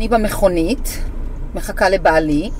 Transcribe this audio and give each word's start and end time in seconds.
אני 0.00 0.08
במכונית, 0.08 0.98
מחכה 1.54 1.88
לבעלי, 1.88 2.50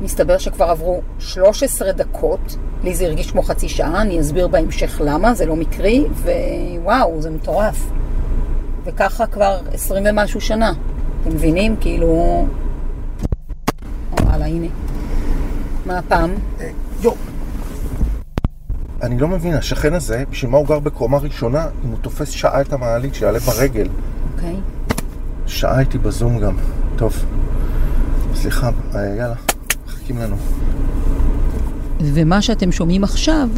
מסתבר 0.00 0.38
שכבר 0.38 0.64
עברו 0.64 1.00
13 1.18 1.92
דקות, 1.92 2.56
לי 2.84 2.94
זה 2.94 3.04
הרגיש 3.04 3.30
כמו 3.30 3.42
חצי 3.42 3.68
שעה, 3.68 4.02
אני 4.02 4.20
אסביר 4.20 4.48
בהמשך 4.48 5.00
למה, 5.04 5.34
זה 5.34 5.46
לא 5.46 5.56
מקרי, 5.56 6.04
ווואו, 6.82 7.22
זה 7.22 7.30
מטורף. 7.30 7.90
וככה 8.84 9.26
כבר 9.26 9.60
20 9.72 10.04
ומשהו 10.06 10.40
שנה. 10.40 10.72
אתם 11.22 11.30
מבינים? 11.30 11.76
כאילו... 11.80 12.46
וואלה, 14.20 14.46
הנה. 14.46 14.68
מה 15.86 15.98
הפעם? 15.98 16.34
אה, 16.60 16.70
יו. 17.02 17.12
אני 19.02 19.18
לא 19.18 19.28
מבין, 19.28 19.54
השכן 19.54 19.94
הזה, 19.94 20.24
בשביל 20.30 20.50
מה 20.50 20.58
הוא 20.58 20.66
גר 20.66 20.78
בקומה 20.78 21.18
ראשונה, 21.18 21.66
אם 21.84 21.90
הוא 21.90 21.98
תופס 22.00 22.30
שעה 22.30 22.60
את 22.60 22.72
המעלית, 22.72 23.14
שיעלה 23.14 23.38
ברגל. 23.38 23.88
אוקיי. 24.34 24.56
שעה 25.48 25.76
הייתי 25.76 25.98
בזום 25.98 26.38
גם. 26.38 26.56
טוב. 26.96 27.24
סליחה, 28.34 28.70
אה, 28.94 29.16
יאללה, 29.18 29.34
מחכים 29.86 30.18
לנו. 30.18 30.36
ומה 32.00 32.42
שאתם 32.42 32.72
שומעים 32.72 33.04
עכשיו, 33.04 33.48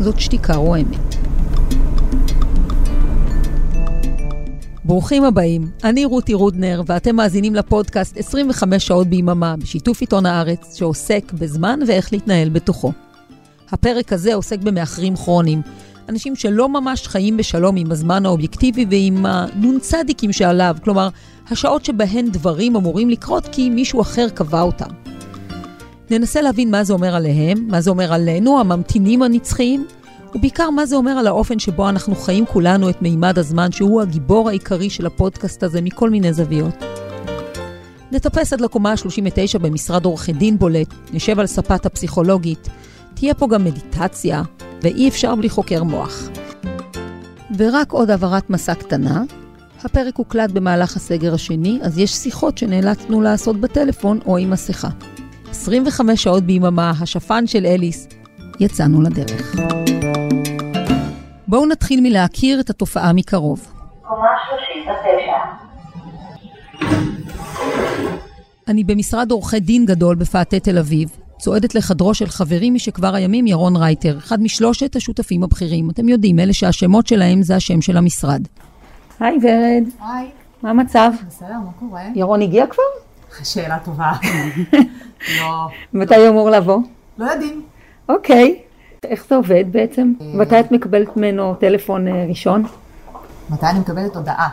זאת 0.00 0.20
שתיקה 0.20 0.54
רועמת. 0.54 1.14
ברוכים 4.84 5.24
הבאים, 5.24 5.70
אני 5.84 6.04
רותי 6.04 6.34
רודנר, 6.34 6.82
ואתם 6.86 7.16
מאזינים 7.16 7.54
לפודקאסט 7.54 8.16
25 8.16 8.86
שעות 8.86 9.06
ביממה, 9.06 9.56
בשיתוף 9.56 10.00
עיתון 10.00 10.26
הארץ, 10.26 10.76
שעוסק 10.76 11.32
בזמן 11.32 11.80
ואיך 11.86 12.12
להתנהל 12.12 12.48
בתוכו. 12.48 12.92
הפרק 13.70 14.12
הזה 14.12 14.34
עוסק 14.34 14.58
במאחרים 14.58 15.16
כרוניים, 15.16 15.62
אנשים 16.08 16.36
שלא 16.36 16.68
ממש 16.68 17.08
חיים 17.08 17.36
בשלום 17.36 17.76
עם 17.76 17.92
הזמן 17.92 18.26
האובייקטיבי 18.26 18.86
ועם 18.90 19.26
הנ"צדיקים 19.26 20.32
שעליו, 20.32 20.76
כלומר, 20.84 21.08
השעות 21.50 21.84
שבהן 21.84 22.30
דברים 22.30 22.76
אמורים 22.76 23.10
לקרות 23.10 23.48
כי 23.52 23.70
מישהו 23.70 24.00
אחר 24.00 24.28
קבע 24.28 24.60
אותם. 24.60 24.90
ננסה 26.10 26.42
להבין 26.42 26.70
מה 26.70 26.84
זה 26.84 26.92
אומר 26.92 27.14
עליהם, 27.14 27.66
מה 27.68 27.80
זה 27.80 27.90
אומר 27.90 28.12
עלינו, 28.12 28.60
הממתינים 28.60 29.22
הנצחיים, 29.22 29.86
ובעיקר 30.34 30.70
מה 30.70 30.86
זה 30.86 30.96
אומר 30.96 31.10
על 31.10 31.26
האופן 31.26 31.58
שבו 31.58 31.88
אנחנו 31.88 32.14
חיים 32.14 32.46
כולנו 32.46 32.90
את 32.90 33.02
מימד 33.02 33.38
הזמן, 33.38 33.72
שהוא 33.72 34.02
הגיבור 34.02 34.48
העיקרי 34.48 34.90
של 34.90 35.06
הפודקאסט 35.06 35.62
הזה 35.62 35.80
מכל 35.80 36.10
מיני 36.10 36.32
זוויות. 36.32 36.74
נטפס 38.12 38.52
עד 38.52 38.60
לקומה 38.60 38.90
ה-39 38.90 39.58
במשרד 39.58 40.04
עורכי 40.04 40.32
דין 40.32 40.58
בולט, 40.58 40.94
נשב 41.12 41.38
על 41.38 41.46
ספת 41.46 41.86
הפסיכולוגית, 41.86 42.68
תהיה 43.14 43.34
פה 43.34 43.48
גם 43.48 43.64
מדיטציה, 43.64 44.42
ואי 44.82 45.08
אפשר 45.08 45.34
בלי 45.34 45.48
חוקר 45.48 45.82
מוח. 45.82 46.28
ורק 47.58 47.92
עוד 47.92 48.10
הבהרת 48.10 48.50
מסע 48.50 48.74
קטנה, 48.74 49.22
הפרק 49.84 50.16
הוקלט 50.16 50.50
במהלך 50.50 50.96
הסגר 50.96 51.34
השני, 51.34 51.78
אז 51.82 51.98
יש 51.98 52.10
שיחות 52.10 52.58
שנאלצנו 52.58 53.20
לעשות 53.20 53.56
בטלפון 53.56 54.18
או 54.26 54.36
עם 54.36 54.50
מסכה. 54.50 54.88
25 55.50 56.22
שעות 56.22 56.42
ביממה, 56.42 56.92
השפן 57.00 57.46
של 57.46 57.66
אליס, 57.66 58.08
יצאנו 58.60 59.02
לדרך. 59.02 59.56
בואו 61.48 61.66
נתחיל 61.66 62.00
מלהכיר 62.00 62.60
את 62.60 62.70
התופעה 62.70 63.12
מקרוב. 63.12 63.72
קומה 64.02 64.28
39. 64.74 65.68
אני 68.68 68.84
במשרד 68.84 69.30
עורכי 69.30 69.60
דין 69.60 69.86
גדול 69.86 70.16
בפאתי 70.16 70.60
תל 70.60 70.78
אביב, 70.78 71.16
צועדת 71.38 71.74
לחדרו 71.74 72.14
של 72.14 72.26
חברי 72.26 72.70
משכבר 72.70 73.14
הימים, 73.14 73.46
ירון 73.46 73.76
רייטר, 73.76 74.18
אחד 74.18 74.42
משלושת 74.42 74.96
השותפים 74.96 75.42
הבכירים. 75.42 75.90
אתם 75.90 76.08
יודעים, 76.08 76.38
אלה 76.38 76.52
שהשמות 76.52 77.06
שלהם 77.06 77.42
זה 77.42 77.56
השם 77.56 77.80
של 77.80 77.96
המשרד. 77.96 78.42
היי 79.20 79.38
ורד. 79.42 79.84
היי, 80.00 80.30
מה 80.62 80.70
המצב? 80.70 81.10
בסדר, 81.28 81.52
מה 81.64 81.70
קורה? 81.78 82.02
ירון 82.14 82.42
הגיע 82.42 82.66
כבר? 82.66 82.82
שאלה 83.44 83.78
טובה. 83.84 84.12
לא, 85.38 85.68
מתי 85.92 86.16
הוא 86.16 86.28
אמור 86.28 86.50
לבוא? 86.50 86.78
לא 87.18 87.24
יודעים. 87.24 87.62
אוקיי. 88.08 88.58
איך 89.04 89.26
זה 89.28 89.36
עובד 89.36 89.64
בעצם? 89.70 90.12
מתי 90.20 90.60
את 90.60 90.72
מקבלת 90.72 91.16
ממנו 91.16 91.54
טלפון 91.54 92.08
אה, 92.08 92.24
ראשון? 92.28 92.64
מתי 93.50 93.66
אני 93.66 93.78
מקבלת 93.78 94.16
הודעה 94.16 94.48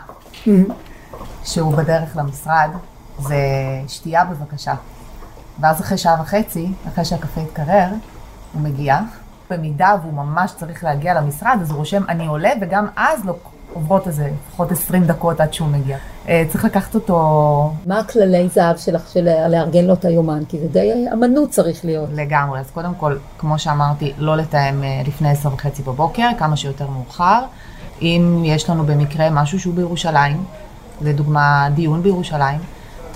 שהוא 1.44 1.76
בדרך 1.76 2.16
למשרד, 2.16 2.70
זה 3.18 3.36
שתייה 3.88 4.24
בבקשה. 4.24 4.74
ואז 5.60 5.80
אחרי 5.80 5.98
שעה 5.98 6.20
וחצי, 6.22 6.72
אחרי 6.88 7.04
שהקפה 7.04 7.40
יתקרר, 7.40 7.88
הוא 8.52 8.62
מגיע. 8.62 8.98
במידה 9.50 9.96
והוא 10.02 10.12
ממש 10.14 10.52
צריך 10.56 10.84
להגיע 10.84 11.14
למשרד, 11.14 11.58
אז 11.62 11.70
הוא 11.70 11.78
רושם 11.78 12.02
אני 12.08 12.26
עולה, 12.26 12.50
וגם 12.60 12.86
אז 12.96 13.24
לא 13.24 13.34
עוברות 13.74 14.06
איזה 14.06 14.30
לפחות 14.48 14.72
20 14.72 15.04
דקות 15.04 15.40
עד 15.40 15.52
שהוא 15.52 15.68
מגיע. 15.68 15.96
אה, 16.28 16.44
צריך 16.48 16.64
לקחת 16.64 16.94
אותו 16.94 17.72
מה 17.86 17.98
הכללי 17.98 18.48
זהב 18.48 18.76
שלך 18.76 19.08
של 19.08 19.28
לארגן 19.48 19.84
לו 19.84 19.94
את 19.94 20.04
היומן? 20.04 20.42
כי 20.48 20.58
זה 20.58 20.68
די 20.68 21.06
אמנות 21.12 21.50
צריך 21.50 21.84
להיות. 21.84 22.08
לגמרי. 22.12 22.60
אז 22.60 22.70
קודם 22.70 22.94
כל, 22.94 23.16
כמו 23.38 23.58
שאמרתי, 23.58 24.12
לא 24.18 24.36
לתאם 24.36 24.84
אה, 24.84 25.02
לפני 25.06 25.30
עשר 25.30 25.54
וחצי 25.54 25.82
בבוקר, 25.82 26.28
כמה 26.38 26.56
שיותר 26.56 26.86
מאוחר. 26.86 27.42
אם 28.02 28.42
יש 28.44 28.70
לנו 28.70 28.84
במקרה 28.84 29.30
משהו 29.30 29.60
שהוא 29.60 29.74
בירושלים, 29.74 30.44
לדוגמה 31.02 31.68
דיון 31.74 32.02
בירושלים, 32.02 32.60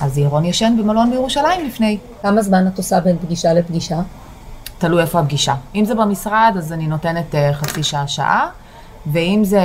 אז 0.00 0.18
ירון 0.18 0.44
ישן 0.44 0.74
במלון 0.78 1.10
בירושלים 1.10 1.66
לפני. 1.66 1.98
כמה 2.22 2.42
זמן 2.42 2.66
את 2.66 2.78
עושה 2.78 3.00
בין 3.00 3.18
פגישה 3.18 3.52
לפגישה? 3.52 4.00
תלוי 4.78 5.02
איפה 5.02 5.20
הפגישה. 5.20 5.54
אם 5.74 5.84
זה 5.84 5.94
במשרד, 5.94 6.54
אז 6.58 6.72
אני 6.72 6.86
נותנת 6.86 7.34
אה, 7.34 7.54
חצי 7.54 7.82
שעה, 7.82 8.08
שעה. 8.08 8.48
ואם 9.06 9.40
זה 9.44 9.62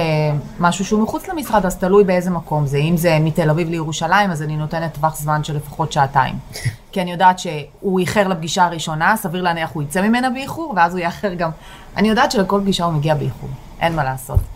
משהו 0.59 0.85
שהוא 0.85 1.03
מחוץ 1.03 1.28
למשרד, 1.28 1.66
אז 1.66 1.75
תלוי 1.75 2.03
באיזה 2.03 2.29
מקום 2.29 2.66
זה. 2.66 2.78
אם 2.78 2.97
זה 2.97 3.18
מתל 3.19 3.50
אביב 3.50 3.69
לירושלים, 3.69 4.31
אז 4.31 4.41
אני 4.41 4.57
נותנת 4.57 4.94
טווח 4.94 5.18
זמן 5.18 5.44
של 5.44 5.56
לפחות 5.56 5.91
שעתיים. 5.91 6.35
כי 6.91 7.01
אני 7.01 7.12
יודעת 7.12 7.40
שהוא 7.40 8.00
איחר 8.00 8.28
לפגישה 8.28 8.66
הראשונה, 8.66 9.16
סביר 9.18 9.41
להניח 9.41 9.69
הוא 9.74 9.84
יצא 9.84 10.01
ממנה 10.01 10.29
באיחור, 10.29 10.74
ואז 10.75 10.94
הוא 10.94 11.00
יאחר 11.00 11.34
גם. 11.34 11.50
אני 11.97 12.09
יודעת 12.09 12.31
שלכל 12.31 12.59
פגישה 12.62 12.85
הוא 12.85 12.94
מגיע 12.94 13.16
באיחור, 13.16 13.50
אין 13.79 13.95
מה 13.95 14.03
לעשות. 14.03 14.55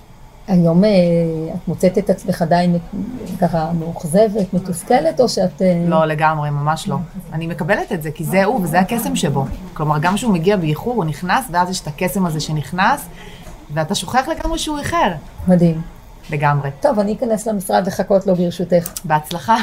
היום 0.49 0.83
אה, 0.83 0.89
את 1.55 1.67
מוצאת 1.67 1.97
את 1.97 2.09
עצמך 2.09 2.41
עדיין 2.41 2.77
ככה 3.41 3.71
מאוכזבת, 3.79 4.53
מתוסכלת, 4.53 5.19
או 5.19 5.29
שאת... 5.29 5.61
אה, 5.61 5.83
לא, 5.87 6.05
לגמרי, 6.05 6.49
ממש 6.49 6.87
לא. 6.87 6.95
אני 7.33 7.47
מקבלת 7.47 7.91
את 7.91 8.03
זה, 8.03 8.11
כי 8.11 8.23
זה 8.23 8.43
הוא 8.43 8.61
וזה 8.63 8.79
הקסם 8.79 9.15
שבו. 9.15 9.45
כלומר, 9.73 9.99
גם 9.99 10.15
כשהוא 10.15 10.33
מגיע 10.33 10.57
באיחור, 10.57 10.93
הוא 10.95 11.05
נכנס, 11.05 11.45
ואז 11.51 11.69
יש 11.69 11.81
את 11.81 11.87
הקסם 11.87 12.25
הזה 12.25 12.39
שנכנס, 12.39 13.05
ואתה 13.73 13.95
שוכח 13.95 14.27
לגמרי 14.27 14.59
שהוא 14.59 14.79
איחר. 14.79 15.11
מדהים. 15.47 15.81
לגמרי. 16.29 16.69
טוב, 16.81 16.99
אני 16.99 17.13
אכנס 17.13 17.47
למשרד 17.47 17.87
לחכות 17.87 18.27
לו 18.27 18.35
ברשותך. 18.35 18.93
בהצלחה. 19.05 19.55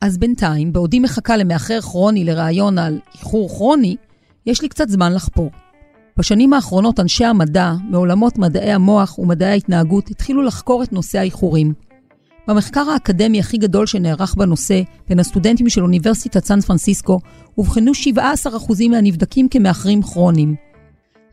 אז 0.00 0.18
בינתיים, 0.18 0.72
בעודי 0.72 1.00
מחכה 1.00 1.36
למאחר 1.36 1.80
כרוני 1.80 2.24
לראיון 2.24 2.78
על 2.78 3.00
איחור 3.14 3.48
כרוני, 3.48 3.96
יש 4.46 4.62
לי 4.62 4.68
קצת 4.68 4.88
זמן 4.88 5.12
לחפור. 5.12 5.50
בשנים 6.18 6.52
האחרונות 6.52 7.00
אנשי 7.00 7.24
המדע, 7.24 7.72
מעולמות 7.90 8.38
מדעי 8.38 8.72
המוח 8.72 9.18
ומדעי 9.18 9.48
ההתנהגות, 9.48 10.10
התחילו 10.10 10.42
לחקור 10.42 10.82
את 10.82 10.92
נושא 10.92 11.18
האיחורים. 11.18 11.72
במחקר 12.48 12.90
האקדמי 12.90 13.40
הכי 13.40 13.58
גדול 13.58 13.86
שנערך 13.86 14.34
בנושא, 14.34 14.82
בין 15.08 15.18
הסטודנטים 15.18 15.68
של 15.68 15.82
אוניברסיטת 15.82 16.44
סן 16.44 16.60
פרנסיסקו, 16.60 17.18
אובחנו 17.58 17.92
17% 17.92 18.88
מהנבדקים 18.90 19.48
כמאחרים 19.48 20.02
כרוניים. 20.02 20.54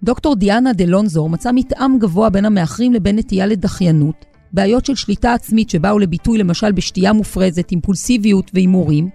דוקטור 0.03 0.35
דיאנה 0.35 0.73
דלונזור 0.73 1.29
מצא 1.29 1.51
מתאם 1.53 2.00
גבוה 2.00 2.29
בין 2.29 2.45
המאחרים 2.45 2.94
לבין 2.94 3.19
נטייה 3.19 3.45
לדחיינות, 3.45 4.25
בעיות 4.53 4.85
של 4.85 4.95
שליטה 4.95 5.33
עצמית 5.33 5.69
שבאו 5.69 6.00
לביטוי 6.00 6.38
למשל 6.38 6.71
בשתייה 6.71 7.13
מופרזת, 7.13 7.71
אימפולסיביות 7.71 8.51
והימורים, 8.53 9.09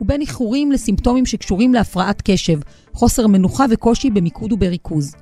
ובין 0.00 0.20
איחורים 0.20 0.72
לסימפטומים 0.72 1.26
שקשורים 1.26 1.74
להפרעת 1.74 2.22
קשב, 2.24 2.58
חוסר 2.94 3.26
מנוחה 3.26 3.64
וקושי 3.70 4.10
במיקוד 4.10 4.52
ובריכוז. 4.52 5.14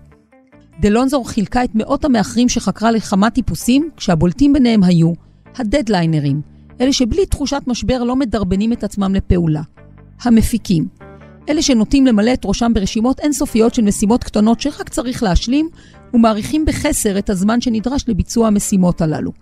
דלונזור 0.80 1.28
חילקה 1.28 1.64
את 1.64 1.70
מאות 1.74 2.04
המאחרים 2.04 2.48
שחקרה 2.48 2.90
לכמה 2.90 3.30
טיפוסים, 3.30 3.90
כשהבולטים 3.96 4.52
ביניהם 4.52 4.82
היו 4.82 5.12
הדדליינרים, 5.56 6.40
אלה 6.80 6.92
שבלי 6.92 7.26
תחושת 7.26 7.62
משבר 7.66 8.04
לא 8.04 8.16
מדרבנים 8.16 8.72
את 8.72 8.84
עצמם 8.84 9.14
לפעולה. 9.14 9.62
המפיקים, 10.22 10.88
אלה 11.48 11.62
שנוטים 11.62 12.06
למלא 12.06 12.32
את 12.32 12.44
ראשם 12.44 12.72
ברשימות 12.74 13.20
אינסופיות 13.20 13.74
של 13.74 13.82
משימות 13.82 14.24
קטנות 14.24 14.60
שרק 14.60 14.88
צריך 14.88 15.22
להשלים, 15.22 15.68
ומעריכים 16.14 16.64
בחסר 16.64 17.18
את 17.18 17.30
הזמן 17.30 17.60
שנדרש 17.60 18.04
לביצוע 18.08 18.46
המשימות 18.46 19.00
הללו. 19.00 19.32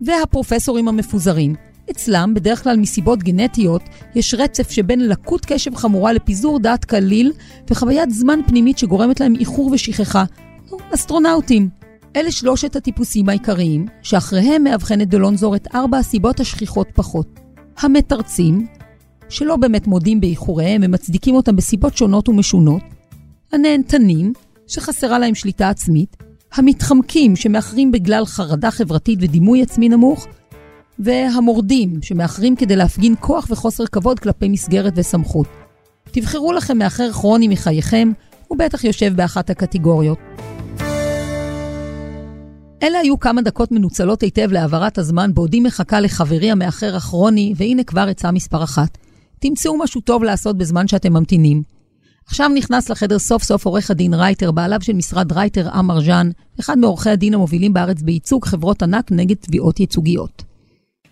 והפרופסורים 0.00 0.88
המפוזרים, 0.88 1.54
אצלם, 1.90 2.34
בדרך 2.34 2.64
כלל 2.64 2.76
מסיבות 2.76 3.22
גנטיות, 3.22 3.82
יש 4.14 4.34
רצף 4.34 4.70
שבין 4.70 5.08
לקות 5.08 5.44
קשב 5.46 5.74
חמורה 5.74 6.12
לפיזור 6.12 6.58
דעת 6.58 6.84
קליל 6.84 7.32
וחוויית 7.70 8.10
זמן 8.10 8.40
פנימית 8.46 8.78
שגורמת 8.78 9.20
להם 9.20 9.34
איחור 9.34 9.70
ושכחה. 9.72 10.24
נו, 10.70 10.76
אסטרונאוטים. 10.94 11.68
אלה 12.16 12.32
שלושת 12.32 12.76
הטיפוסים 12.76 13.28
העיקריים, 13.28 13.86
שאחריהם 14.02 14.64
מאבחנת 14.64 15.08
דלונזור 15.08 15.56
את 15.56 15.68
ארבע 15.74 15.98
הסיבות 15.98 16.40
השכיחות 16.40 16.88
פחות. 16.94 17.40
המתרצים, 17.78 18.66
שלא 19.28 19.56
באמת 19.56 19.86
מודים 19.86 20.20
באיחוריהם 20.20 20.80
ומצדיקים 20.84 21.34
אותם 21.34 21.56
בסיבות 21.56 21.96
שונות 21.96 22.28
ומשונות. 22.28 22.82
הנהנתנים, 23.52 24.32
שחסרה 24.66 25.18
להם 25.18 25.34
שליטה 25.34 25.68
עצמית. 25.68 26.16
המתחמקים, 26.52 27.36
שמאחרים 27.36 27.92
בגלל 27.92 28.24
חרדה 28.26 28.70
חברתית 28.70 29.18
ודימוי 29.22 29.62
עצמי 29.62 29.88
נמוך. 29.88 30.26
והמורדים, 30.98 32.02
שמאחרים 32.02 32.56
כדי 32.56 32.76
להפגין 32.76 33.14
כוח 33.20 33.46
וחוסר 33.50 33.86
כבוד 33.86 34.20
כלפי 34.20 34.48
מסגרת 34.48 34.92
וסמכות. 34.96 35.46
תבחרו 36.10 36.52
לכם 36.52 36.78
מאחר 36.78 37.12
כרוני 37.12 37.48
מחייכם, 37.48 38.12
הוא 38.48 38.58
בטח 38.58 38.84
יושב 38.84 39.12
באחת 39.16 39.50
הקטגוריות. 39.50 40.18
אלה 42.82 42.98
היו 42.98 43.18
כמה 43.18 43.42
דקות 43.42 43.72
מנוצלות 43.72 44.22
היטב 44.22 44.52
להעברת 44.52 44.98
הזמן 44.98 45.34
בעודי 45.34 45.60
מחכה 45.60 46.00
לחברי 46.00 46.50
המאחר 46.50 46.96
הכרוני, 46.96 47.54
והנה 47.56 47.84
כבר 47.84 48.06
עצה 48.08 48.30
מספר 48.30 48.64
אחת. 48.64 48.98
תמצאו 49.38 49.78
משהו 49.78 50.00
טוב 50.00 50.24
לעשות 50.24 50.58
בזמן 50.58 50.88
שאתם 50.88 51.12
ממתינים. 51.12 51.62
עכשיו 52.26 52.48
נכנס 52.48 52.88
לחדר 52.88 53.18
סוף 53.18 53.42
סוף 53.42 53.66
עורך 53.66 53.90
הדין 53.90 54.14
רייטר, 54.14 54.50
בעליו 54.50 54.80
של 54.82 54.92
משרד 54.92 55.32
רייטר 55.32 55.68
עמר 55.70 56.00
ז'אן, 56.00 56.30
אחד 56.60 56.78
מעורכי 56.78 57.10
הדין 57.10 57.34
המובילים 57.34 57.72
בארץ 57.72 58.02
בייצוג 58.02 58.44
חברות 58.44 58.82
ענק 58.82 59.12
נגד 59.12 59.36
תביעות 59.36 59.80
ייצוגיות. 59.80 60.47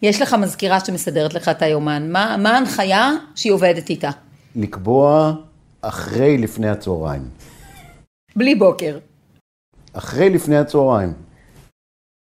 יש 0.02 0.22
לך 0.22 0.34
מזכירה 0.34 0.81
שמסדרת 0.81 1.34
לך 1.34 1.48
את 1.48 1.62
היומן. 1.62 2.12
מה, 2.12 2.37
מה 2.38 2.50
ההנחיה 2.50 3.10
שהיא 3.34 3.52
עובדת 3.52 3.90
איתה? 3.90 4.10
לקבוע 4.56 5.32
אחרי 5.81 6.38
לפני 6.38 6.69
הצהריים. 6.69 7.22
בלי 8.37 8.54
בוקר. 8.54 8.98
אחרי 9.93 10.31
לפני 10.31 10.56
הצהריים. 10.56 11.12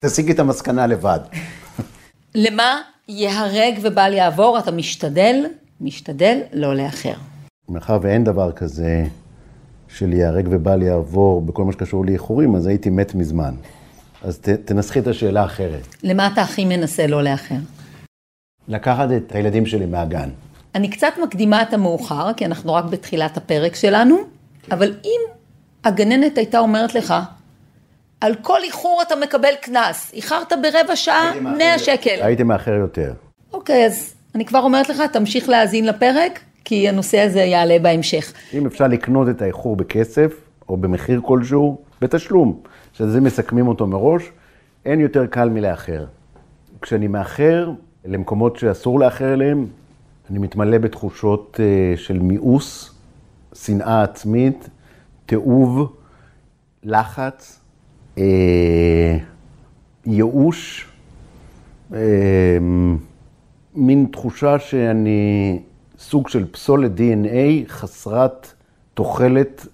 תסיק 0.04 0.30
את 0.30 0.38
המסקנה 0.38 0.86
לבד. 0.86 1.20
למה 2.34 2.80
ייהרג 3.08 3.78
ובל 3.82 4.12
יעבור, 4.12 4.58
אתה 4.58 4.70
משתדל, 4.70 5.44
משתדל 5.80 6.40
לא 6.52 6.74
לאחר. 6.74 7.14
מאחר 7.68 7.98
ואין 8.02 8.24
דבר 8.24 8.52
כזה 8.52 9.04
של 9.88 10.12
ייהרג 10.12 10.48
ובל 10.50 10.82
יעבור 10.82 11.42
בכל 11.42 11.64
מה 11.64 11.72
שקשור 11.72 12.04
לאיחורים, 12.04 12.54
אז 12.54 12.66
הייתי 12.66 12.90
מת 12.90 13.14
מזמן. 13.14 13.54
אז 14.24 14.38
ת, 14.38 14.48
תנסחי 14.48 14.98
את 14.98 15.06
השאלה 15.06 15.44
אחרת. 15.44 15.96
למה 16.02 16.26
אתה 16.26 16.42
הכי 16.42 16.64
מנסה 16.64 17.06
לא 17.06 17.22
לאחר? 17.22 17.54
לקחת 18.68 19.08
את 19.16 19.34
הילדים 19.34 19.66
שלי 19.66 19.86
מהגן. 19.86 20.28
אני 20.74 20.90
קצת 20.90 21.12
מקדימה 21.22 21.62
את 21.62 21.72
המאוחר, 21.72 22.32
כי 22.36 22.46
אנחנו 22.46 22.74
רק 22.74 22.84
בתחילת 22.84 23.36
הפרק 23.36 23.74
שלנו, 23.74 24.16
אבל 24.70 24.94
אם 25.04 25.20
הגננת 25.84 26.38
הייתה 26.38 26.58
אומרת 26.58 26.94
לך, 26.94 27.14
על 28.20 28.34
כל 28.34 28.58
איחור 28.64 29.02
אתה 29.06 29.16
מקבל 29.16 29.54
קנס, 29.60 30.10
איחרת 30.14 30.52
ברבע 30.62 30.96
שעה, 30.96 31.32
100 31.40 31.78
שקל. 31.78 32.22
הייתי 32.22 32.42
מאחר 32.42 32.74
יותר. 32.74 33.12
אוקיי, 33.52 33.86
אז 33.86 34.14
אני 34.34 34.44
כבר 34.44 34.60
אומרת 34.60 34.88
לך, 34.88 35.00
תמשיך 35.12 35.48
להאזין 35.48 35.86
לפרק, 35.86 36.40
כי 36.64 36.88
הנושא 36.88 37.20
הזה 37.20 37.40
יעלה 37.40 37.78
בהמשך. 37.78 38.32
אם 38.54 38.66
אפשר 38.66 38.88
לקנות 38.88 39.28
את 39.28 39.42
האיחור 39.42 39.76
בכסף, 39.76 40.32
או 40.68 40.76
במחיר 40.76 41.20
כלשהו, 41.24 41.78
בתשלום, 42.00 42.60
שזה 42.94 43.20
מסכמים 43.20 43.68
אותו 43.68 43.86
מראש, 43.86 44.22
אין 44.84 45.00
יותר 45.00 45.26
קל 45.26 45.48
מלאחר. 45.48 46.04
כשאני 46.82 47.08
מאחר 47.08 47.70
למקומות 48.04 48.56
שאסור 48.56 49.00
לאחר 49.00 49.34
אליהם, 49.34 49.66
אני 50.30 50.38
מתמלא 50.38 50.78
בתחושות 50.78 51.60
אה, 51.60 51.96
של 51.96 52.18
מיאוס, 52.18 52.94
שנאה 53.54 54.02
עצמית, 54.02 54.68
תיעוב, 55.26 55.96
לחץ, 56.82 57.60
אה, 58.18 59.18
ייאוש, 60.06 60.88
אה, 61.94 62.58
מין 63.74 64.06
תחושה 64.12 64.58
שאני 64.58 65.62
סוג 65.98 66.28
של 66.28 66.52
פסולת 66.52 66.90
DNA 66.96 67.68
חסרת 67.68 68.52
תוחלת 68.94 69.66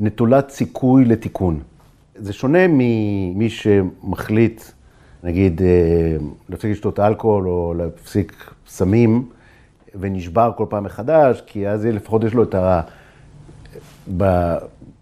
ונטולת 0.00 0.50
סיכוי 0.50 1.04
לתיקון. 1.04 1.60
זה 2.14 2.32
שונה 2.32 2.66
ממי 2.68 3.50
שמחליט, 3.50 4.62
נגיד, 5.22 5.60
להפסיק 6.48 6.70
לשתות 6.70 7.00
אלכוהול 7.00 7.48
או 7.48 7.74
להפסיק 7.76 8.52
סמים, 8.66 9.28
ונשבר 9.94 10.52
כל 10.56 10.66
פעם 10.68 10.84
מחדש, 10.84 11.42
כי 11.46 11.68
אז 11.68 11.86
לפחות 11.86 12.24
יש 12.24 12.34
לו 12.34 12.42
את 12.42 12.54
ה... 12.54 12.80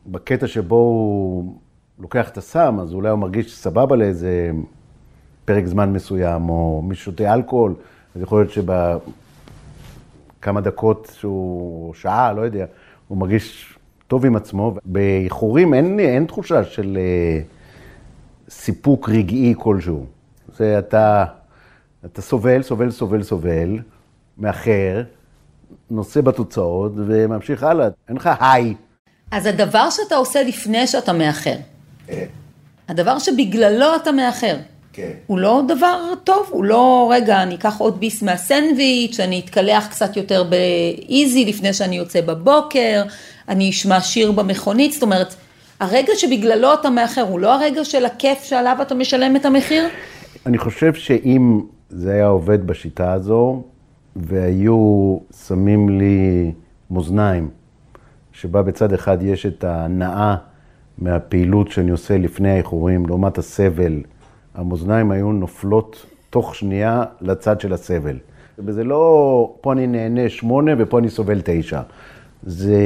בקטע 0.06 0.46
שבו 0.46 0.76
הוא 0.76 1.54
לוקח 1.98 2.28
את 2.28 2.38
הסם, 2.38 2.78
אז 2.80 2.94
אולי 2.94 3.08
הוא 3.08 3.18
מרגיש 3.18 3.56
סבבה 3.56 3.96
לאיזה 3.96 4.50
פרק 5.44 5.66
זמן 5.66 5.92
מסוים, 5.92 6.48
או 6.48 6.82
מי 6.84 6.94
ששותה 6.94 7.34
אלכוהול, 7.34 7.74
אז 8.14 8.22
יכול 8.22 8.40
להיות 8.40 8.52
שבכמה 10.38 10.60
דקות 10.60 11.12
שהוא, 11.18 11.94
שעה, 11.94 12.32
לא 12.32 12.40
יודע, 12.40 12.66
הוא 13.08 13.18
מרגיש 13.18 13.77
טוב 14.08 14.26
עם 14.26 14.36
עצמו. 14.36 14.74
באיחורים 14.84 15.74
אין, 15.74 16.00
אין 16.00 16.24
תחושה 16.24 16.64
של 16.64 16.98
אה, 17.00 17.40
סיפוק 18.50 19.08
רגעי 19.08 19.54
כלשהו. 19.58 20.06
זה 20.56 20.78
אתה, 20.78 21.24
אתה 22.04 22.22
סובל, 22.22 22.62
סובל, 22.62 22.90
סובל, 22.90 23.22
סובל, 23.22 23.78
מאחר, 24.38 25.02
נושא 25.90 26.20
בתוצאות 26.20 26.92
וממשיך 26.96 27.62
הלאה. 27.62 27.88
אין 28.08 28.16
לך 28.16 28.30
היי. 28.40 28.74
אז 29.30 29.46
הדבר 29.46 29.90
שאתה 29.90 30.14
עושה 30.14 30.42
לפני 30.42 30.86
שאתה 30.86 31.12
מאחר. 31.12 31.56
הדבר 32.88 33.18
שבגללו 33.18 33.96
אתה 33.96 34.12
מאחר, 34.12 34.56
כן. 34.92 35.10
הוא 35.26 35.38
לא 35.38 35.62
דבר 35.68 36.12
טוב, 36.24 36.46
הוא 36.50 36.64
לא, 36.64 37.10
רגע, 37.14 37.42
אני 37.42 37.54
אקח 37.54 37.78
עוד 37.78 38.00
ביס 38.00 38.22
מהסנדוויץ', 38.22 39.20
אני 39.20 39.40
אתקלח 39.44 39.86
קצת 39.86 40.16
יותר 40.16 40.44
באיזי 40.44 41.44
לפני 41.44 41.72
שאני 41.72 41.96
יוצא 41.96 42.20
בבוקר, 42.20 43.02
אני 43.48 43.70
אשמע 43.70 44.00
שיר 44.00 44.32
במכונית, 44.32 44.92
זאת 44.92 45.02
אומרת, 45.02 45.34
הרגע 45.80 46.12
שבגללו 46.16 46.74
אתה 46.74 46.90
מאחר, 46.90 47.20
הוא 47.20 47.40
לא 47.40 47.54
הרגע 47.54 47.84
של 47.84 48.04
הכיף 48.04 48.42
שעליו 48.42 48.76
אתה 48.82 48.94
משלם 48.94 49.36
את 49.36 49.44
המחיר? 49.44 49.84
אני 50.46 50.58
חושב 50.58 50.94
שאם 50.94 51.60
זה 51.88 52.12
היה 52.12 52.26
עובד 52.26 52.66
בשיטה 52.66 53.12
הזו, 53.12 53.62
והיו 54.16 55.18
שמים 55.46 55.88
לי 55.88 56.52
מאזניים, 56.90 57.48
שבה 58.32 58.62
בצד 58.62 58.92
אחד 58.92 59.22
יש 59.22 59.46
את 59.46 59.64
ההנאה 59.64 60.36
מהפעילות 60.98 61.70
שאני 61.70 61.90
עושה 61.90 62.18
לפני 62.18 62.50
האיחורים, 62.50 63.06
לעומת 63.06 63.38
הסבל, 63.38 64.02
המאזניים 64.54 65.10
היו 65.10 65.32
נופלות 65.32 66.06
תוך 66.30 66.54
שנייה 66.54 67.04
לצד 67.20 67.60
של 67.60 67.72
הסבל. 67.72 68.16
וזה 68.58 68.84
לא, 68.84 69.52
פה 69.60 69.72
אני 69.72 69.86
נהנה 69.86 70.28
שמונה 70.28 70.72
ופה 70.78 70.98
אני 70.98 71.10
סובל 71.10 71.40
תשע. 71.44 71.80
זה, 72.42 72.80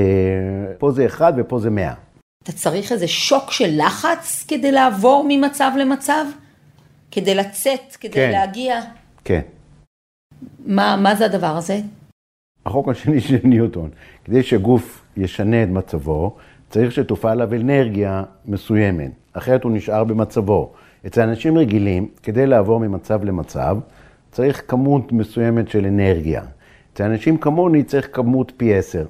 פה 0.79 0.91
זה 0.91 1.07
אחד 1.07 1.33
ופה 1.37 1.59
זה 1.59 1.71
מאה. 1.71 1.95
אתה 2.43 2.53
צריך 2.53 2.93
איזה 2.93 3.09
שוק 3.09 3.51
של 3.51 3.71
לחץ 3.87 4.45
כדי 4.49 4.73
לעבור 4.73 5.27
ממצב 5.29 5.71
למצב? 5.79 6.25
כדי 7.11 7.35
לצאת, 7.35 7.97
כדי 8.01 8.13
כן. 8.13 8.31
להגיע? 8.31 8.81
כן. 9.25 9.41
מה, 10.67 10.97
מה 10.97 11.15
זה 11.15 11.25
הדבר 11.25 11.57
הזה? 11.57 11.81
החוק 12.67 12.89
השני 12.89 13.21
של 13.21 13.39
ניוטון, 13.45 13.91
כדי 14.25 14.43
שגוף 14.43 15.05
ישנה 15.17 15.63
את 15.63 15.69
מצבו, 15.69 16.37
צריך 16.71 16.93
שתופעל 16.93 17.41
עליו 17.41 17.61
אנרגיה 17.61 18.23
מסוימת, 18.47 19.11
אחרת 19.33 19.65
הוא 19.65 19.73
נשאר 19.73 20.05
במצבו. 20.05 20.73
אצל 21.07 21.21
אנשים 21.21 21.59
רגילים, 21.59 22.09
כדי 22.23 22.47
לעבור 22.47 22.81
ממצב 22.81 23.25
למצב, 23.25 23.79
צריך 24.31 24.63
כמות 24.69 25.13
מסוימת 25.13 25.69
של 25.69 25.87
אנרגיה. 25.87 26.43
אצל 26.93 27.05
אנשים 27.05 27.37
כמוני 27.37 27.83
צריך 27.83 28.09
כמות 28.13 28.53
פי 28.57 28.75
עשר. 28.75 29.07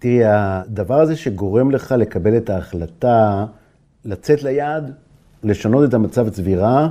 תראי, 0.00 0.20
הדבר 0.24 1.00
הזה 1.00 1.16
שגורם 1.16 1.70
לך 1.70 1.94
לקבל 1.98 2.36
את 2.36 2.50
ההחלטה 2.50 3.46
לצאת 4.04 4.42
ליעד, 4.42 4.92
לשנות 5.44 5.88
את 5.88 5.94
המצב 5.94 6.28
צבירה, 6.28 6.88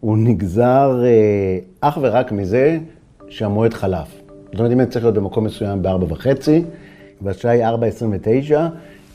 הוא 0.00 0.18
נגזר 0.18 1.02
אה, 1.04 1.58
אך 1.80 1.98
ורק 2.02 2.32
מזה 2.32 2.78
שהמועד 3.28 3.74
חלף. 3.74 4.22
זאת 4.46 4.58
אומרת, 4.58 4.72
אם 4.72 4.80
אני 4.80 4.88
צריך 4.88 5.04
להיות 5.04 5.14
במקום 5.14 5.44
מסוים 5.44 5.82
ב-4 5.82 6.04
וחצי, 6.08 6.64
והשעה 7.22 7.52
היא 7.52 7.64
4.29, 8.50 8.54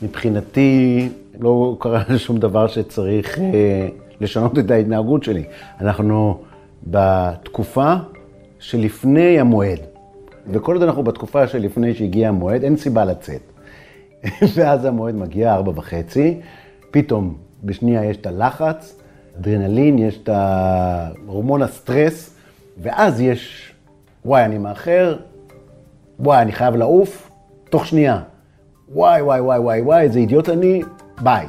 מבחינתי 0.02 1.10
לא 1.40 1.78
קרה 1.80 2.04
שום 2.18 2.38
דבר 2.38 2.68
שצריך 2.68 3.40
אה, 3.40 3.88
לשנות 4.22 4.60
את 4.60 4.72
ההתנהגות 4.72 5.24
שלי. 5.24 5.44
אנחנו 5.82 6.38
בתקופה 6.88 7.94
שלפני 8.60 9.40
המועד, 9.40 9.80
וכל 10.50 10.74
עוד 10.74 10.84
אנחנו 10.84 11.04
בתקופה 11.04 11.48
שלפני 11.48 11.94
שהגיע 11.94 12.30
המועד, 12.30 12.64
אין 12.64 12.78
סיבה 12.78 13.06
לצאת. 13.06 13.42
ואז 14.56 14.86
המועד 14.86 15.16
מגיע, 15.16 15.54
ארבע 15.54 15.72
וחצי, 15.76 16.40
פתאום 16.92 17.38
בשנייה 17.64 18.06
יש 18.06 18.18
את 18.18 18.26
הלחץ, 18.26 18.96
אדרנלין, 19.40 20.00
יש 20.00 20.20
את 20.24 20.30
הורמון 21.26 21.62
הסטרס, 21.62 22.36
ואז 22.78 23.22
יש, 23.22 23.72
וואי, 24.26 24.46
אני 24.46 24.58
מאחר, 24.58 25.18
וואי, 26.20 26.42
אני 26.42 26.52
חייב 26.52 26.76
לעוף, 26.76 27.32
תוך 27.70 27.86
שנייה. 27.86 28.22
וואי, 28.90 29.22
וואי, 29.22 29.40
וואי, 29.40 29.60
וואי, 29.60 29.82
וואי, 29.82 30.02
איזה 30.02 30.20
אידיוט 30.20 30.50
אני, 30.50 30.82
ביי. 31.22 31.48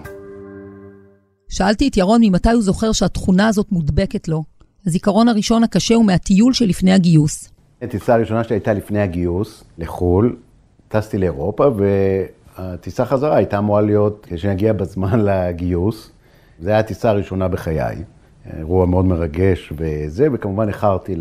שאלתי 1.48 1.88
את 1.88 1.96
ירון 1.96 2.20
ממתי 2.24 2.50
הוא 2.50 2.62
זוכר 2.62 2.92
שהתכונה 2.92 3.48
הזאת 3.48 3.72
מודבקת 3.72 4.28
לו. 4.28 4.44
הזיכרון 4.86 5.28
הראשון 5.28 5.64
הקשה 5.64 5.94
הוא 5.94 6.04
מהטיול 6.04 6.52
שלפני 6.52 6.92
הגיוס. 6.92 7.55
הטיסה 7.82 8.14
הראשונה 8.14 8.44
שלי 8.44 8.56
הייתה 8.56 8.72
לפני 8.72 9.00
הגיוס 9.00 9.64
לחו"ל, 9.78 10.36
טסתי 10.88 11.18
לאירופה, 11.18 11.66
והטיסה 12.58 13.04
חזרה 13.04 13.36
הייתה 13.36 13.58
אמורה 13.58 13.80
להיות 13.80 14.26
כשנגיע 14.30 14.72
בזמן 14.72 15.20
לגיוס. 15.20 16.10
זו 16.60 16.68
הייתה 16.68 16.78
הטיסה 16.78 17.10
הראשונה 17.10 17.48
בחיי. 17.48 17.96
אירוע 18.56 18.86
מאוד 18.86 19.04
מרגש 19.04 19.72
וזה, 19.76 20.28
וכמובן 20.32 20.68
איחרתי 20.68 21.16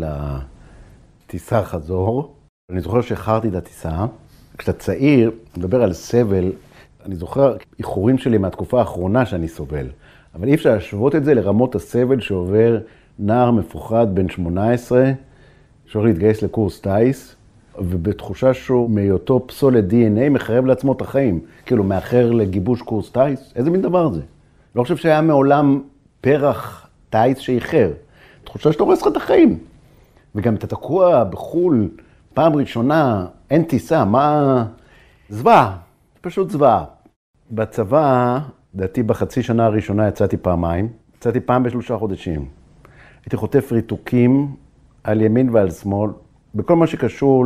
לטיסה 1.26 1.62
חזור. 1.62 2.34
אני 2.70 2.80
זוכר 2.80 3.00
שאיחרתי 3.00 3.48
את 3.48 3.54
הטיסה. 3.54 4.06
כשאתה 4.58 4.72
צעיר, 4.72 5.30
מדבר 5.56 5.82
על 5.82 5.92
סבל, 5.92 6.52
אני 7.06 7.16
זוכר 7.16 7.56
איחורים 7.78 8.18
שלי 8.18 8.38
מהתקופה 8.38 8.78
האחרונה 8.78 9.26
שאני 9.26 9.48
סובל. 9.48 9.86
אבל 10.34 10.48
אי 10.48 10.54
אפשר 10.54 10.74
להשוות 10.74 11.14
את 11.14 11.24
זה 11.24 11.34
לרמות 11.34 11.74
הסבל 11.74 12.20
שעובר 12.20 12.78
נער 13.18 13.50
מפוחד 13.50 14.14
בן 14.14 14.28
18, 14.28 15.12
שהולך 15.86 16.06
להתגייס 16.06 16.42
לקורס 16.42 16.80
טיס, 16.80 17.36
ובתחושה 17.78 18.54
שהוא 18.54 18.90
מהיותו 18.90 19.44
פסולת 19.46 19.84
DNA 19.90 20.30
מחרב 20.30 20.66
לעצמו 20.66 20.92
את 20.92 21.00
החיים. 21.00 21.40
כאילו, 21.66 21.84
מאחר 21.84 22.30
לגיבוש 22.30 22.82
קורס 22.82 23.10
טיס? 23.10 23.52
איזה 23.56 23.70
מין 23.70 23.82
דבר 23.82 24.12
זה? 24.12 24.20
לא 24.76 24.82
חושב 24.82 24.96
שהיה 24.96 25.20
מעולם 25.22 25.82
פרח 26.20 26.88
טיס 27.10 27.38
שאיחר. 27.38 27.90
תחושה 28.44 28.72
שאתה 28.72 28.82
הורס 28.82 29.02
לך 29.02 29.08
את 29.08 29.16
החיים. 29.16 29.58
וגם 30.34 30.54
אתה 30.54 30.66
תקוע 30.66 31.24
בחו"ל, 31.24 31.88
פעם 32.34 32.56
ראשונה, 32.56 33.26
אין 33.50 33.62
טיסה, 33.62 34.04
מה... 34.04 34.64
זוועה, 35.28 35.76
פשוט 36.20 36.50
זוועה. 36.50 36.84
בצבא, 37.50 38.38
לדעתי 38.74 39.02
בחצי 39.02 39.42
שנה 39.42 39.66
הראשונה 39.66 40.08
יצאתי 40.08 40.36
פעמיים, 40.36 40.88
יצאתי 41.18 41.40
פעם 41.40 41.62
בשלושה 41.62 41.98
חודשים. 41.98 42.48
הייתי 43.24 43.36
חוטף 43.36 43.72
ריתוקים 43.72 44.48
על 45.06 45.20
ימין 45.20 45.48
ועל 45.52 45.70
שמאל, 45.70 46.10
בכל 46.54 46.76
מה 46.76 46.86
שקשור 46.86 47.44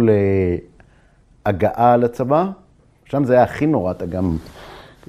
להגעה 1.47 1.97
לצבא, 1.97 2.51
שם 3.05 3.25
זה 3.25 3.33
היה 3.33 3.43
הכי 3.43 3.67
נורא, 3.67 3.91
אתה 3.91 4.07
גם, 4.07 4.37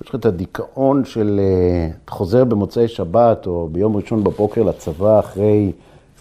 יש 0.01 0.09
לך 0.09 0.15
את 0.15 0.25
הדיכאון 0.25 1.05
של, 1.05 1.39
אה, 1.43 1.89
אתה 2.05 2.11
חוזר 2.11 2.43
במוצאי 2.43 2.87
שבת 2.87 3.47
או 3.47 3.69
ביום 3.71 3.95
ראשון 3.95 4.23
בבוקר 4.23 4.63
לצבא 4.63 5.19
אחרי 5.19 5.71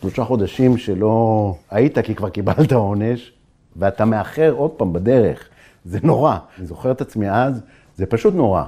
שלושה 0.01 0.25
חודשים 0.25 0.77
שלא 0.77 1.55
היית 1.71 1.99
כי 1.99 2.15
כבר 2.15 2.29
קיבלת 2.29 2.73
עונש, 2.73 3.33
ואתה 3.77 4.05
מאחר 4.05 4.55
עוד 4.57 4.71
פעם 4.71 4.93
בדרך. 4.93 5.49
זה 5.85 5.99
נורא. 6.03 6.37
אני 6.59 6.67
זוכר 6.67 6.91
את 6.91 7.01
עצמי 7.01 7.31
אז, 7.31 7.61
זה 7.97 8.07
פשוט 8.07 8.35
נורא, 8.35 8.65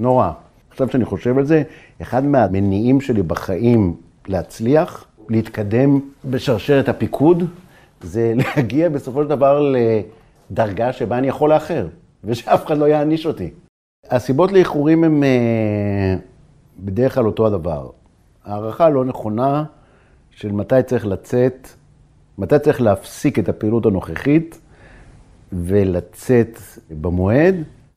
נורא. 0.00 0.30
עכשיו 0.70 0.88
שאני 0.88 1.04
חושב 1.04 1.38
על 1.38 1.44
זה, 1.44 1.62
אחד 2.02 2.24
מהמניעים 2.24 3.00
שלי 3.00 3.22
בחיים 3.22 3.96
להצליח, 4.28 5.04
להתקדם 5.30 6.00
בשרשרת 6.24 6.88
הפיקוד, 6.88 7.44
זה 8.00 8.34
להגיע 8.56 8.88
בסופו 8.88 9.22
של 9.22 9.28
דבר 9.28 9.72
לדרגה 10.50 10.92
שבה 10.92 11.18
אני 11.18 11.28
יכול 11.28 11.50
לאחר, 11.50 11.86
ושאף 12.24 12.66
אחד 12.66 12.78
לא 12.78 12.84
יעניש 12.84 13.26
אותי. 13.26 13.50
הסיבות 14.10 14.52
לאיחורים 14.52 15.04
הן 15.04 15.24
אה, 15.24 16.14
בדרך 16.78 17.14
כלל 17.14 17.26
אותו 17.26 17.46
הדבר. 17.46 17.90
הערכה 18.44 18.88
לא 18.88 19.04
נכונה 19.04 19.64
של 20.30 20.52
מתי 20.52 20.82
צריך 20.86 21.06
לצאת, 21.06 21.68
מתי 22.38 22.58
צריך 22.58 22.80
להפסיק 22.80 23.38
את 23.38 23.48
הפעילות 23.48 23.86
הנוכחית 23.86 24.60
ולצאת 25.52 26.58
במועד. 27.00 27.54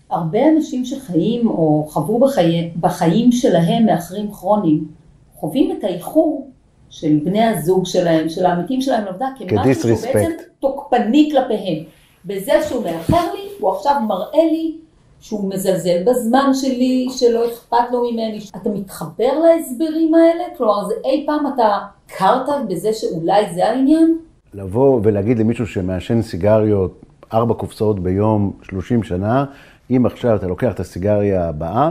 הרבה 0.09 0.39
אנשים 0.55 0.85
שחיים 0.85 1.47
או 1.47 1.85
חוו 1.89 2.19
בחיים, 2.19 2.73
בחיים 2.79 3.31
שלהם 3.31 3.85
מאחרים 3.85 4.31
כרוניים, 4.31 4.87
חווים 5.33 5.77
את 5.77 5.83
האיחור 5.83 6.51
של 6.95 7.19
בני 7.23 7.43
הזוג 7.43 7.85
שלהם, 7.85 8.29
של 8.29 8.45
העמיתים 8.45 8.81
שלהם 8.81 9.05
לעבודה, 9.05 9.27
כמשהו 9.37 9.97
שהוא 9.97 10.13
בעצם 10.13 10.31
תוקפני 10.59 11.29
כלפיהם. 11.31 11.83
בזה 12.25 12.51
שהוא 12.69 12.83
מאחר 12.83 13.33
לי, 13.33 13.49
הוא 13.59 13.71
עכשיו 13.71 13.95
מראה 14.07 14.43
לי 14.51 14.77
שהוא 15.19 15.49
מזלזל 15.53 16.03
בזמן 16.05 16.53
שלי, 16.53 17.07
שלא 17.11 17.47
אכפת 17.47 17.91
לו 17.91 18.11
ממני. 18.11 18.39
אתה 18.55 18.69
מתחבר 18.69 19.31
להסברים 19.39 20.13
האלה? 20.13 20.43
כלומר, 20.57 20.87
זה 20.87 20.93
אי 21.05 21.23
פעם 21.25 21.47
אתה 21.53 21.77
הכרת 22.07 22.67
בזה 22.67 22.93
שאולי 22.93 23.53
זה 23.55 23.67
העניין? 23.67 24.17
לבוא 24.53 24.99
ולהגיד 25.03 25.39
למישהו 25.39 25.67
שמעשן 25.67 26.21
סיגריות, 26.21 27.01
ארבע 27.33 27.53
קופסאות 27.53 27.99
ביום, 27.99 28.51
30 28.61 29.03
שנה, 29.03 29.45
אם 29.91 30.05
עכשיו 30.05 30.35
אתה 30.35 30.47
לוקח 30.47 30.73
את 30.73 30.79
הסיגריה 30.79 31.47
הבאה, 31.47 31.89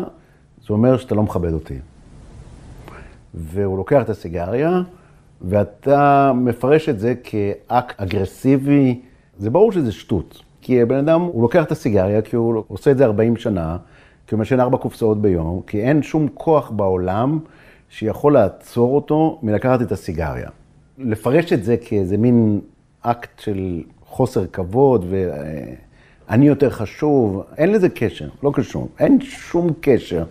זה 0.67 0.73
אומר 0.73 0.99
שאתה 0.99 1.15
לא 1.15 1.23
מכבד 1.23 1.53
אותי. 1.53 1.75
והוא 3.35 3.79
לוקח 3.79 4.03
את 4.03 4.09
הסיגריה, 4.09 4.83
ואתה 5.43 6.33
מפרש 6.35 6.89
את 6.89 6.99
זה 6.99 7.15
כאקט 7.25 8.01
אגרסיבי, 8.01 9.01
זה 9.39 9.51
ברור 9.51 9.73
שזה 9.73 9.93
שטות. 9.93 10.43
כי 10.61 10.83
הבן 10.83 10.97
אדם, 10.97 11.21
הוא 11.21 11.43
לוקח 11.43 11.65
את 11.65 11.73
הסיגריה 11.73 12.23
כי 12.23 12.37
הוא 12.37 12.65
עושה 12.69 12.91
את 12.91 12.99
זה 12.99 13.05
40 13.05 13.37
שנה, 13.37 13.77
כי 14.27 14.35
הוא 14.35 14.41
משן 14.41 14.61
ארבע 14.61 14.79
קופסאות 14.79 15.23
ביום, 15.23 15.61
כי 15.67 15.83
אין 15.83 16.03
שום 16.03 16.29
כוח 16.35 16.71
בעולם 16.71 17.39
שיכול 17.89 18.33
לעצור 18.33 18.95
אותו 18.95 19.39
מלקחת 19.43 19.83
את 19.83 19.93
הסיגריה. 19.93 20.49
לפרש 20.99 21.53
את 21.53 21.65
זה 21.65 21.77
כאיזה 21.77 22.17
מין 22.17 22.61
אקט 23.01 23.39
של 23.39 23.83
חוסר 24.07 24.47
כבוד 24.47 25.05
ואני 26.29 26.47
יותר 26.47 26.71
חשוב, 26.71 27.43
אין 27.57 27.73
לזה 27.73 27.89
קשר, 27.89 28.29
לא 28.43 28.51
קשור, 28.55 28.89
אין 28.99 29.21
שום 29.21 29.71
קשר. 29.81 30.25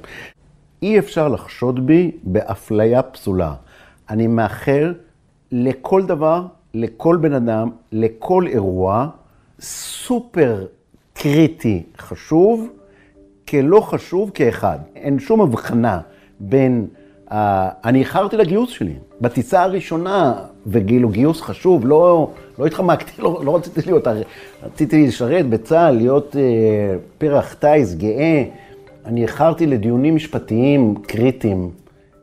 אי 0.83 0.99
אפשר 0.99 1.27
לחשוד 1.27 1.87
בי 1.87 2.11
באפליה 2.23 3.01
פסולה. 3.01 3.53
אני 4.09 4.27
מאחר 4.27 4.93
לכל 5.51 6.05
דבר, 6.05 6.45
לכל 6.73 7.17
בן 7.21 7.33
אדם, 7.33 7.69
לכל 7.91 8.47
אירוע, 8.47 9.07
סופר 9.59 10.65
קריטי 11.13 11.83
חשוב, 11.97 12.69
כלא 13.49 13.81
חשוב 13.81 14.31
כאחד. 14.33 14.79
אין 14.95 15.19
שום 15.19 15.41
הבחנה 15.41 15.99
בין... 16.39 16.87
Uh, 17.27 17.33
אני 17.85 17.99
איחרתי 17.99 18.37
לגיוס 18.37 18.69
שלי. 18.69 18.93
בטיסה 19.21 19.63
הראשונה, 19.63 20.33
וכאילו 20.67 21.09
גיוס 21.09 21.41
חשוב, 21.41 21.87
לא, 21.87 22.31
לא 22.59 22.65
התחמקתי, 22.65 23.21
לא, 23.21 23.41
לא 23.45 23.55
רציתי 23.55 23.81
להיות, 23.85 24.07
רציתי 24.63 25.07
לשרת 25.07 25.49
בצה"ל, 25.49 25.95
להיות 25.95 26.35
uh, 26.35 26.37
פרח 27.17 27.53
טיס 27.53 27.93
גאה. 27.93 28.43
אני 29.05 29.21
איחרתי 29.23 29.65
לדיונים 29.65 30.15
משפטיים 30.15 30.95
קריטיים. 31.07 31.71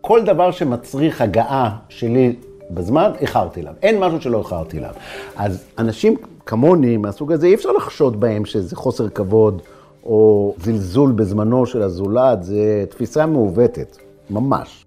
כל 0.01 0.25
דבר 0.25 0.51
שמצריך 0.51 1.21
הגעה 1.21 1.77
שלי 1.89 2.37
בזמן, 2.71 3.11
איחרתי 3.21 3.61
אליו. 3.61 3.75
אין 3.83 3.99
משהו 3.99 4.21
שלא 4.21 4.39
איחרתי 4.39 4.79
אליו. 4.79 4.95
אז 5.37 5.65
אנשים 5.79 6.17
כמוני, 6.47 6.97
מהסוג 6.97 7.33
הזה, 7.33 7.47
אי 7.47 7.55
אפשר 7.55 7.73
לחשוד 7.73 8.21
בהם 8.21 8.45
שזה 8.45 8.77
חוסר 8.77 9.09
כבוד 9.09 9.63
או 10.05 10.55
זלזול 10.65 11.13
בזמנו 11.13 11.67
של 11.67 11.83
הזולת, 11.83 12.43
זה 12.43 12.85
תפיסה 12.91 13.27
מעוותת, 13.27 13.97
ממש. 14.31 14.87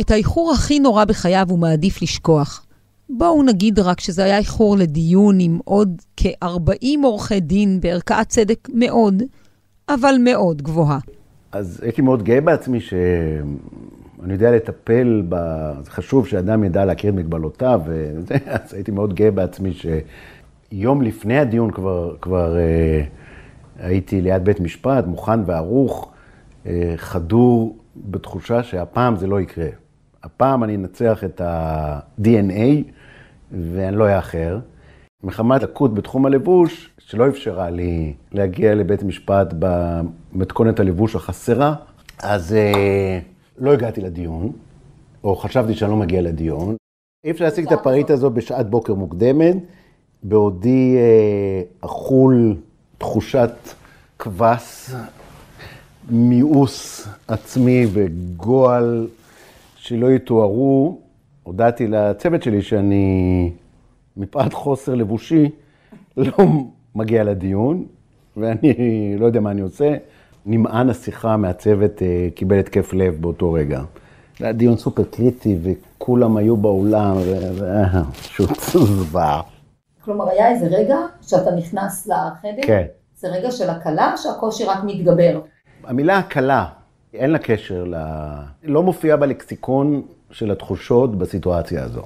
את 0.00 0.10
האיחור 0.10 0.52
הכי 0.52 0.80
נורא 0.80 1.04
בחייו 1.04 1.46
הוא 1.50 1.58
מעדיף 1.58 2.02
לשכוח. 2.02 2.66
בואו 3.10 3.42
נגיד 3.42 3.78
רק 3.78 4.00
שזה 4.00 4.24
היה 4.24 4.38
איחור 4.38 4.76
לדיון 4.76 5.40
עם 5.40 5.58
עוד 5.64 6.02
כ-40 6.16 6.86
עורכי 7.04 7.40
דין 7.40 7.80
בערכאת 7.80 8.28
צדק 8.28 8.68
מאוד, 8.74 9.22
אבל 9.88 10.14
מאוד 10.24 10.62
גבוהה. 10.62 10.98
אז 11.52 11.80
הייתי 11.82 12.02
מאוד 12.02 12.22
גאה 12.22 12.40
בעצמי 12.40 12.80
שאני 12.80 14.32
יודע 14.32 14.50
לטפל 14.50 15.22
ב... 15.28 15.36
זה 15.84 15.90
חשוב 15.90 16.26
שאדם 16.26 16.64
ידע 16.64 16.84
להכיר 16.84 17.10
את 17.10 17.14
מגבלותיו, 17.14 17.80
וזה, 17.86 18.34
אז 18.46 18.74
הייתי 18.74 18.90
מאוד 18.90 19.14
גאה 19.14 19.30
בעצמי 19.30 19.72
שיום 19.72 21.02
לפני 21.02 21.38
הדיון 21.38 21.70
כבר, 21.70 22.16
כבר 22.20 22.56
אה, 22.56 23.04
הייתי 23.78 24.20
ליד 24.20 24.44
בית 24.44 24.60
משפט, 24.60 25.06
מוכן 25.06 25.40
וערוך, 25.46 26.12
אה, 26.66 26.94
חדור 26.96 27.76
בתחושה 27.96 28.62
שהפעם 28.62 29.16
זה 29.16 29.26
לא 29.26 29.40
יקרה. 29.40 29.68
הפעם 30.22 30.64
אני 30.64 30.76
אנצח 30.76 31.24
את 31.24 31.40
ה-DNA 31.40 32.92
ואני 33.52 33.96
לא 33.96 34.16
אאחר. 34.16 34.58
מחמת 35.24 35.62
לקות 35.62 35.94
בתחום 35.94 36.26
הלבוש, 36.26 36.91
שלא 37.06 37.28
אפשרה 37.28 37.70
לי 37.70 38.12
להגיע 38.32 38.74
לבית 38.74 39.02
משפט 39.02 39.54
במתכונת 39.58 40.80
הלבוש 40.80 41.14
החסרה, 41.14 41.74
אז 42.22 42.52
אה, 42.52 43.18
לא 43.58 43.72
הגעתי 43.72 44.00
לדיון, 44.00 44.52
או 45.24 45.36
חשבתי 45.36 45.74
שאני 45.74 45.90
לא 45.90 45.96
מגיע 45.96 46.22
לדיון. 46.22 46.76
אי 47.24 47.30
אפשר 47.30 47.44
להשיג 47.44 47.66
את 47.66 47.72
הפריט 47.72 48.10
הזו 48.10 48.30
בשעת 48.30 48.70
בוקר 48.70 48.94
מוקדמת, 48.94 49.56
בעודי 50.22 50.96
אה, 50.96 51.62
אכול 51.80 52.56
תחושת 52.98 53.52
קבס, 54.16 54.94
מיאוס 56.10 57.08
עצמי 57.28 57.86
וגועל 57.92 59.08
שלא 59.76 60.10
יתוארו. 60.10 61.00
הודעתי 61.42 61.86
לצוות 61.86 62.42
שלי 62.42 62.62
שאני, 62.62 63.50
מפאת 64.16 64.52
חוסר 64.52 64.94
לבושי, 64.94 65.50
לא 66.16 66.44
מגיע 66.94 67.24
לדיון, 67.24 67.84
ואני 68.36 69.16
לא 69.20 69.26
יודע 69.26 69.40
מה 69.40 69.50
אני 69.50 69.60
עושה. 69.60 69.94
נמען 70.46 70.90
השיחה 70.90 71.36
מהצוות 71.36 72.02
אה, 72.02 72.28
קיבל 72.34 72.58
התקף 72.58 72.92
לב 72.92 73.16
באותו 73.20 73.52
רגע. 73.52 73.82
זה 74.38 74.44
היה 74.44 74.52
דיון 74.52 74.76
סופר 74.76 75.04
קריטי, 75.04 75.58
וכולם 75.62 76.36
היו 76.36 76.56
באולם, 76.56 77.16
ופשוט 77.56 78.60
זוועה. 78.70 79.40
כלומר, 80.04 80.28
היה 80.28 80.50
איזה 80.50 80.66
רגע 80.66 80.96
שאתה 81.22 81.50
נכנס 81.50 82.06
לחדר? 82.06 82.62
כן. 82.62 82.84
זה 83.16 83.28
רגע 83.28 83.50
של 83.50 83.70
הקלה, 83.70 84.14
שהקושי 84.16 84.64
רק 84.64 84.78
מתגבר? 84.84 85.40
המילה 85.84 86.18
הקלה, 86.18 86.66
אין 87.14 87.30
לה 87.30 87.38
קשר, 87.38 87.84
ל... 87.84 87.94
לא 88.62 88.82
מופיעה 88.82 89.16
בלקסיקון 89.16 90.02
של 90.30 90.50
התחושות 90.50 91.18
בסיטואציה 91.18 91.84
הזו. 91.84 92.02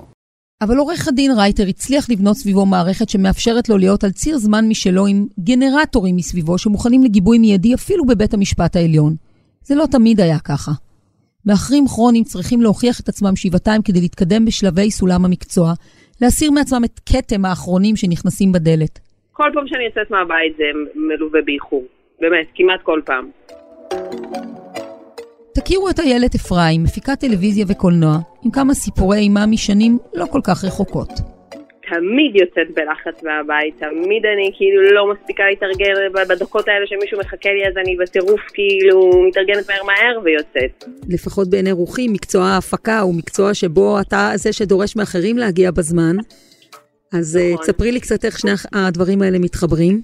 אבל 0.62 0.76
עורך 0.76 1.08
הדין 1.08 1.30
רייטר 1.36 1.62
הצליח 1.68 2.10
לבנות 2.10 2.36
סביבו 2.36 2.66
מערכת 2.66 3.08
שמאפשרת 3.08 3.68
לו 3.68 3.78
להיות 3.78 4.04
על 4.04 4.10
ציר 4.10 4.36
זמן 4.36 4.64
משלו 4.68 5.06
עם 5.06 5.26
גנרטורים 5.40 6.16
מסביבו 6.16 6.58
שמוכנים 6.58 7.02
לגיבוי 7.02 7.38
מיידי 7.38 7.74
אפילו 7.74 8.04
בבית 8.04 8.34
המשפט 8.34 8.76
העליון. 8.76 9.12
זה 9.62 9.74
לא 9.74 9.84
תמיד 9.90 10.20
היה 10.20 10.38
ככה. 10.38 10.72
מאחרים 11.46 11.84
כרוניים 11.86 12.24
צריכים 12.24 12.62
להוכיח 12.62 13.00
את 13.00 13.08
עצמם 13.08 13.36
שבעתיים 13.36 13.82
כדי 13.82 14.00
להתקדם 14.00 14.44
בשלבי 14.44 14.90
סולם 14.90 15.24
המקצוע, 15.24 15.72
להסיר 16.22 16.50
מעצמם 16.50 16.84
את 16.84 17.00
כתם 17.06 17.44
האחרונים 17.44 17.96
שנכנסים 17.96 18.52
בדלת. 18.52 18.98
כל 19.32 19.50
פעם 19.54 19.66
שאני 19.66 19.84
יוצאת 19.84 20.10
מהבית 20.10 20.56
זה 20.56 20.64
מלווה 20.94 21.40
באיחור. 21.44 21.84
באמת, 22.20 22.46
כמעט 22.54 22.80
כל 22.82 23.00
פעם. 23.04 23.30
תכירו 25.56 25.90
את 25.90 26.00
איילת 26.00 26.34
אפרים, 26.34 26.82
מפיקת 26.82 27.20
טלוויזיה 27.20 27.64
וקולנוע, 27.68 28.18
עם 28.44 28.50
כמה 28.50 28.74
סיפורי 28.74 29.18
אימה 29.18 29.46
משנים 29.46 29.98
לא 30.14 30.26
כל 30.26 30.40
כך 30.44 30.64
רחוקות. 30.64 31.08
תמיד 31.88 32.32
יוצאת 32.34 32.74
בלחץ 32.74 33.22
מהבית, 33.22 33.74
תמיד 33.78 34.22
אני 34.34 34.50
כאילו 34.56 34.82
לא 34.94 35.12
מספיקה 35.12 35.42
להתארגן 35.50 35.94
בדקות 36.28 36.68
האלה 36.68 36.86
שמישהו 36.86 37.18
מחכה 37.18 37.48
לי, 37.48 37.68
אז 37.68 37.76
אני 37.76 37.96
בטירוף 37.96 38.40
כאילו 38.54 39.10
מתארגנת 39.28 39.70
מהר 39.70 39.82
מהר 39.82 40.20
ויוצאת. 40.24 40.84
לפחות 41.08 41.50
בעיני 41.50 41.72
רוחי, 41.72 42.08
מקצוע 42.08 42.44
ההפקה 42.44 43.00
הוא 43.00 43.14
מקצוע 43.14 43.54
שבו 43.54 44.00
אתה 44.00 44.30
זה 44.34 44.52
שדורש 44.52 44.96
מאחרים 44.96 45.38
להגיע 45.38 45.70
בזמן. 45.70 46.16
אז 47.12 47.38
נכון. 47.52 47.62
תספרי 47.62 47.92
לי 47.92 48.00
קצת 48.00 48.24
איך 48.24 48.38
שני 48.38 48.50
הדברים 48.72 49.22
האלה 49.22 49.38
מתחברים. 49.38 50.02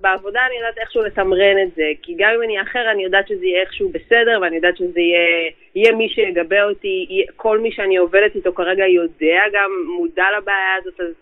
בעבודה 0.00 0.40
אני 0.46 0.56
יודעת 0.56 0.78
איכשהו 0.78 1.02
לתמרן 1.02 1.56
את 1.62 1.74
זה, 1.74 1.90
כי 2.02 2.14
גם 2.18 2.30
אם 2.36 2.42
אני 2.42 2.62
אחר 2.62 2.90
אני 2.90 3.04
יודעת 3.04 3.28
שזה 3.28 3.46
יהיה 3.46 3.60
איכשהו 3.60 3.88
בסדר, 3.88 4.38
ואני 4.42 4.56
יודעת 4.56 4.76
שזה 4.76 5.00
יהיה, 5.00 5.50
יהיה 5.74 5.92
מי 5.92 6.08
שיגבה 6.08 6.64
אותי, 6.64 7.06
יהיה, 7.10 7.26
כל 7.36 7.58
מי 7.58 7.72
שאני 7.72 7.96
עובדת 7.96 8.34
איתו 8.34 8.52
כרגע 8.52 8.86
יודע 8.86 9.42
גם, 9.52 9.70
מודע 9.96 10.24
לבעיה 10.38 10.74
הזאת, 10.80 11.00
אז 11.00 11.14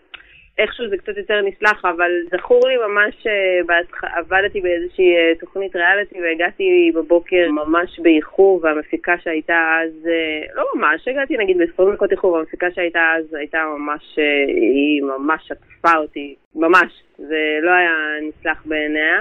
איכשהו 0.59 0.89
זה 0.89 0.97
קצת 0.97 1.17
יותר 1.17 1.41
נסלח, 1.41 1.85
אבל 1.85 2.11
זכור 2.31 2.67
לי 2.67 2.77
ממש, 2.77 3.27
אה, 3.27 4.17
עבדתי 4.19 4.61
באיזושהי 4.61 5.15
אה, 5.15 5.35
תוכנית 5.39 5.75
ריאליטי 5.75 6.21
והגעתי 6.21 6.91
בבוקר 6.95 7.51
ממש 7.51 7.99
באיחור, 7.99 8.59
והמפיקה 8.63 9.15
שהייתה 9.23 9.77
אז, 9.83 10.07
אה, 10.07 10.55
לא 10.55 10.63
ממש, 10.75 11.07
הגעתי 11.07 11.37
נגיד 11.37 11.57
ב-20 11.57 11.93
דקות 11.93 12.11
איחור, 12.11 12.31
והמפיקה 12.33 12.67
שהייתה 12.75 13.13
אז 13.17 13.33
הייתה 13.33 13.57
ממש, 13.77 14.03
היא 14.47 15.01
ממש 15.01 15.41
שטפה 15.47 15.97
אותי, 15.97 16.35
ממש, 16.55 16.91
זה 17.17 17.41
לא 17.61 17.71
היה 17.71 17.95
נסלח 18.27 18.63
בעיניה. 18.65 19.19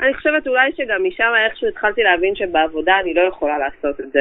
אני 0.00 0.14
חושבת 0.14 0.46
אולי 0.46 0.70
שגם 0.76 1.04
משם 1.04 1.32
איכשהו 1.46 1.68
התחלתי 1.68 2.02
להבין 2.02 2.34
שבעבודה 2.34 3.00
אני 3.02 3.14
לא 3.14 3.20
יכולה 3.20 3.58
לעשות 3.58 4.00
את 4.00 4.12
זה. 4.12 4.20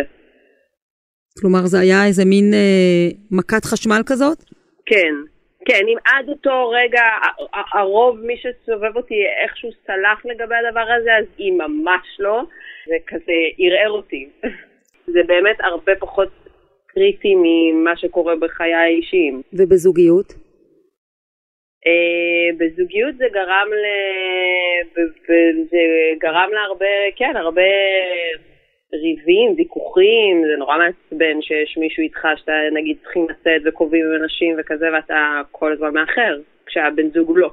כלומר, 1.42 1.66
זה 1.66 1.80
היה 1.80 2.06
איזה 2.08 2.26
מין 2.26 2.54
אה, 2.54 3.08
מכת 3.32 3.66
חשמל 3.66 4.02
כזאת? 4.06 4.38
כן, 4.86 5.16
כן, 5.66 5.84
אם 5.88 5.98
עד 6.06 6.30
אותו 6.30 6.70
רגע 6.70 7.02
הרוב 7.74 8.20
מי 8.20 8.38
שסובב 8.38 8.96
אותי 8.98 9.16
איכשהו 9.44 9.70
סלח 9.86 10.26
לגבי 10.26 10.56
הדבר 10.56 10.86
הזה, 10.98 11.16
אז 11.16 11.26
היא 11.38 11.54
ממש 11.54 12.08
לא. 12.20 12.42
זה 12.88 12.96
כזה 13.08 13.34
ערער 13.58 13.92
אותי. 13.92 14.30
זה 15.14 15.20
באמת 15.28 15.58
הרבה 15.60 15.96
פחות 16.00 16.30
קריטי 16.88 17.36
ממה 17.36 17.98
שקורה 17.98 18.36
בחיי 18.36 18.74
האישיים. 18.74 19.42
ובזוגיות? 19.54 20.34
Uh, 21.86 22.56
בזוגיות 22.58 23.16
זה 23.16 23.26
גרם 23.32 23.68
ל... 23.74 23.86
זה 25.70 25.78
גרם 26.20 26.50
להרבה, 26.54 26.96
כן, 27.16 27.36
הרבה 27.36 27.62
ריבים, 29.02 29.54
ויכוחים, 29.58 30.44
זה 30.48 30.58
נורא 30.58 30.78
מעצבן 30.78 31.42
שיש 31.42 31.78
מישהו 31.78 32.04
איתך 32.04 32.22
שאתה 32.36 32.52
נגיד 32.74 32.98
צריכים 33.04 33.28
לצאת 33.30 33.62
וקובעים 33.66 34.06
עם 34.06 34.24
אנשים 34.24 34.56
וכזה 34.60 34.86
ואתה 34.94 35.42
כל 35.52 35.74
הזמן 35.74 35.94
מאחר, 35.94 36.38
כשהבן 36.66 37.10
זוג 37.14 37.32
לא. 37.36 37.52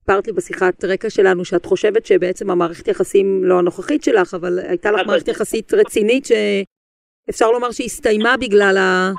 סיפרת 0.00 0.26
לי 0.26 0.32
בשיחת 0.32 0.84
רקע 0.84 1.10
שלנו 1.10 1.44
שאת 1.44 1.64
חושבת 1.64 2.06
שבעצם 2.06 2.50
המערכת 2.50 2.88
יחסים, 2.88 3.44
לא 3.44 3.58
הנוכחית 3.58 4.02
שלך, 4.02 4.34
אבל 4.34 4.58
הייתה 4.68 4.90
לך 4.90 5.06
מערכת 5.06 5.28
יחסית 5.28 5.74
רצינית 5.74 6.24
שאפשר 6.26 7.50
לומר 7.50 7.70
שהסתיימה 7.70 8.36
בגלל 8.36 8.76
ה... 8.78 9.10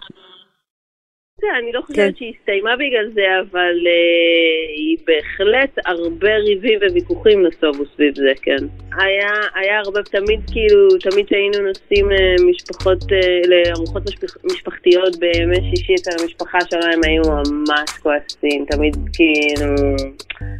אני 1.43 1.71
לא 1.73 1.81
חושבת 1.81 1.97
כן. 1.97 2.11
שהיא 2.17 2.33
הסתיימה 2.39 2.69
בגלל 2.75 3.11
זה, 3.13 3.21
אבל 3.41 3.75
uh, 3.83 4.69
היא 4.75 4.97
בהחלט 5.07 5.85
הרבה 5.85 6.35
ריבים 6.35 6.79
וויכוחים 6.91 7.45
נסובו 7.47 7.83
סביב 7.95 8.15
זה, 8.15 8.31
כן. 8.41 8.65
היה, 8.91 9.31
היה 9.55 9.79
הרבה, 9.85 10.03
תמיד 10.03 10.39
כאילו, 10.51 10.87
תמיד 11.01 11.27
שהיינו 11.29 11.67
נוסעים 11.67 12.09
למשפחות, 12.09 13.03
uh, 13.03 13.47
לארוחות 13.47 14.03
משפח, 14.09 14.37
משפחתיות 14.43 15.15
בימי 15.19 15.55
שישי 15.55 15.95
אצל 15.95 16.11
המשפחה 16.21 16.57
שלהם, 16.69 16.99
היו 17.03 17.21
ממש 17.51 17.89
כועסים, 18.01 18.65
תמיד 18.69 18.95
כאילו, 19.13 19.75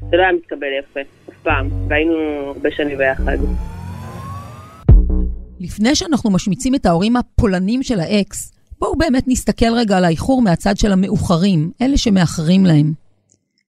זה 0.10 0.18
לא 0.18 0.22
היה 0.22 0.32
מתקבל 0.32 0.68
יפה, 0.80 1.00
אף 1.00 1.36
פעם, 1.44 1.70
והיינו 1.90 2.18
הרבה 2.48 2.72
שנים 2.72 2.98
ביחד. 2.98 3.38
לפני 5.60 5.96
שאנחנו 5.96 6.32
משמיצים 6.32 6.76
את 6.76 6.86
ההורים 6.86 7.16
הפולנים 7.16 7.84
של 7.84 8.00
האקס, 8.00 8.57
בואו 8.80 8.96
באמת 8.98 9.24
נסתכל 9.28 9.74
רגע 9.74 9.98
על 9.98 10.06
האיחור 10.06 10.42
מהצד 10.42 10.78
של 10.78 10.92
המאוחרים, 10.92 11.72
אלה 11.82 11.98
שמאחרים 11.98 12.66
להם. 12.66 12.94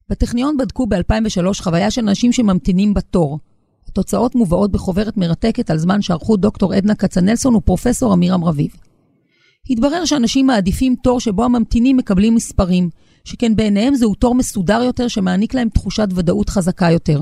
בטכניון 0.10 0.58
בדקו 0.58 0.88
ב-2003 0.88 1.64
חוויה 1.64 1.92
של 1.92 2.02
אנשים 2.02 2.32
שממתינים 2.32 2.94
בתור. 2.94 3.40
התוצאות 3.88 4.36
מובאות 4.36 4.72
בחוברת 4.72 5.18
מרתקת 5.18 5.70
על 5.70 5.78
זמן 5.78 6.02
שערכו 6.02 6.38
דוקטור 6.38 6.74
עדנה 6.74 6.96
כצנלסון 6.96 7.56
ופרופסור 7.56 8.14
אמירם 8.14 8.44
רביב. 8.44 8.72
התברר 9.70 10.06
שאנשים 10.06 10.48
מעדיפים 10.48 10.96
תור 11.04 11.20
שבו 11.20 11.44
הממתינים 11.44 11.98
מקבלים 11.98 12.36
מספרים, 12.36 12.90
שכן 13.24 13.56
בעיניהם 13.56 13.96
זהו 13.96 14.16
תור 14.16 14.36
מסודר 14.36 14.82
יותר 14.84 15.08
שמעניק 15.08 15.54
להם 15.54 15.70
תחושת 15.70 16.08
ודאות 16.16 16.50
חזקה 16.50 16.92
יותר. 16.92 17.22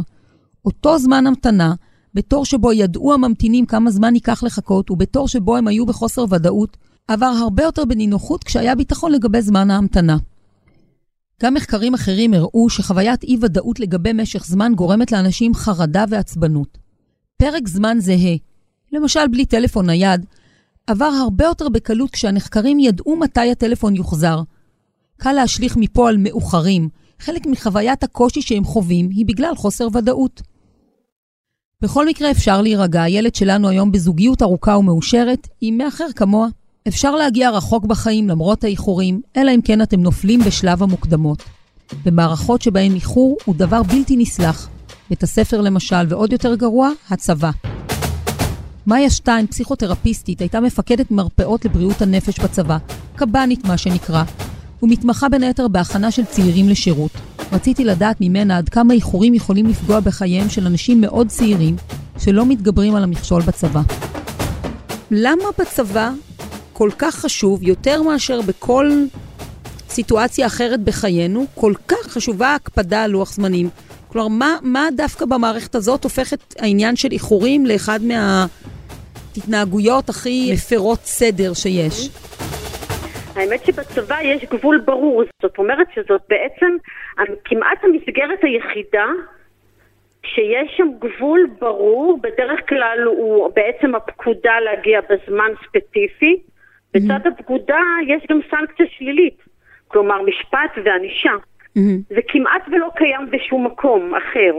אותו 0.66 1.00
זמן 1.00 1.28
המתנה, 1.28 1.74
בתור 2.14 2.46
שבו 2.46 2.74
ידעו 2.74 3.14
הממתינים 3.14 3.66
כמה 3.66 3.92
זמן 3.92 4.16
ייקח 4.16 4.44
לחכות, 4.44 4.92
ובתור 4.92 5.28
שבו 5.28 5.58
הם 5.58 5.68
היו 5.68 5.86
בחוסר 5.86 6.26
ודאות, 6.30 6.78
עבר 7.08 7.26
הרבה 7.26 7.64
יותר 7.64 7.86
בנינוחות 7.86 8.44
כשהיה 8.44 8.76
ביטחון 8.76 9.12
לגבי 9.12 9.42
זמן 9.42 9.72
ההמתנה. 9.72 10.18
גם 11.42 11.54
מחקרים 11.54 11.94
אחרים 11.94 12.34
הראו 12.34 12.70
שחוויית 12.70 13.24
אי-ודאות 13.24 13.80
לגבי 13.80 14.14
משך 14.14 14.46
זמן 14.46 14.72
גורמת 14.76 15.12
לאנשים 15.12 15.54
חרדה 15.54 16.06
ועצבנות. 16.10 16.78
פרק 17.38 17.68
זמן 17.68 17.98
זהה, 18.00 18.36
למשל 18.92 19.28
בלי 19.28 19.46
טלפון 19.46 19.86
נייד, 19.86 20.26
עבר 20.88 21.06
הרבה 21.06 21.46
יותר 21.46 21.70
בקלות 21.70 22.12
כשהנחקרים 22.12 22.80
ידעו 22.80 23.16
מתי 23.16 23.52
הטלפון 23.52 23.96
יוחזר. 23.96 24.42
קל 25.18 25.34
להשליך 25.34 25.78
מפה 25.78 26.10
על 26.10 26.18
מאוחרים, 26.18 26.90
חלק 27.20 27.46
מחוויית 27.46 28.04
הקושי 28.04 28.42
שהם 28.42 28.64
חווים 28.64 29.10
היא 29.10 29.26
בגלל 29.26 29.56
חוסר 29.56 29.88
ודאות. 29.94 30.42
בכל 31.82 32.08
מקרה 32.08 32.32
אפשר 32.32 32.62
להירגע, 32.62 33.02
הילד 33.02 33.36
שלנו 33.36 33.70
היום 33.70 33.92
בזוגיות 33.92 34.42
ארוכה 34.42 34.78
ומאושרת, 34.78 35.48
עם 35.62 35.78
מאחר 35.78 36.08
כמוה. 36.16 36.48
אפשר 36.88 37.16
להגיע 37.16 37.50
רחוק 37.50 37.86
בחיים 37.86 38.30
למרות 38.30 38.64
האיחורים, 38.64 39.22
אלא 39.38 39.52
אם 39.56 39.60
כן 39.62 39.82
אתם 39.82 40.00
נופלים 40.02 40.40
בשלב 40.40 40.84
המוקדמות. 40.84 41.44
במערכות 42.06 42.62
שבהן 42.62 42.96
איחור 42.96 43.38
הוא 43.46 43.56
דבר 43.56 43.84
בלתי 43.84 44.18
נסלח. 44.18 44.70
בית 45.10 45.24
הספר 45.24 45.62
למשל, 45.62 46.06
ועוד 46.10 46.32
יותר 46.32 46.56
גרוע, 46.56 46.90
הצבא. 47.10 47.52
מאיה 48.88 49.10
שטיין, 49.10 49.48
פסיכותרפיסטית, 49.48 50.40
הייתה 50.40 50.60
מפקדת 50.60 51.12
מרפאות 51.12 51.66
לבריאות 51.66 52.02
הנפש 52.02 52.40
בצבא, 52.40 52.78
קב"נית 53.16 53.66
מה 53.66 53.78
שנקרא, 53.78 54.24
ומתמחה 54.84 55.30
בין 55.30 55.44
היתר 55.44 55.68
בהכנה 55.68 56.12
של 56.12 56.26
צעירים 56.26 56.70
לשירות. 56.70 57.12
רציתי 57.52 57.84
לדעת 57.84 58.18
ממנה 58.22 58.58
עד 58.58 58.70
כמה 58.70 58.94
איחורים 58.94 59.34
יכולים 59.34 59.68
לפגוע 59.68 60.00
בחייהם 60.00 60.50
של 60.50 60.66
אנשים 60.66 61.02
מאוד 61.02 61.28
צעירים 61.28 61.76
שלא 62.20 62.46
מתגברים 62.46 62.96
על 62.96 63.04
המכשול 63.04 63.42
בצבא. 63.42 63.82
למה 65.12 65.44
בצבא 65.60 66.12
כל 66.78 66.90
כך 67.00 67.16
חשוב, 67.16 67.64
יותר 67.64 68.02
מאשר 68.02 68.40
בכל 68.48 68.86
סיטואציה 69.90 70.48
אחרת 70.48 70.80
בחיינו, 70.80 71.46
כל 71.56 71.74
כך 71.88 72.08
חשובה 72.14 72.48
ההקפדה 72.48 73.04
על 73.04 73.12
לוח 73.12 73.32
זמנים. 73.32 73.68
כלומר, 74.08 74.28
מה, 74.28 74.58
מה 74.64 74.88
דווקא 74.98 75.26
במערכת 75.26 75.76
הזאת 75.76 76.04
הופך 76.04 76.34
את 76.34 76.54
העניין 76.60 76.96
של 76.96 77.08
איחורים 77.12 77.66
לאחד 77.66 78.00
מההתנהגויות 78.10 80.10
הכי 80.10 80.50
מפרות 80.54 81.00
סדר 81.00 81.54
שיש? 81.54 82.10
האמת 83.36 83.66
שבצבא 83.66 84.18
יש 84.24 84.46
גבול 84.46 84.82
ברור, 84.86 85.24
זאת 85.42 85.58
אומרת 85.58 85.88
שזאת 85.96 86.22
בעצם 86.30 86.72
כמעט 87.46 87.84
המסגרת 87.84 88.44
היחידה 88.44 89.08
שיש 90.24 90.78
שם 90.78 90.88
גבול 91.00 91.50
ברור, 91.60 92.20
בדרך 92.22 92.60
כלל 92.70 93.00
הוא 93.06 93.50
בעצם 93.56 93.96
הפקודה 93.96 94.60
להגיע 94.60 95.00
בזמן 95.02 95.52
ספציפי, 95.68 96.40
בצד. 96.94 97.28
הפקודה 97.28 97.80
יש 98.08 98.24
גם 98.30 98.40
סנקציה 98.52 98.86
שלילית, 98.98 99.38
כלומר 99.88 100.22
משפט 100.22 100.86
וענישה. 100.86 101.32
Mm-hmm. 101.78 102.16
זה 102.16 102.20
כמעט 102.28 102.62
ולא 102.72 102.90
קיים 102.96 103.32
בשום 103.32 103.66
מקום 103.66 104.14
אחר. 104.16 104.54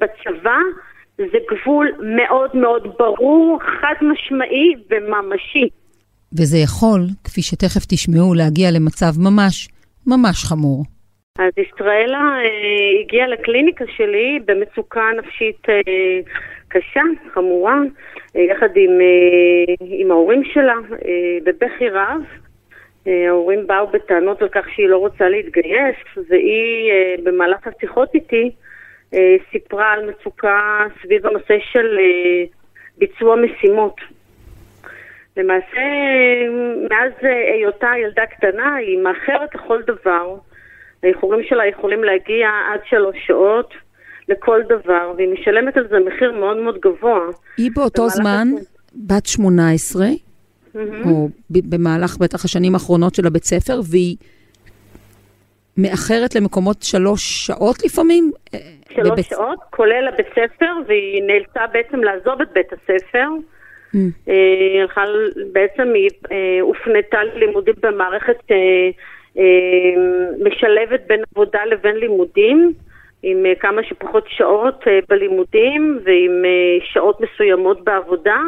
בצבא 0.00 0.58
זה 1.18 1.38
גבול 1.50 1.88
מאוד 2.16 2.56
מאוד 2.56 2.86
ברור, 2.98 3.58
חד 3.62 3.94
משמעי 4.02 4.74
וממשי. 4.90 5.68
וזה 6.32 6.58
יכול, 6.58 7.00
כפי 7.24 7.42
שתכף 7.42 7.86
תשמעו, 7.88 8.34
להגיע 8.34 8.70
למצב 8.70 9.12
ממש, 9.18 9.68
ממש 10.06 10.44
חמור. 10.44 10.84
אז 11.38 11.52
ישראלה 11.56 12.18
אה, 12.18 13.00
הגיעה 13.00 13.28
לקליניקה 13.28 13.84
שלי 13.96 14.38
במצוקה 14.46 15.04
נפשית 15.18 15.68
אה, 15.68 15.74
קשה, 16.68 17.00
חמורה, 17.34 17.80
אה, 18.36 18.40
יחד 18.40 18.68
עם, 18.76 19.00
אה, 19.00 19.74
עם 19.80 20.10
ההורים 20.10 20.44
שלה, 20.44 20.74
אה, 20.74 21.38
בבכי 21.44 21.88
רב. 21.88 22.22
ההורים 23.06 23.66
באו 23.66 23.86
בטענות 23.86 24.42
על 24.42 24.48
כך 24.48 24.66
שהיא 24.74 24.88
לא 24.88 24.96
רוצה 24.96 25.28
להתגייס, 25.28 25.96
והיא 26.28 26.92
במהלך 27.22 27.66
השיחות 27.66 28.14
איתי 28.14 28.50
סיפרה 29.50 29.92
על 29.92 30.10
מצוקה 30.10 30.86
סביב 31.02 31.26
הנושא 31.26 31.58
של 31.72 31.98
ביצוע 32.98 33.36
משימות. 33.36 33.96
למעשה, 35.36 35.80
מאז 36.90 37.12
היותה 37.54 37.90
ילדה 38.02 38.26
קטנה, 38.26 38.74
היא 38.74 38.98
מאחרת 38.98 39.54
לכל 39.54 39.82
דבר. 39.82 40.34
האיחורים 41.02 41.44
שלה 41.44 41.66
יכולים 41.66 42.04
להגיע 42.04 42.50
עד 42.72 42.80
שלוש 42.84 43.16
שעות 43.26 43.74
לכל 44.28 44.60
דבר, 44.68 45.12
והיא 45.16 45.28
משלמת 45.32 45.76
על 45.76 45.88
זה 45.90 45.96
מחיר 46.06 46.32
מאוד 46.32 46.56
מאוד 46.56 46.78
גבוה. 46.80 47.20
היא 47.56 47.70
באותו 47.74 48.08
זמן 48.08 48.48
השנים. 48.54 48.64
בת 48.94 49.26
18, 49.26 50.06
או 51.04 51.28
ב- 51.50 51.74
במהלך 51.74 52.16
בטח 52.18 52.44
השנים 52.44 52.74
האחרונות 52.74 53.14
של 53.14 53.26
הבית 53.26 53.44
ספר, 53.44 53.80
והיא 53.90 54.16
מאחרת 55.76 56.34
למקומות 56.34 56.82
שלוש 56.82 57.46
שעות 57.46 57.84
לפעמים? 57.84 58.30
אה, 58.54 58.58
שלוש 58.94 59.08
בבית- 59.10 59.26
שעות, 59.26 59.58
כולל 59.70 60.08
הבית 60.12 60.26
ספר, 60.30 60.72
והיא 60.86 61.22
נאלצה 61.26 61.60
בעצם 61.72 61.98
לעזוב 62.04 62.40
את 62.42 62.48
בית 62.52 62.72
הספר. 62.72 63.26
Mm. 63.94 63.98
אה, 64.28 64.34
הלכה 64.82 65.04
בעצם 65.52 65.92
היא 65.94 66.10
אה, 66.32 66.36
הופנתה 66.60 67.24
ללימודים 67.24 67.74
במערכת 67.82 68.36
משלבת 70.44 71.00
בין 71.06 71.20
עבודה 71.34 71.64
לבין 71.64 71.96
לימודים, 71.96 72.72
עם 73.22 73.46
אה, 73.46 73.54
כמה 73.54 73.82
שפחות 73.82 74.24
שעות 74.28 74.84
אה, 74.86 74.98
בלימודים 75.08 75.98
ועם 76.04 76.44
אה, 76.44 76.86
שעות 76.92 77.20
מסוימות 77.20 77.84
בעבודה. 77.84 78.40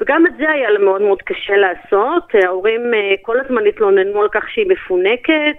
וגם 0.00 0.26
את 0.26 0.36
זה 0.36 0.50
היה 0.50 0.70
לה 0.70 0.78
מאוד 0.78 1.02
מאוד 1.02 1.22
קשה 1.22 1.56
לעשות. 1.56 2.22
ההורים 2.44 2.80
כל 3.22 3.40
הזמן 3.40 3.66
התלוננו 3.66 4.22
על 4.22 4.28
כך 4.28 4.50
שהיא 4.50 4.66
מפונקת, 4.68 5.56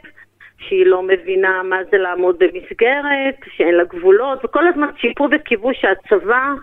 שהיא 0.60 0.86
לא 0.86 1.04
מבינה 1.04 1.64
מה 1.64 1.78
זה 1.92 1.98
לעמוד 1.98 2.36
במסגרת, 2.40 3.36
שאין 3.56 3.76
לה 3.76 3.84
גבולות, 3.84 4.46
וכל 4.46 4.68
הזמן 4.68 4.88
ציפו 5.02 5.28
וקיוו 5.32 5.72
שהצבא 5.74 6.54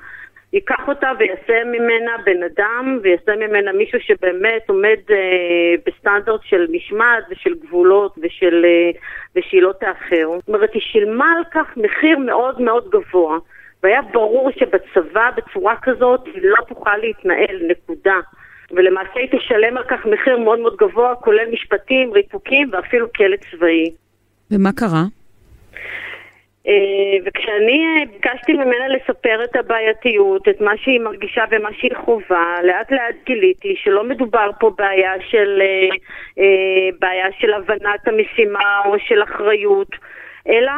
ייקח 0.52 0.88
אותה 0.88 1.10
ויעשה 1.18 1.64
ממנה 1.64 2.12
בן 2.24 2.42
אדם, 2.42 2.98
ויעשה 3.02 3.36
ממנה 3.36 3.72
מישהו 3.72 3.98
שבאמת 4.00 4.62
עומד 4.68 4.98
אה, 5.10 5.74
בסטנדרט 5.86 6.40
של 6.44 6.66
משמעת 6.72 7.24
ושל 7.30 7.54
גבולות 7.54 8.14
ושל, 8.22 8.64
אה, 8.64 9.00
ושהיא 9.36 9.62
לא 9.62 9.72
תאחר. 9.80 10.28
זאת 10.38 10.48
אומרת, 10.48 10.74
היא 10.74 10.82
שילמה 10.82 11.32
על 11.36 11.44
כך 11.50 11.76
מחיר 11.76 12.18
מאוד 12.18 12.60
מאוד 12.60 12.90
גבוה, 12.90 13.38
והיה 13.82 14.02
ברור 14.02 14.50
שבצבא 14.50 15.30
בצורה 15.36 15.74
כזאת 15.82 16.26
היא 16.26 16.42
לא 16.42 16.64
תוכל 16.68 16.96
להתנהל, 16.96 17.60
נקודה. 17.68 18.16
ולמעשה 18.70 19.20
היא 19.20 19.28
תשלם 19.38 19.76
על 19.76 19.84
כך 19.84 20.06
מחיר 20.06 20.38
מאוד 20.38 20.58
מאוד 20.58 20.76
גבוה, 20.76 21.14
כולל 21.14 21.50
משפטים, 21.52 22.12
ריתוקים 22.12 22.68
ואפילו 22.72 23.12
כלא 23.12 23.36
צבאי. 23.50 23.90
ומה 24.50 24.72
קרה? 24.72 25.19
אה, 26.66 27.16
וכשאני 27.24 27.84
אה, 27.86 28.06
ביקשתי 28.12 28.52
ממנה 28.52 28.88
לספר 28.88 29.44
את 29.44 29.56
הבעייתיות, 29.56 30.48
את 30.48 30.60
מה 30.60 30.76
שהיא 30.76 31.00
מרגישה 31.00 31.44
ומה 31.50 31.68
שהיא 31.78 31.96
חווה, 32.04 32.62
לאט 32.62 32.92
לאט 32.92 33.14
גיליתי 33.26 33.74
שלא 33.82 34.04
מדובר 34.04 34.50
פה 34.60 34.70
בעיה 34.78 35.12
של, 35.28 35.62
אה, 36.38 36.88
בעיה 36.98 37.26
של 37.38 37.52
הבנת 37.52 38.08
המשימה 38.08 38.80
או 38.84 38.98
של 38.98 39.22
אחריות, 39.22 39.88
אלא 40.48 40.72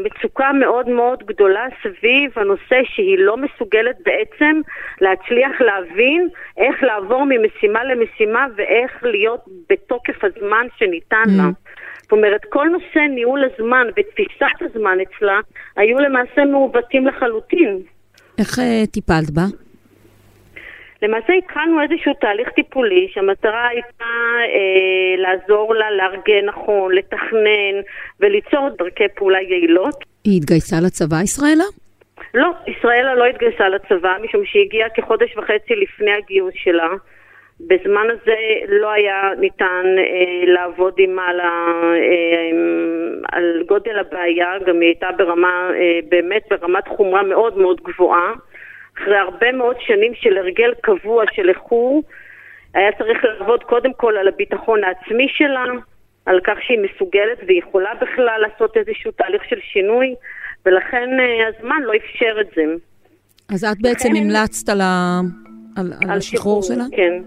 מצוקה 0.00 0.52
מאוד 0.52 0.88
מאוד 0.88 1.22
גדולה 1.26 1.66
סביב 1.82 2.30
הנושא 2.36 2.80
שהיא 2.84 3.18
לא 3.18 3.36
מסוגלת 3.36 3.96
בעצם 4.04 4.60
להצליח 5.00 5.60
להבין 5.60 6.28
איך 6.56 6.82
לעבור 6.82 7.24
ממשימה 7.28 7.84
למשימה 7.84 8.46
ואיך 8.56 9.02
להיות 9.02 9.40
בתוקף 9.70 10.24
הזמן 10.24 10.66
שניתן 10.78 11.24
לה. 11.36 11.48
זאת 12.08 12.12
אומרת, 12.12 12.40
כל 12.48 12.66
נושא 12.72 12.98
ניהול 12.98 13.44
הזמן 13.44 13.86
ותפיסת 13.96 14.58
הזמן 14.60 14.98
אצלה 15.00 15.40
היו 15.76 15.98
למעשה 15.98 16.44
מעוותים 16.44 17.06
לחלוטין. 17.06 17.78
איך 18.38 18.58
אה, 18.58 18.86
טיפלת 18.86 19.30
בה? 19.30 19.42
למעשה 21.02 21.32
התחלנו 21.32 21.82
איזשהו 21.82 22.12
תהליך 22.20 22.48
טיפולי 22.48 23.08
שהמטרה 23.12 23.68
הייתה 23.68 24.04
אה, 24.54 25.22
לעזור 25.22 25.74
לה 25.74 25.90
לארגן 25.90 26.44
נכון, 26.46 26.94
לתכנן 26.94 27.74
וליצור 28.20 28.68
דרכי 28.78 29.08
פעולה 29.14 29.40
יעילות. 29.40 30.04
היא 30.24 30.36
התגייסה 30.36 30.76
לצבא, 30.86 31.16
ישראלה? 31.22 31.64
לא, 32.34 32.50
ישראלה 32.66 33.14
לא 33.14 33.24
התגייסה 33.24 33.68
לצבא 33.68 34.16
משום 34.22 34.44
שהיא 34.44 34.62
הגיעה 34.62 34.88
כחודש 34.88 35.36
וחצי 35.36 35.74
לפני 35.76 36.12
הגיוס 36.12 36.54
שלה. 36.56 36.88
בזמן 37.60 38.06
הזה 38.10 38.36
לא 38.68 38.90
היה 38.90 39.30
ניתן 39.40 39.84
אה, 39.98 40.52
לעבוד 40.52 40.94
עימה 40.96 41.26
על, 41.26 41.40
ה- 41.40 41.94
אה, 41.96 42.50
על 43.32 43.62
גודל 43.68 43.98
הבעיה, 43.98 44.52
גם 44.66 44.80
היא 44.80 44.88
הייתה 44.88 45.08
ברמה, 45.18 45.70
אה, 45.74 45.98
באמת 46.08 46.42
ברמת 46.50 46.88
חומרה 46.88 47.22
מאוד 47.22 47.58
מאוד 47.58 47.80
גבוהה. 47.80 48.32
אחרי 48.98 49.16
הרבה 49.16 49.52
מאוד 49.52 49.76
שנים 49.80 50.12
של 50.14 50.38
הרגל 50.38 50.74
קבוע 50.80 51.24
של 51.32 51.48
איחור, 51.48 52.02
היה 52.74 52.92
צריך 52.92 53.24
לעבוד 53.24 53.64
קודם 53.64 53.92
כל 53.92 54.16
על 54.16 54.28
הביטחון 54.28 54.84
העצמי 54.84 55.26
שלה, 55.28 55.64
על 56.26 56.40
כך 56.44 56.54
שהיא 56.62 56.78
מסוגלת 56.78 57.38
ויכולה 57.46 57.90
בכלל 57.94 58.40
לעשות 58.40 58.76
איזשהו 58.76 59.10
תהליך 59.10 59.44
של 59.48 59.58
שינוי, 59.72 60.14
ולכן 60.66 61.08
אה, 61.20 61.48
הזמן 61.48 61.82
לא 61.82 61.92
אפשר 61.96 62.40
את 62.40 62.46
זה. 62.56 62.62
אז 63.54 63.64
את 63.64 63.76
בעצם 63.80 64.08
המלצת 64.16 64.68
על, 64.68 64.80
ה... 64.80 65.20
על, 65.76 65.92
על 66.10 66.18
השחרור 66.18 66.62
שלה? 66.62 66.84
כן. 66.92 67.22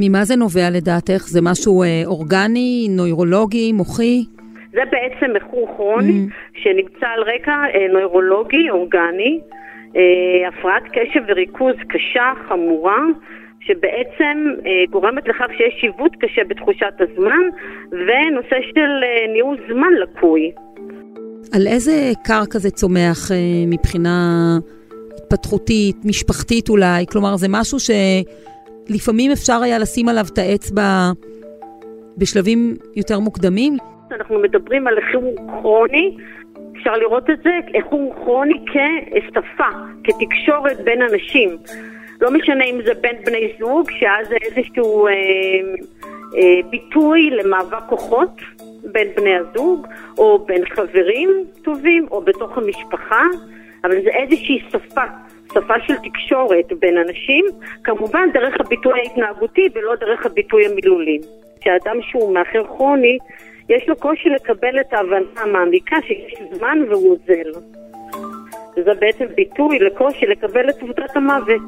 ממה 0.00 0.24
זה 0.24 0.36
נובע 0.36 0.70
לדעתך? 0.70 1.22
זה 1.26 1.40
משהו 1.42 1.82
אה, 1.82 2.02
אורגני, 2.06 2.88
נוירולוגי, 2.90 3.72
מוחי? 3.72 4.24
זה 4.72 4.80
בעצם 4.92 5.36
איחור 5.36 5.68
כרוני 5.76 6.26
שנמצא 6.54 7.06
על 7.06 7.22
רקע 7.22 7.52
אה, 7.74 7.86
נוירולוגי, 7.92 8.70
אורגני, 8.70 9.40
אה, 9.96 10.48
הפרעת 10.48 10.82
קשב 10.92 11.20
וריכוז 11.28 11.74
קשה, 11.88 12.32
חמורה, 12.48 13.02
שבעצם 13.60 14.36
אה, 14.66 14.70
גורמת 14.90 15.28
לכך 15.28 15.46
שיש 15.56 15.82
עיוות 15.82 16.12
קשה 16.20 16.42
בתחושת 16.48 16.94
הזמן, 17.00 17.44
ונושא 17.90 18.56
של 18.74 18.90
אה, 19.02 19.32
ניהול 19.32 19.56
זמן 19.68 19.92
לקוי. 20.02 20.50
על 21.54 21.66
איזה 21.66 22.12
קרקע 22.24 22.58
זה 22.58 22.70
צומח 22.70 23.30
אה, 23.32 23.36
מבחינה 23.66 24.18
התפתחותית, 25.16 25.96
משפחתית 26.04 26.68
אולי? 26.68 27.06
כלומר, 27.06 27.36
זה 27.36 27.46
משהו 27.50 27.78
שלפעמים 28.88 29.30
אפשר 29.30 29.60
היה 29.62 29.78
לשים 29.78 30.08
עליו 30.08 30.24
את 30.32 30.38
האצבע 30.38 31.10
בשלבים 32.16 32.76
יותר 32.96 33.18
מוקדמים? 33.18 33.76
אנחנו 34.10 34.38
מדברים 34.38 34.86
על 34.86 34.98
איחור 34.98 35.34
כרוני, 35.60 36.16
אפשר 36.76 36.96
לראות 36.96 37.30
את 37.30 37.42
זה, 37.42 37.50
איחור 37.74 38.14
כרוני 38.14 38.64
כשפה, 38.66 39.68
כתקשורת 40.04 40.80
בין 40.84 41.02
אנשים. 41.02 41.56
לא 42.20 42.30
משנה 42.30 42.64
אם 42.64 42.80
זה 42.84 42.94
בין 43.00 43.16
בני 43.26 43.52
זוג, 43.60 43.90
שאז 43.90 44.28
זה 44.28 44.36
איזשהו 44.42 45.06
אה, 45.06 45.12
אה, 46.36 46.60
ביטוי 46.70 47.30
למאבק 47.30 47.82
כוחות 47.88 48.40
בין 48.92 49.08
בני 49.16 49.34
הזוג, 49.34 49.86
או 50.18 50.44
בין 50.48 50.64
חברים 50.64 51.30
טובים, 51.62 52.06
או 52.10 52.22
בתוך 52.22 52.58
המשפחה, 52.58 53.22
אבל 53.84 54.02
זה 54.04 54.10
איזושהי 54.10 54.62
שפה, 54.70 55.04
שפה 55.54 55.74
של 55.86 55.94
תקשורת 55.96 56.72
בין 56.78 56.98
אנשים, 56.98 57.44
כמובן 57.84 58.28
דרך 58.32 58.60
הביטוי 58.60 58.92
ההתנהגותי 59.00 59.68
ולא 59.74 59.94
דרך 59.94 60.26
הביטוי 60.26 60.66
המילולי. 60.66 61.18
כשאדם 61.60 62.02
שהוא 62.02 62.34
מאחר 62.34 62.64
כרוני, 62.64 63.18
יש 63.68 63.88
לו 63.88 63.96
קושי 63.96 64.28
לקבל 64.28 64.80
את 64.80 64.92
ההבנה 64.92 65.26
המעמיקה 65.36 65.96
שיש 66.06 66.34
זמן 66.52 66.78
והוא 66.88 67.10
אוזל. 67.10 67.60
וזה 68.76 68.94
בעצם 68.94 69.26
ביטוי 69.34 69.78
לקושי 69.78 70.26
לקבל 70.26 70.70
את 70.70 70.82
עובדת 70.82 71.16
המוות. 71.16 71.62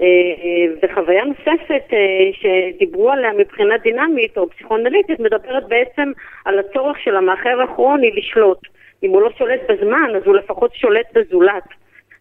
אה, 0.00 0.64
וחוויה 0.82 1.24
נוספת 1.24 1.84
אה, 1.92 2.30
שדיברו 2.32 3.10
עליה 3.10 3.32
מבחינה 3.32 3.78
דינמית 3.78 4.38
או 4.38 4.50
פסיכואנליטית 4.50 5.20
מדברת 5.20 5.68
בעצם 5.68 6.12
על 6.44 6.58
הצורך 6.58 6.98
של 6.98 7.16
המאחר 7.16 7.62
הכרוני 7.62 8.10
לשלוט. 8.10 8.58
אם 9.02 9.10
הוא 9.10 9.22
לא 9.22 9.30
שולט 9.38 9.60
בזמן, 9.68 10.10
אז 10.16 10.22
הוא 10.26 10.34
לפחות 10.34 10.74
שולט 10.74 11.06
בזולת. 11.14 11.64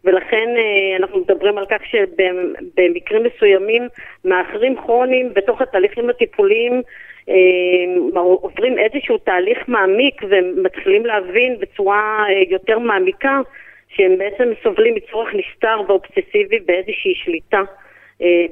ולכן 0.03 0.47
אה, 0.57 0.97
אנחנו 0.97 1.19
מדברים 1.19 1.57
על 1.57 1.65
כך 1.65 1.81
שבמקרים 1.85 3.23
מסוימים 3.23 3.87
מאחרים 4.25 4.75
כרוניים 4.75 5.33
בתוך 5.33 5.61
התהליכים 5.61 6.09
הטיפוליים 6.09 6.81
אה, 7.29 7.35
עוברים 8.21 8.75
איזשהו 8.79 9.17
תהליך 9.17 9.57
מעמיק 9.67 10.21
ומתחילים 10.29 11.05
להבין 11.05 11.59
בצורה 11.59 12.25
אה, 12.29 12.43
יותר 12.49 12.79
מעמיקה 12.79 13.39
שהם 13.95 14.17
בעצם 14.17 14.43
סובלים 14.63 14.95
מצורך 14.95 15.29
נסתר 15.33 15.81
ואובססיבי 15.87 16.59
באיזושהי 16.65 17.13
שליטה 17.15 17.61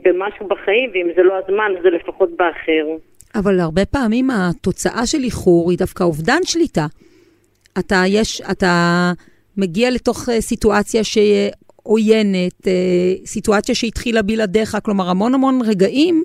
במשהו 0.04 0.48
בחיים, 0.48 0.90
ואם 0.94 1.08
זה 1.16 1.24
לא 1.24 1.34
הזמן, 1.38 1.72
זה 1.84 1.90
לפחות 1.90 2.30
באחר. 2.38 2.86
אבל 3.36 3.60
הרבה 3.60 3.86
פעמים 3.86 4.28
התוצאה 4.32 5.06
של 5.06 5.18
איחור 5.24 5.72
היא 5.72 5.78
דווקא 5.78 6.04
אובדן 6.04 6.40
שליטה. 6.44 6.86
אתה, 7.80 7.96
יש, 8.08 8.42
אתה 8.52 8.74
מגיע 9.58 9.90
לתוך 9.92 10.30
אה, 10.30 10.42
סיטואציה 10.42 11.02
שעוינת, 11.04 12.68
אה, 12.68 13.26
סיטואציה 13.26 13.76
שהתחילה 13.76 14.22
בלעדיך, 14.22 14.78
כלומר 14.86 15.10
המון 15.10 15.34
המון 15.34 15.60
רגעים 15.70 16.24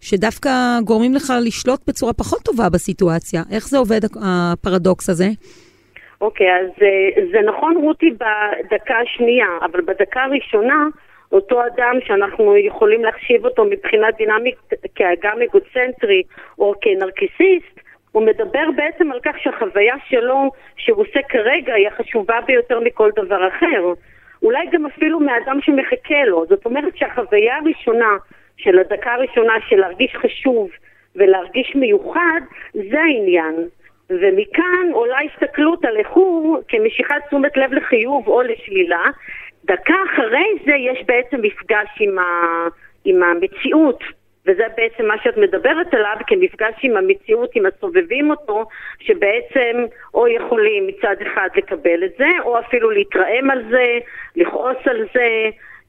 שדווקא 0.00 0.50
גורמים 0.84 1.14
לך 1.14 1.32
לשלוט 1.46 1.80
בצורה 1.88 2.12
פחות 2.12 2.42
טובה 2.44 2.68
בסיטואציה. 2.74 3.42
איך 3.52 3.68
זה 3.68 3.78
עובד 3.78 4.00
הפרדוקס 4.22 5.10
הזה? 5.10 5.28
אוקיי, 6.20 6.46
אז 6.60 6.70
אה, 6.82 7.22
זה 7.32 7.38
נכון 7.46 7.76
רותי 7.76 8.10
בדקה 8.10 8.94
השנייה, 9.04 9.46
אבל 9.64 9.80
בדקה 9.80 10.22
הראשונה 10.22 10.86
אותו 11.32 11.66
אדם 11.66 11.94
שאנחנו 12.06 12.56
יכולים 12.56 13.04
להחשיב 13.04 13.44
אותו 13.44 13.64
מבחינה 13.64 14.06
דינמית 14.18 14.54
כאגם 14.94 15.38
אגוצנטרי 15.42 16.22
או 16.58 16.74
כנרקיסיסט, 16.80 17.73
הוא 18.14 18.26
מדבר 18.26 18.70
בעצם 18.76 19.12
על 19.12 19.20
כך 19.24 19.38
שהחוויה 19.38 19.94
שלו, 20.08 20.50
שהוא 20.76 21.00
עושה 21.00 21.22
כרגע, 21.28 21.74
היא 21.74 21.88
החשובה 21.88 22.40
ביותר 22.46 22.80
מכל 22.80 23.10
דבר 23.16 23.48
אחר. 23.48 23.92
אולי 24.42 24.66
גם 24.72 24.86
אפילו 24.86 25.20
מאדם 25.20 25.58
שמחכה 25.60 26.24
לו. 26.26 26.46
זאת 26.48 26.64
אומרת 26.64 26.96
שהחוויה 26.96 27.56
הראשונה 27.56 28.16
של 28.56 28.78
הדקה 28.78 29.12
הראשונה 29.12 29.52
של 29.68 29.76
להרגיש 29.76 30.14
חשוב 30.14 30.70
ולהרגיש 31.16 31.74
מיוחד, 31.74 32.40
זה 32.74 33.00
העניין. 33.00 33.54
ומכאן 34.10 34.86
עולה 34.92 35.18
הסתכלות 35.20 35.84
על 35.84 35.96
איחור 35.96 36.58
כמשיכת 36.68 37.16
תשומת 37.26 37.56
לב 37.56 37.72
לחיוב 37.72 38.28
או 38.28 38.42
לשלילה. 38.42 39.04
דקה 39.64 39.94
אחרי 40.06 40.48
זה 40.64 40.72
יש 40.74 41.04
בעצם 41.06 41.36
מפגש 41.42 41.88
עם, 42.00 42.18
ה... 42.18 42.22
עם 43.04 43.22
המציאות. 43.22 44.04
וזה 44.46 44.62
בעצם 44.76 45.06
מה 45.06 45.14
שאת 45.22 45.36
מדברת 45.36 45.94
עליו 45.94 46.16
כמפגש 46.26 46.74
עם 46.82 46.96
המציאות, 46.96 47.50
עם 47.54 47.64
הסובבים 47.66 48.30
אותו, 48.30 48.64
שבעצם 49.00 49.84
או 50.14 50.28
יכולים 50.28 50.86
מצד 50.86 51.16
אחד 51.22 51.48
לקבל 51.56 52.04
את 52.04 52.12
זה, 52.18 52.28
או 52.44 52.58
אפילו 52.58 52.90
להתרעם 52.90 53.50
על 53.50 53.62
זה, 53.70 53.98
לכעוס 54.36 54.76
על 54.86 55.06
זה, 55.14 55.28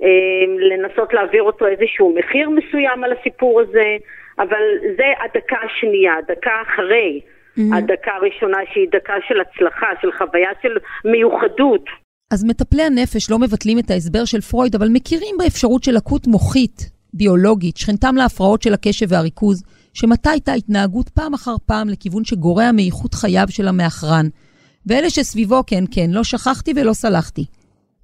אה, 0.03 0.45
לנסות 0.71 1.13
להעביר 1.13 1.43
אותו 1.43 1.67
איזשהו 1.67 2.15
מחיר 2.15 2.49
מסוים 2.49 3.03
על 3.03 3.11
הסיפור 3.19 3.61
הזה, 3.61 3.97
אבל 4.39 4.63
זה 4.97 5.05
הדקה 5.23 5.57
השנייה, 5.65 6.13
הדקה 6.17 6.51
אחרי. 6.61 7.21
Mm-hmm. 7.21 7.75
הדקה 7.77 8.11
הראשונה 8.11 8.57
שהיא 8.73 8.87
דקה 8.91 9.13
של 9.27 9.41
הצלחה, 9.41 9.87
של 10.01 10.11
חוויה 10.11 10.49
של 10.61 10.77
מיוחדות. 11.05 11.85
אז 12.33 12.45
מטפלי 12.49 12.83
הנפש 12.83 13.31
לא 13.31 13.39
מבטלים 13.39 13.79
את 13.79 13.91
ההסבר 13.91 14.25
של 14.25 14.41
פרויד, 14.41 14.75
אבל 14.75 14.87
מכירים 14.93 15.35
באפשרות 15.39 15.83
של 15.83 15.91
לקות 15.91 16.27
מוחית 16.27 16.94
ביולוגית, 17.15 17.77
שכנתם 17.77 18.15
להפרעות 18.15 18.61
של 18.61 18.73
הקשב 18.73 19.05
והריכוז, 19.09 19.63
שמטה 19.93 20.29
הייתה 20.29 20.53
התנהגות 20.53 21.09
פעם 21.09 21.33
אחר 21.33 21.55
פעם 21.65 21.89
לכיוון 21.89 22.25
שגורע 22.25 22.71
מאיכות 22.71 23.13
חייו 23.13 23.45
של 23.49 23.67
המאחרן. 23.67 24.27
ואלה 24.85 25.09
שסביבו, 25.09 25.63
כן, 25.67 25.83
כן, 25.91 26.09
לא 26.11 26.23
שכחתי 26.23 26.73
ולא 26.75 26.93
סלחתי. 26.93 27.45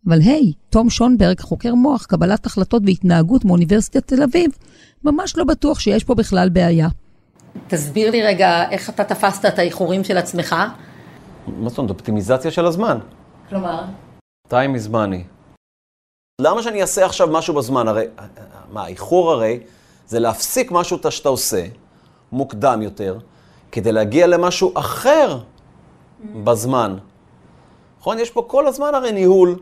אבל 0.07 0.19
היי, 0.19 0.53
תום 0.69 0.89
שונברג, 0.89 1.39
חוקר 1.39 1.75
מוח, 1.75 2.05
קבלת 2.05 2.45
החלטות 2.45 2.81
והתנהגות 2.85 3.45
מאוניברסיטת 3.45 4.07
תל 4.07 4.23
אביב, 4.23 4.51
ממש 5.03 5.37
לא 5.37 5.43
בטוח 5.43 5.79
שיש 5.79 6.03
פה 6.03 6.15
בכלל 6.15 6.49
בעיה. 6.49 6.87
תסביר 7.67 8.11
לי 8.11 8.21
רגע 8.23 8.69
איך 8.69 8.89
אתה 8.89 9.03
תפסת 9.03 9.45
את 9.45 9.59
האיחורים 9.59 10.03
של 10.03 10.17
עצמך. 10.17 10.55
מה 11.47 11.69
זאת 11.69 11.77
אומרת? 11.77 11.91
אופטימיזציה 11.91 12.51
של 12.51 12.65
הזמן. 12.65 12.97
כלומר? 13.49 13.83
time 14.49 14.75
is 14.85 14.91
money. 14.91 15.23
למה 16.41 16.63
שאני 16.63 16.81
אעשה 16.81 17.05
עכשיו 17.05 17.27
משהו 17.31 17.53
בזמן? 17.53 17.87
הרי, 17.87 18.05
מה, 18.71 18.83
האיחור 18.83 19.31
הרי 19.31 19.59
זה 20.07 20.19
להפסיק 20.19 20.71
משהו 20.71 20.97
שאתה 21.09 21.29
עושה 21.29 21.65
מוקדם 22.31 22.81
יותר, 22.81 23.17
כדי 23.71 23.91
להגיע 23.91 24.27
למשהו 24.27 24.71
אחר 24.73 25.37
בזמן. 26.43 26.97
נכון? 27.99 28.19
יש 28.19 28.29
פה 28.29 28.45
כל 28.47 28.67
הזמן 28.67 28.95
הרי 28.95 29.11
ניהול 29.11 29.59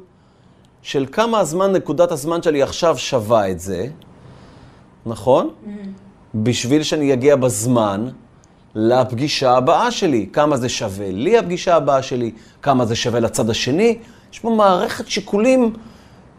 של 0.81 1.05
כמה 1.11 1.39
הזמן, 1.39 1.71
נקודת 1.71 2.11
הזמן 2.11 2.41
שלי 2.41 2.63
עכשיו 2.63 2.97
שווה 2.97 3.51
את 3.51 3.59
זה, 3.59 3.87
נכון? 5.05 5.49
בשביל 6.35 6.83
שאני 6.83 7.13
אגיע 7.13 7.35
בזמן 7.35 8.09
לפגישה 8.75 9.57
הבאה 9.57 9.91
שלי. 9.91 10.29
כמה 10.33 10.57
זה 10.57 10.69
שווה 10.69 11.11
לי 11.11 11.37
הפגישה 11.37 11.75
הבאה 11.75 12.01
שלי, 12.03 12.31
כמה 12.61 12.85
זה 12.85 12.95
שווה 12.95 13.19
לצד 13.19 13.49
השני. 13.49 13.97
יש 14.33 14.39
פה 14.39 14.49
מערכת 14.49 15.07
שיקולים 15.07 15.73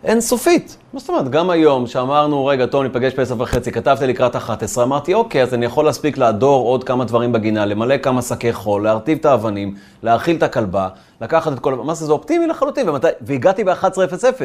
אינסופית. 0.04 0.76
מה 0.92 1.00
זאת 1.00 1.08
אומרת? 1.08 1.28
גם 1.28 1.50
היום, 1.50 1.86
שאמרנו, 1.86 2.46
רגע, 2.46 2.66
טוב, 2.66 2.82
ניפגש 2.82 3.14
בעשר 3.14 3.34
וחצי, 3.38 3.72
כתבתי 3.72 4.06
לקראת 4.06 4.36
11, 4.36 4.84
אמרתי, 4.84 5.14
אוקיי, 5.14 5.42
אז 5.42 5.54
אני 5.54 5.66
יכול 5.66 5.84
להספיק 5.84 6.18
להדור 6.18 6.66
עוד 6.66 6.84
כמה 6.84 7.04
דברים 7.04 7.32
בגינה, 7.32 7.66
למלא 7.66 7.98
כמה 7.98 8.22
שקי 8.22 8.52
חול, 8.52 8.84
להרטיב 8.84 9.18
את 9.18 9.24
האבנים, 9.24 9.74
להאכיל 10.02 10.36
את 10.36 10.42
הכלבה, 10.42 10.88
לקחת 11.20 11.52
את 11.52 11.58
כל... 11.58 11.74
מה 11.74 11.94
זה, 11.94 12.06
זה 12.06 12.12
אופטימי 12.12 12.46
לחלוטין, 12.46 12.88
ומתי... 12.88 13.08
והגעתי 13.20 13.64
ב-11:00, 13.64 14.44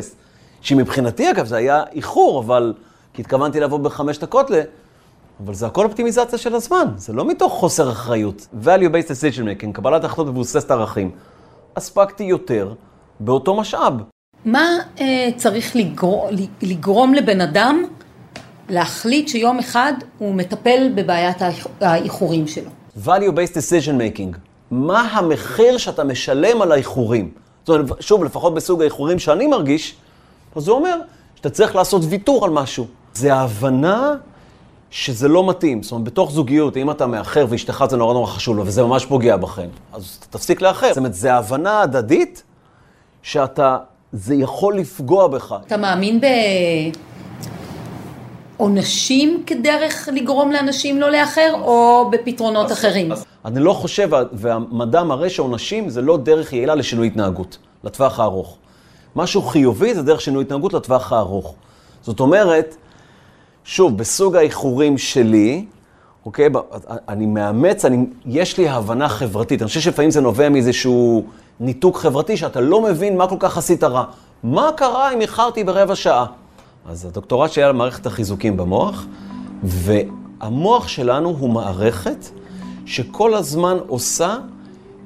שמבחינתי, 0.61 1.31
אגב, 1.31 1.45
זה 1.45 1.55
היה 1.55 1.83
איחור, 1.91 2.39
אבל... 2.39 2.73
כי 3.13 3.21
התכוונתי 3.21 3.59
לבוא 3.59 3.77
בחמש 3.79 4.17
דקות 4.17 4.49
ל... 4.49 4.53
אבל 5.45 5.53
זה 5.53 5.65
הכל 5.65 5.85
אופטימיזציה 5.85 6.39
של 6.39 6.55
הזמן, 6.55 6.87
זה 6.95 7.13
לא 7.13 7.25
מתוך 7.25 7.53
חוסר 7.53 7.89
אחריות. 7.91 8.47
value-based 8.63 9.07
decision 9.07 9.63
making, 9.63 9.71
קבלת 9.73 10.03
החלטות 10.03 10.27
מבוססת 10.27 10.71
ערכים. 10.71 11.11
אספקתי 11.73 12.23
יותר 12.23 12.73
באותו 13.19 13.55
משאב. 13.55 14.14
מה 14.45 14.77
אה, 14.99 15.29
צריך 15.35 15.75
לגר... 15.75 16.19
לגרום 16.61 17.13
לבן 17.13 17.41
אדם 17.41 17.83
להחליט 18.69 19.27
שיום 19.27 19.59
אחד 19.59 19.93
הוא 20.17 20.35
מטפל 20.35 20.91
בבעיית 20.95 21.37
האיחורים 21.81 22.47
שלו? 22.47 22.69
value-based 23.05 23.53
decision 23.53 24.17
making. 24.17 24.37
מה 24.71 25.01
המחיר 25.01 25.77
שאתה 25.77 26.03
משלם 26.03 26.61
על 26.61 26.71
האיחורים? 26.71 27.31
זאת 27.63 27.69
אומרת, 27.69 28.01
שוב, 28.01 28.23
לפחות 28.23 28.53
בסוג 28.53 28.81
האיחורים 28.81 29.19
שאני 29.19 29.47
מרגיש, 29.47 29.95
אז 30.55 30.63
זה 30.63 30.71
אומר 30.71 30.99
שאתה 31.35 31.49
צריך 31.49 31.75
לעשות 31.75 32.01
ויתור 32.09 32.45
על 32.45 32.51
משהו. 32.51 32.85
זה 33.13 33.33
ההבנה 33.33 34.13
שזה 34.89 35.27
לא 35.27 35.49
מתאים. 35.49 35.83
זאת 35.83 35.91
אומרת, 35.91 36.05
בתוך 36.05 36.31
זוגיות, 36.31 36.77
אם 36.77 36.91
אתה 36.91 37.07
מאחר 37.07 37.45
ואשתך 37.49 37.85
זה 37.89 37.97
נורא 37.97 38.13
נורא 38.13 38.27
חשוב 38.27 38.57
לו, 38.57 38.65
וזה 38.65 38.83
ממש 38.83 39.05
פוגע 39.05 39.37
בכם, 39.37 39.67
אז 39.93 40.19
תפסיק 40.29 40.61
לאחר. 40.61 40.87
זאת 40.87 40.97
אומרת, 40.97 41.13
זה 41.13 41.33
הבנה 41.33 41.81
הדדית 41.81 42.43
שאתה, 43.21 43.77
זה 44.15 44.35
יכול 44.35 44.77
לפגוע 44.77 45.27
בך. 45.27 45.55
אתה 45.67 45.77
מאמין 45.77 46.21
בעונשים 48.57 49.43
כדרך 49.47 50.09
לגרום 50.13 50.51
לאנשים 50.51 51.01
לא 51.01 51.11
לאחר, 51.11 51.53
או 51.61 52.09
בפתרונות 52.11 52.65
אז, 52.65 52.77
אחרים? 52.77 53.11
אז, 53.11 53.25
אני 53.45 53.59
לא 53.59 53.73
חושב, 53.73 54.09
והמדע 54.33 55.03
מראה 55.03 55.29
שעונשים 55.29 55.89
זה 55.89 56.01
לא 56.01 56.17
דרך 56.17 56.53
יעילה 56.53 56.75
לשינוי 56.75 57.07
התנהגות, 57.07 57.57
לטווח 57.83 58.19
הארוך. 58.19 58.57
משהו 59.15 59.41
חיובי 59.41 59.95
זה 59.95 60.01
דרך 60.01 60.21
שינוי 60.21 60.43
התנהגות 60.43 60.73
לטווח 60.73 61.13
הארוך. 61.13 61.55
זאת 62.01 62.19
אומרת, 62.19 62.75
שוב, 63.63 63.97
בסוג 63.97 64.35
האיחורים 64.35 64.97
שלי, 64.97 65.65
אוקיי, 66.25 66.49
אני 67.09 67.25
מאמץ, 67.25 67.85
אני, 67.85 68.05
יש 68.25 68.57
לי 68.57 68.69
הבנה 68.69 69.09
חברתית. 69.09 69.61
אני 69.61 69.67
חושב 69.67 69.79
שלפעמים 69.79 70.11
זה 70.11 70.21
נובע 70.21 70.49
מאיזשהו 70.49 71.25
ניתוק 71.59 71.97
חברתי, 71.97 72.37
שאתה 72.37 72.61
לא 72.61 72.81
מבין 72.81 73.17
מה 73.17 73.27
כל 73.27 73.35
כך 73.39 73.57
עשית 73.57 73.83
רע. 73.83 74.03
מה 74.43 74.69
קרה 74.75 75.13
אם 75.13 75.21
איחרתי 75.21 75.63
ברבע 75.63 75.95
שעה? 75.95 76.25
אז 76.89 77.05
הדוקטורט 77.05 77.51
שלי 77.51 77.63
על 77.63 77.71
מערכת 77.71 78.05
החיזוקים 78.05 78.57
במוח, 78.57 79.05
והמוח 79.63 80.87
שלנו 80.87 81.35
הוא 81.39 81.49
מערכת 81.49 82.25
שכל 82.85 83.33
הזמן 83.33 83.77
עושה 83.87 84.37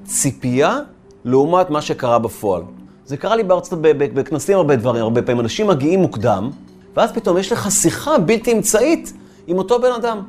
ציפייה 0.04 0.78
לעומת 1.26 1.70
מה 1.70 1.82
שקרה 1.82 2.20
בפועל. 2.20 2.62
זה 3.06 3.18
קרה 3.18 3.36
לי 3.36 3.44
בארצות, 3.44 3.80
בכנסים 3.82 4.58
הרבה 4.58 4.76
דברים, 4.76 5.04
הרבה 5.04 5.22
פעמים. 5.22 5.40
אנשים 5.40 5.68
מגיעים 5.68 6.00
מוקדם, 6.00 6.50
ואז 6.96 7.12
פתאום 7.12 7.38
יש 7.38 7.52
לך 7.52 7.72
שיחה 7.72 8.18
בלתי 8.18 8.54
אמצעית 8.54 9.14
עם 9.48 9.58
אותו 9.58 9.82
בן 9.82 9.92
אדם. 9.92 10.22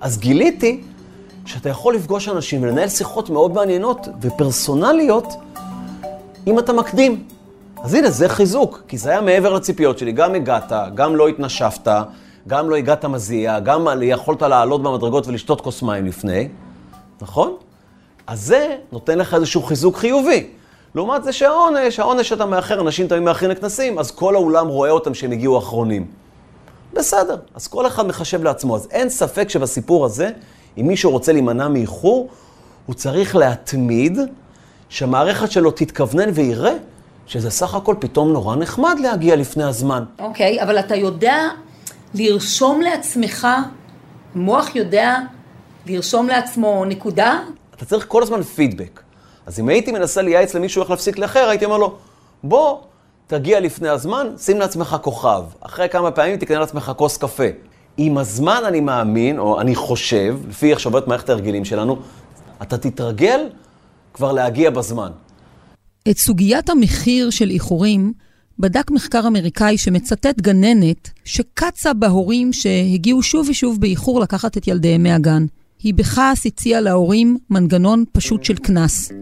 אז 0.00 0.18
גיליתי 0.18 0.82
שאתה 1.44 1.68
יכול 1.68 1.94
לפגוש 1.94 2.28
אנשים 2.28 2.62
ולנהל 2.62 2.88
שיחות 2.88 3.30
מאוד 3.30 3.54
מעניינות 3.54 4.08
ופרסונליות 4.20 5.26
אם 6.46 6.58
אתה 6.58 6.72
מקדים. 6.72 7.24
אז 7.82 7.94
הנה, 7.94 8.10
זה 8.10 8.28
חיזוק, 8.28 8.82
כי 8.88 8.98
זה 8.98 9.10
היה 9.10 9.20
מעבר 9.20 9.52
לציפיות 9.52 9.98
שלי. 9.98 10.12
גם 10.12 10.34
הגעת, 10.34 10.72
גם 10.94 11.16
לא 11.16 11.28
התנשפת, 11.28 11.88
גם 12.48 12.70
לא 12.70 12.76
הגעת 12.76 13.04
מזיע, 13.04 13.60
גם 13.60 13.86
יכולת 14.02 14.42
לעלות 14.42 14.82
במדרגות 14.82 15.26
ולשתות 15.26 15.60
כוס 15.60 15.82
מים 15.82 16.06
לפני, 16.06 16.48
נכון? 17.22 17.56
אז 18.26 18.40
זה 18.46 18.76
נותן 18.92 19.18
לך 19.18 19.34
איזשהו 19.34 19.62
חיזוק 19.62 19.96
חיובי. 19.96 20.46
לעומת 20.94 21.24
זה 21.24 21.32
שהעונש, 21.32 22.00
העונש 22.00 22.28
שאתה 22.28 22.46
מאחר, 22.46 22.80
אנשים 22.80 23.08
תמיד 23.08 23.22
מאחרים 23.22 23.50
לכנסים, 23.50 23.98
אז 23.98 24.10
כל 24.10 24.34
האולם 24.34 24.68
רואה 24.68 24.90
אותם 24.90 25.14
שהם 25.14 25.32
הגיעו 25.32 25.58
אחרונים. 25.58 26.06
בסדר, 26.92 27.36
אז 27.54 27.66
כל 27.66 27.86
אחד 27.86 28.06
מחשב 28.06 28.42
לעצמו. 28.42 28.76
אז 28.76 28.88
אין 28.90 29.08
ספק 29.08 29.48
שבסיפור 29.48 30.04
הזה, 30.04 30.30
אם 30.78 30.86
מישהו 30.86 31.10
רוצה 31.10 31.32
להימנע 31.32 31.68
מאיחור, 31.68 32.28
הוא 32.86 32.94
צריך 32.94 33.36
להתמיד, 33.36 34.18
שהמערכת 34.88 35.50
שלו 35.50 35.70
תתכוונן 35.70 36.28
ויראה 36.34 36.74
שזה 37.26 37.50
סך 37.50 37.74
הכל 37.74 37.94
פתאום 37.98 38.32
נורא 38.32 38.56
נחמד 38.56 38.96
להגיע 39.00 39.36
לפני 39.36 39.64
הזמן. 39.64 40.04
אוקיי, 40.18 40.60
okay, 40.60 40.62
אבל 40.62 40.78
אתה 40.78 40.96
יודע 40.96 41.48
לרשום 42.14 42.80
לעצמך, 42.80 43.48
המוח 44.34 44.76
יודע 44.76 45.18
לרשום 45.86 46.28
לעצמו 46.28 46.84
נקודה? 46.84 47.40
אתה 47.74 47.84
צריך 47.84 48.04
כל 48.08 48.22
הזמן 48.22 48.42
פידבק. 48.42 49.00
אז 49.46 49.60
אם 49.60 49.68
הייתי 49.68 49.92
מנסה 49.92 50.22
לייעץ 50.22 50.54
למישהו 50.54 50.82
איך 50.82 50.90
להפסיק 50.90 51.18
לאחר, 51.18 51.48
הייתי 51.48 51.64
אומר 51.64 51.76
לו, 51.76 51.96
בוא, 52.42 52.78
תגיע 53.26 53.60
לפני 53.60 53.88
הזמן, 53.88 54.26
שים 54.38 54.58
לעצמך 54.58 54.96
כוכב. 55.02 55.42
אחרי 55.60 55.88
כמה 55.88 56.10
פעמים 56.10 56.36
תקנה 56.36 56.58
לעצמך 56.58 56.92
כוס 56.96 57.16
קפה. 57.16 57.44
עם 57.96 58.18
הזמן 58.18 58.62
אני 58.66 58.80
מאמין, 58.80 59.38
או 59.38 59.60
אני 59.60 59.74
חושב, 59.74 60.36
לפי 60.48 60.70
איך 60.70 60.80
שעובדת 60.80 61.08
מערכת 61.08 61.28
ההרגלים 61.28 61.64
שלנו, 61.64 61.96
אתה 62.62 62.78
תתרגל 62.78 63.40
כבר 64.14 64.32
להגיע 64.32 64.70
בזמן. 64.70 65.10
את 66.10 66.18
סוגיית 66.18 66.70
המחיר 66.70 67.30
של 67.30 67.50
איחורים 67.50 68.12
בדק 68.58 68.90
מחקר 68.90 69.26
אמריקאי 69.26 69.78
שמצטט 69.78 70.40
גננת 70.40 71.10
שקצה 71.24 71.94
בהורים 71.94 72.52
שהגיעו 72.52 73.22
שוב 73.22 73.48
ושוב 73.48 73.80
באיחור 73.80 74.20
לקחת 74.20 74.56
את 74.56 74.68
ילדיהם 74.68 75.02
מהגן. 75.02 75.46
היא 75.82 75.94
בכעס 75.94 76.46
הציעה 76.46 76.80
להורים 76.80 77.38
מנגנון 77.50 78.04
פשוט 78.12 78.44
של 78.44 78.56
קנס. 78.56 79.12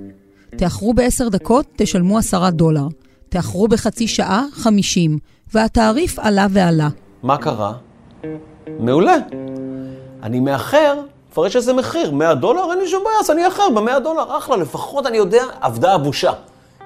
תאחרו 0.57 0.94
בעשר 0.94 1.28
דקות, 1.28 1.66
תשלמו 1.76 2.18
עשרה 2.18 2.50
דולר. 2.50 2.87
תאחרו 3.28 3.68
בחצי 3.68 4.07
שעה, 4.07 4.44
חמישים. 4.52 5.18
והתעריף 5.55 6.18
עלה 6.18 6.46
ועלה. 6.50 6.88
מה 7.22 7.37
קרה? 7.37 7.72
מעולה. 8.78 9.16
אני 10.22 10.40
מאחר, 10.40 11.00
יש 11.47 11.57
איזה 11.57 11.73
מחיר, 11.73 12.11
100 12.11 12.35
דולר, 12.35 12.71
אין 12.71 12.79
לי 12.79 12.88
שום 12.88 13.05
בעיה, 13.05 13.16
אז 13.21 13.31
אני 13.31 13.47
אאחר 13.47 13.71
ב-100 13.75 13.99
דולר, 13.99 14.38
אחלה, 14.38 14.57
לפחות 14.57 15.07
אני 15.07 15.16
יודע, 15.16 15.45
אבדה 15.61 15.95
הבושה. 15.95 16.33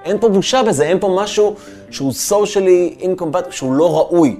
אין 0.05 0.19
פה 0.19 0.29
בושה 0.29 0.63
בזה, 0.63 0.83
אין 0.83 0.99
פה 0.99 1.17
משהו 1.21 1.55
שהוא 1.91 2.11
socially 2.29 3.01
incompatible, 3.01 3.51
שהוא 3.51 3.73
לא 3.73 3.97
ראוי. 3.97 4.39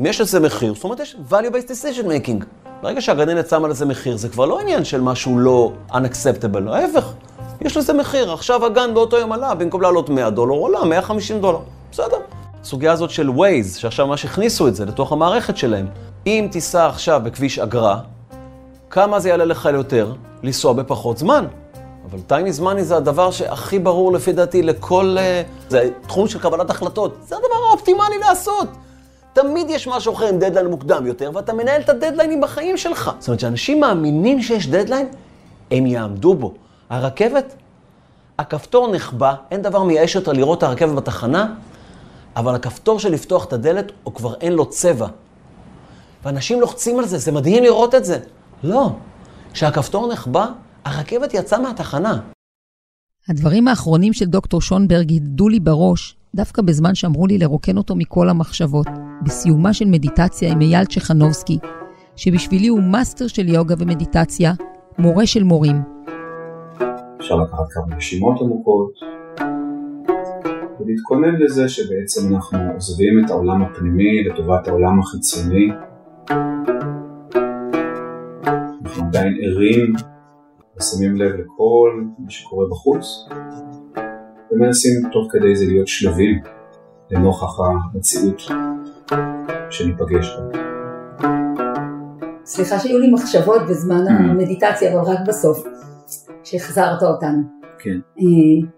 אם 0.00 0.06
יש 0.06 0.20
לזה 0.20 0.40
מחיר, 0.40 0.74
זאת 0.74 0.84
אומרת 0.84 1.00
יש 1.00 1.16
value-based 1.30 1.68
decision 1.68 2.04
making. 2.04 2.44
ברגע 2.82 3.00
שהגננת 3.00 3.48
שמה 3.48 3.68
לזה 3.68 3.86
מחיר, 3.86 4.16
זה 4.16 4.28
כבר 4.28 4.46
לא 4.46 4.60
עניין 4.60 4.84
של 4.84 5.00
משהו 5.00 5.38
לא 5.38 5.72
unacceptable, 5.90 6.70
ההפך. 6.70 7.12
יש 7.60 7.76
לזה 7.76 7.92
מחיר, 7.92 8.32
עכשיו 8.32 8.66
הגן 8.66 8.94
באותו 8.94 9.16
יום 9.16 9.32
עלה, 9.32 9.54
במקום 9.54 9.82
לעלות 9.82 10.08
100 10.08 10.30
דולר, 10.30 10.54
עולה 10.54 10.84
150 10.84 11.40
דולר. 11.40 11.58
בסדר. 11.92 12.16
הסוגיה 12.62 12.92
הזאת 12.92 13.10
של 13.10 13.28
Waze, 13.28 13.78
שעכשיו 13.78 14.06
ממש 14.06 14.24
הכניסו 14.24 14.68
את 14.68 14.74
זה 14.74 14.84
לתוך 14.84 15.12
המערכת 15.12 15.56
שלהם. 15.56 15.86
אם 16.26 16.48
תיסע 16.50 16.86
עכשיו 16.86 17.20
בכביש 17.24 17.58
אגרה, 17.58 17.98
כמה 18.90 19.20
זה 19.20 19.28
יעלה 19.28 19.44
לך 19.44 19.68
יותר? 19.74 20.14
לנסוע 20.42 20.72
בפחות 20.72 21.18
זמן. 21.18 21.46
אבל 22.10 22.18
time 22.28 22.56
is 22.56 22.62
money 22.62 22.82
זה 22.82 22.96
הדבר 22.96 23.30
שהכי 23.30 23.78
ברור 23.78 24.12
לפי 24.12 24.32
דעתי 24.32 24.62
לכל... 24.62 25.16
אה, 25.18 25.42
זה 25.68 25.90
תחום 26.06 26.28
של 26.28 26.38
קבלת 26.38 26.70
החלטות. 26.70 27.16
זה 27.22 27.36
הדבר 27.36 27.68
האופטימלי 27.68 28.18
לעשות. 28.28 28.68
תמיד 29.32 29.70
יש 29.70 29.88
משהו 29.88 30.14
אחר 30.14 30.26
עם 30.26 30.38
דדליין 30.38 30.66
מוקדם 30.66 31.06
יותר, 31.06 31.30
ואתה 31.34 31.52
מנהל 31.52 31.80
את 31.80 31.88
הדדליינים 31.88 32.40
בחיים 32.40 32.76
שלך. 32.76 33.10
זאת 33.18 33.28
אומרת, 33.28 33.40
שאנשים 33.40 33.80
מאמינים 33.80 34.42
שיש 34.42 34.68
דדליין, 34.68 35.08
הם 35.70 35.86
יעמדו 35.86 36.34
בו. 36.34 36.54
הרכבת, 36.90 37.54
הכפתור 38.38 38.92
נכבה, 38.92 39.34
אין 39.50 39.62
דבר 39.62 39.82
מייאש 39.82 40.14
יותר 40.14 40.32
לראות 40.32 40.58
את 40.58 40.62
הרכבת 40.62 40.94
בתחנה, 40.94 41.54
אבל 42.36 42.54
הכפתור 42.54 42.98
של 42.98 43.12
לפתוח 43.12 43.44
את 43.44 43.52
הדלת, 43.52 43.92
הוא 44.04 44.14
כבר 44.14 44.34
אין 44.34 44.52
לו 44.52 44.66
צבע. 44.66 45.06
ואנשים 46.24 46.60
לוחצים 46.60 46.98
על 46.98 47.06
זה, 47.06 47.18
זה 47.18 47.32
מדהים 47.32 47.62
לראות 47.62 47.94
את 47.94 48.04
זה. 48.04 48.18
לא. 48.62 48.96
כשהכפתור 49.52 50.12
נכבה, 50.12 50.46
הרכבת 50.84 51.34
יצאה 51.34 51.60
מהתחנה. 51.60 52.20
הדברים 53.28 53.68
האחרונים 53.68 54.12
של 54.12 54.24
דוקטור 54.24 54.60
שונברג 54.60 55.12
הדהדו 55.12 55.48
לי 55.48 55.60
בראש, 55.60 56.16
דווקא 56.34 56.62
בזמן 56.62 56.94
שאמרו 56.94 57.26
לי 57.26 57.38
לרוקן 57.38 57.76
אותו 57.76 57.96
מכל 57.96 58.28
המחשבות, 58.28 58.86
בסיומה 59.22 59.72
של 59.72 59.84
מדיטציה 59.84 60.52
עם 60.52 60.60
אייל 60.60 60.84
צ'חנובסקי, 60.84 61.58
שבשבילי 62.16 62.68
הוא 62.68 62.82
מאסטר 62.82 63.26
של 63.26 63.48
יוגה 63.48 63.74
ומדיטציה, 63.78 64.52
מורה 64.98 65.26
של 65.26 65.44
מורים. 65.44 65.82
אפשר 67.20 67.36
לקחת 67.36 67.66
כמה 67.70 67.96
נשימות 67.96 68.40
עמוקות, 68.40 68.92
ולהתכונן 70.80 71.34
לזה 71.40 71.68
שבעצם 71.68 72.34
אנחנו 72.34 72.58
עוזבים 72.74 73.24
את 73.24 73.30
העולם 73.30 73.62
הפנימי 73.62 74.24
לטובת 74.24 74.68
העולם 74.68 75.00
החיצוני. 75.00 75.68
עדיין 79.18 79.34
ערים 79.42 79.92
ושמים 80.76 81.16
לב 81.16 81.32
לכל 81.34 82.04
מה 82.18 82.30
שקורה 82.30 82.66
בחוץ, 82.70 83.04
ומנסים 84.50 84.92
תוך 85.12 85.32
כדי 85.32 85.56
זה 85.56 85.64
להיות 85.66 85.88
שלווים 85.88 86.42
לנוכח 87.10 87.54
המציאות 87.60 88.40
שניפגש 89.70 90.26
בה. 90.36 90.58
סליחה 92.44 92.78
שהיו 92.78 92.98
לי 92.98 93.10
מחשבות 93.12 93.62
בזמן 93.70 94.04
Mm. 94.06 94.30
המדיטציה, 94.30 94.92
אבל 94.92 95.12
רק 95.12 95.18
בסוף, 95.28 95.58
שהחזרת 96.44 97.02
אותנו. 97.02 97.42
כן. 97.78 97.98
אה, 98.18 98.68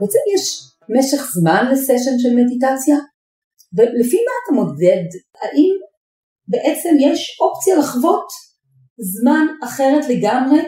בעצם 0.00 0.18
יש 0.34 0.72
משך 0.88 1.30
זמן 1.32 1.66
לסשן 1.72 2.18
של 2.18 2.36
מדיטציה? 2.36 2.96
ולפי 3.76 4.16
מה 4.16 4.32
אתה 4.42 4.54
מודד? 4.54 5.08
האם 5.42 5.74
בעצם 6.48 6.94
יש 7.00 7.38
אופציה 7.40 7.76
לחוות 7.78 8.26
זמן 8.98 9.46
אחרת 9.64 10.04
לגמרי? 10.08 10.58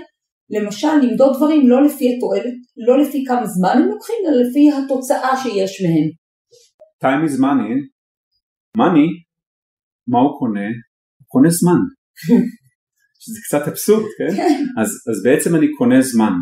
למשל, 0.51 0.95
למדוד 1.03 1.37
דברים 1.37 1.69
לא 1.69 1.85
לפי 1.85 2.17
התועלת, 2.17 2.59
לא 2.87 3.03
לפי 3.03 3.25
כמה 3.27 3.47
זמן 3.47 3.83
הם 3.83 3.89
לוקחים, 3.89 4.17
אלא 4.27 4.43
לפי 4.43 4.71
התוצאה 4.73 5.37
שיש 5.43 5.83
מהם. 5.83 6.09
time 7.05 7.29
is 7.29 7.35
money, 7.41 7.73
money, 8.79 9.09
מה 10.09 10.19
הוא 10.19 10.39
קונה? 10.39 10.69
הוא 11.19 11.27
קונה 11.27 11.51
זמן. 11.51 11.81
שזה 13.21 13.41
קצת 13.45 13.69
אבסורד, 13.69 14.07
כן? 14.19 14.37
כן. 14.37 14.65
אז, 14.81 14.89
אז 15.11 15.23
בעצם 15.25 15.57
אני 15.57 15.67
קונה 15.79 16.03
זמן, 16.03 16.33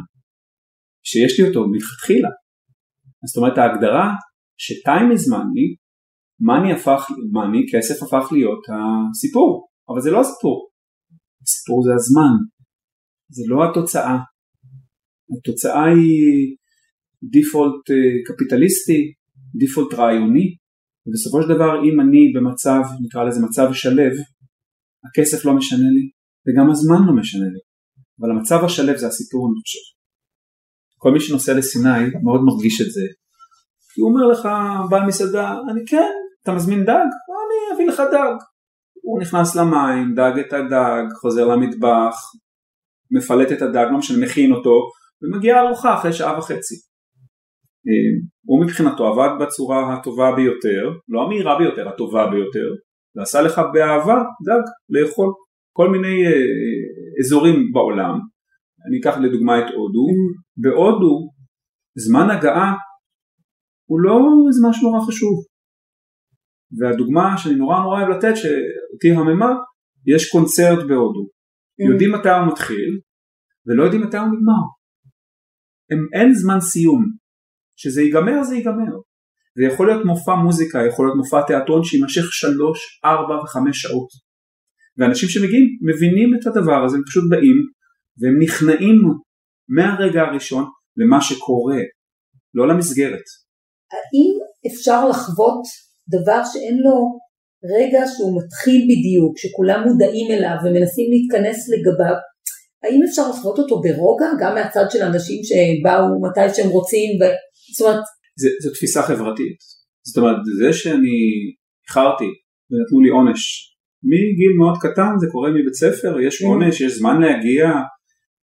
שיש 1.05 1.41
לי 1.41 1.49
אותו 1.49 1.61
מלכתחילה. 1.69 2.29
אז 3.23 3.29
זאת 3.29 3.37
אומרת 3.37 3.59
ההגדרה 3.59 4.07
ש-time 4.59 5.11
is 5.17 5.25
money, 5.33 5.67
money 6.49 6.75
הפך, 6.77 7.11
money, 7.11 7.63
כסף 7.73 8.03
הפך 8.03 8.33
להיות 8.33 8.65
הסיפור, 8.69 9.69
אבל 9.89 10.01
זה 10.01 10.11
לא 10.11 10.21
הסיפור. 10.21 10.69
הסיפור 11.47 11.83
זה 11.85 11.95
הזמן, 11.95 12.35
זה 13.37 13.43
לא 13.49 13.71
התוצאה. 13.71 14.19
התוצאה 15.39 15.85
היא 15.85 16.57
דיפולט 17.31 17.91
אה, 17.91 18.17
קפיטליסטי, 18.27 19.01
דיפולט 19.59 19.95
רעיוני, 19.95 20.57
ובסופו 21.07 21.43
של 21.43 21.49
דבר 21.55 21.73
אם 21.87 22.01
אני 22.01 22.33
במצב, 22.35 22.81
נקרא 23.05 23.25
לזה 23.25 23.41
מצב 23.47 23.69
שלב, 23.73 24.13
הכסף 25.07 25.45
לא 25.45 25.57
משנה 25.57 25.89
לי, 25.97 26.11
וגם 26.45 26.71
הזמן 26.71 27.01
לא 27.07 27.13
משנה 27.21 27.47
לי. 27.55 27.61
אבל 28.21 28.31
המצב 28.31 28.65
השלב 28.65 28.97
זה 28.97 29.07
הסיפור 29.07 29.49
אני 29.49 29.61
חושב. 29.63 29.85
כל 30.99 31.13
מי 31.13 31.21
שנוסע 31.21 31.55
לסיני 31.55 32.05
מאוד 32.25 32.41
מרגיש 32.45 32.81
את 32.81 32.91
זה. 32.91 33.07
כי 33.95 34.01
הוא 34.01 34.11
אומר 34.11 34.27
לך, 34.27 34.49
בעל 34.91 35.07
מסעדה, 35.07 35.55
אני 35.71 35.81
כן, 35.87 36.13
אתה 36.43 36.53
מזמין 36.53 36.85
דג? 36.85 37.09
אני 37.37 37.75
אביא 37.75 37.87
לך 37.87 38.03
דג. 38.13 38.35
הוא 39.07 39.21
נכנס 39.21 39.57
למים, 39.57 40.15
דג 40.15 40.39
את 40.39 40.53
הדג, 40.53 41.05
חוזר 41.21 41.47
למטבח, 41.47 42.17
מפלט 43.11 43.53
את 43.53 43.63
הדג, 43.63 43.87
לא 43.93 43.99
משנה, 43.99 44.25
מכין 44.27 44.53
אותו, 44.53 44.77
ומגיעה 45.23 45.61
ארוחה 45.61 45.95
אחרי 45.95 46.13
שעה 46.13 46.39
וחצי. 46.39 46.75
אה, 47.87 48.27
הוא 48.47 48.65
מבחינתו 48.65 49.07
עבד 49.07 49.29
בצורה 49.41 49.95
הטובה 49.95 50.33
ביותר, 50.37 50.91
לא 51.09 51.23
המהירה 51.23 51.59
ביותר, 51.59 51.89
הטובה 51.89 52.27
ביותר, 52.31 52.69
ועשה 53.17 53.43
לך 53.43 53.61
באהבה 53.73 54.17
דג 54.47 54.65
לאכול. 54.89 55.29
כל 55.73 55.89
מיני 55.91 56.27
אה, 56.27 56.33
אזורים 57.21 57.73
בעולם, 57.73 58.15
אני 58.89 59.01
אקח 59.01 59.19
לדוגמה 59.19 59.59
את 59.59 59.65
הודו, 59.65 60.07
בהודו 60.57 61.31
זמן 61.99 62.31
הגעה 62.31 62.75
הוא 63.91 64.01
לא 64.01 64.19
איזה 64.49 64.69
משהו 64.69 64.91
נורא 64.91 65.07
חשוב. 65.07 65.45
והדוגמה 66.79 67.39
שאני 67.39 67.55
נורא 67.55 67.79
נורא 67.79 67.99
אוהב 67.99 68.09
לתת, 68.09 68.37
שאותי 68.37 69.11
הממה, 69.11 69.53
יש 70.07 70.31
קונצרט 70.31 70.79
בהודו. 70.89 71.29
יודעים 71.91 72.13
מתי 72.13 72.29
הוא 72.29 72.49
מתחיל, 72.53 73.01
ולא 73.67 73.83
יודעים 73.83 74.03
מתי 74.03 74.17
הוא 74.17 74.27
נגמר. 74.27 74.65
הם, 75.91 76.21
אין 76.21 76.35
זמן 76.35 76.61
סיום. 76.61 77.03
כשזה 77.77 78.03
ייגמר 78.03 78.43
זה 78.43 78.55
ייגמר. 78.57 78.93
זה 79.57 79.65
יכול 79.73 79.87
להיות 79.87 80.07
מופע 80.07 80.35
מוזיקה, 80.35 80.79
יכול 80.89 81.07
להיות 81.07 81.17
מופע 81.17 81.47
תיאטרון 81.47 81.85
שיימשך 81.85 82.25
שלוש, 82.31 83.01
ארבע 83.05 83.35
וחמש 83.43 83.83
שעות. 83.83 84.09
ואנשים 84.99 85.29
שמגיעים 85.29 85.65
מבינים 85.89 86.29
את 86.35 86.47
הדבר 86.47 86.85
הזה, 86.85 86.97
הם 86.97 87.03
פשוט 87.07 87.25
באים 87.31 87.59
והם 88.19 88.37
נכנעים 88.43 88.99
מהרגע 89.69 90.21
הראשון 90.23 90.65
למה 90.97 91.21
שקורה, 91.21 91.81
לא 92.55 92.69
למסגרת. 92.69 93.27
האם 93.93 94.35
אפשר 94.71 95.09
לחוות 95.09 95.63
דבר 96.09 96.41
שאין 96.53 96.77
לו 96.85 97.19
רגע 97.77 98.03
שהוא 98.13 98.43
מתחיל 98.43 98.81
בדיוק, 98.91 99.39
שכולם 99.39 99.81
מודעים 99.89 100.31
אליו 100.31 100.57
ומנסים 100.65 101.09
להתכנס 101.13 101.59
לגביו, 101.73 102.17
האם 102.83 103.01
אפשר 103.09 103.29
לחוות 103.31 103.59
אותו 103.59 103.83
ברוגע, 103.83 104.31
גם 104.41 104.55
מהצד 104.55 104.87
של 104.91 105.03
אנשים 105.03 105.41
שבאו 105.49 106.21
מתי 106.25 106.55
שהם 106.55 106.71
רוצים, 106.71 107.11
ו... 107.21 107.23
זאת 107.77 107.87
אומרת... 107.87 108.05
זה, 108.39 108.49
זו 108.63 108.71
תפיסה 108.75 109.03
חברתית. 109.03 109.59
זאת 110.07 110.17
אומרת, 110.17 110.37
זה 110.59 110.73
שאני 110.79 111.19
איחרתי 111.89 112.31
ונתנו 112.71 113.01
לי 113.05 113.11
עונש 113.17 113.43
מגיל 114.11 114.53
מאוד 114.59 114.77
קטן 114.85 115.13
זה 115.21 115.27
קורה 115.33 115.51
מבית 115.51 115.75
ספר, 115.75 116.21
יש 116.21 116.43
Mm. 116.43 116.47
עונש, 116.47 116.81
יש 116.81 116.93
זמן 116.99 117.17
להגיע, 117.21 117.65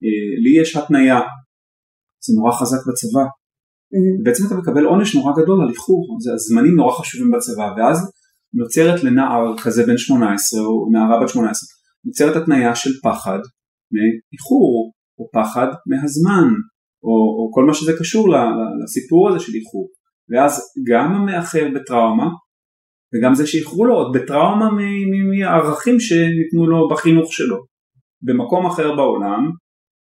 אה, 0.04 0.30
לי 0.44 0.62
יש 0.62 0.76
התניה, 0.76 1.20
זה 2.26 2.32
נורא 2.38 2.52
חזק 2.60 2.82
בצבא. 2.88 3.26
בעצם 4.24 4.44
אתה 4.48 4.56
מקבל 4.56 4.86
עונש 4.86 5.16
נורא 5.16 5.34
גדול 5.42 5.62
על 5.62 5.70
איחור, 5.70 6.18
הזמנים 6.34 6.76
נורא 6.76 6.92
חשובים 6.92 7.32
בצבא, 7.32 7.74
ואז 7.78 8.12
נוצרת 8.54 9.04
לנער 9.04 9.58
כזה 9.64 9.86
בן 9.86 9.98
18 9.98 10.62
או 10.62 10.90
נערה 10.92 11.24
בת 11.24 11.30
18, 11.30 11.68
נוצרת 12.06 12.36
התניה 12.36 12.76
של 12.76 12.90
פחד 13.04 13.40
מאיחור, 13.94 14.92
או 15.20 15.30
פחד 15.34 15.68
מהזמן, 15.88 16.48
או, 17.04 17.14
או 17.38 17.52
כל 17.54 17.66
מה 17.66 17.74
שזה 17.74 17.94
קשור 18.00 18.30
לסיפור 18.84 19.30
הזה 19.30 19.40
של 19.40 19.54
איחור. 19.56 19.88
ואז 20.30 20.62
גם 20.88 21.14
המאחר 21.14 21.68
בטראומה, 21.76 22.28
וגם 23.14 23.36
זה 23.36 23.48
שאיחרו 23.48 23.86
לו 23.86 23.96
עוד 23.96 24.18
בטראומה 24.18 24.70
מהערכים 25.32 26.00
שניתנו 26.00 26.68
לו 26.68 26.90
בחינוך 26.90 27.34
שלו. 27.34 27.58
במקום 28.22 28.66
אחר 28.66 28.96
בעולם, 28.96 29.52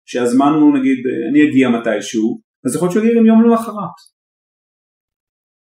שהזמן 0.06 0.52
הוא 0.62 0.78
נגיד, 0.78 0.98
אני 1.32 1.50
אגיע 1.50 1.70
מתישהו, 1.70 2.40
אז 2.66 2.76
יכול 2.76 2.86
להיות 2.86 2.94
שהוא 2.94 3.06
יגיע 3.06 3.20
גם 3.20 3.26
יום 3.26 3.44
למחרת. 3.44 3.98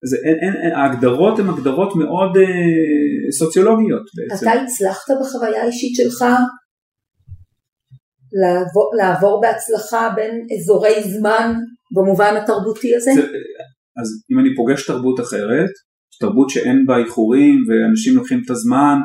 אז 0.05 0.15
אין, 0.15 0.39
אין, 0.43 0.55
אין, 0.63 0.73
ההגדרות 0.73 1.39
הן 1.39 1.49
הגדרות 1.49 1.97
מאוד 1.97 2.37
אה, 2.37 3.33
סוציולוגיות 3.39 4.03
בעצם. 4.17 4.49
אתה 4.49 4.63
הצלחת 4.63 5.09
בחוויה 5.21 5.63
האישית 5.63 5.97
שלך 5.97 6.25
לעבור, 8.41 8.91
לעבור 8.99 9.41
בהצלחה 9.41 10.11
בין 10.17 10.47
אזורי 10.59 11.03
זמן 11.03 11.55
במובן 11.95 12.35
התרבותי 12.43 12.97
הזה? 12.97 13.11
זה, 13.15 13.23
אז 14.01 14.09
אם 14.33 14.39
אני 14.39 14.57
פוגש 14.57 14.87
תרבות 14.87 15.21
אחרת, 15.21 15.71
תרבות 16.21 16.51
שאין 16.51 16.87
בה 16.87 16.97
איחורים 16.99 17.57
ואנשים 17.69 18.17
לוקחים 18.17 18.43
את 18.45 18.51
הזמן, 18.51 18.97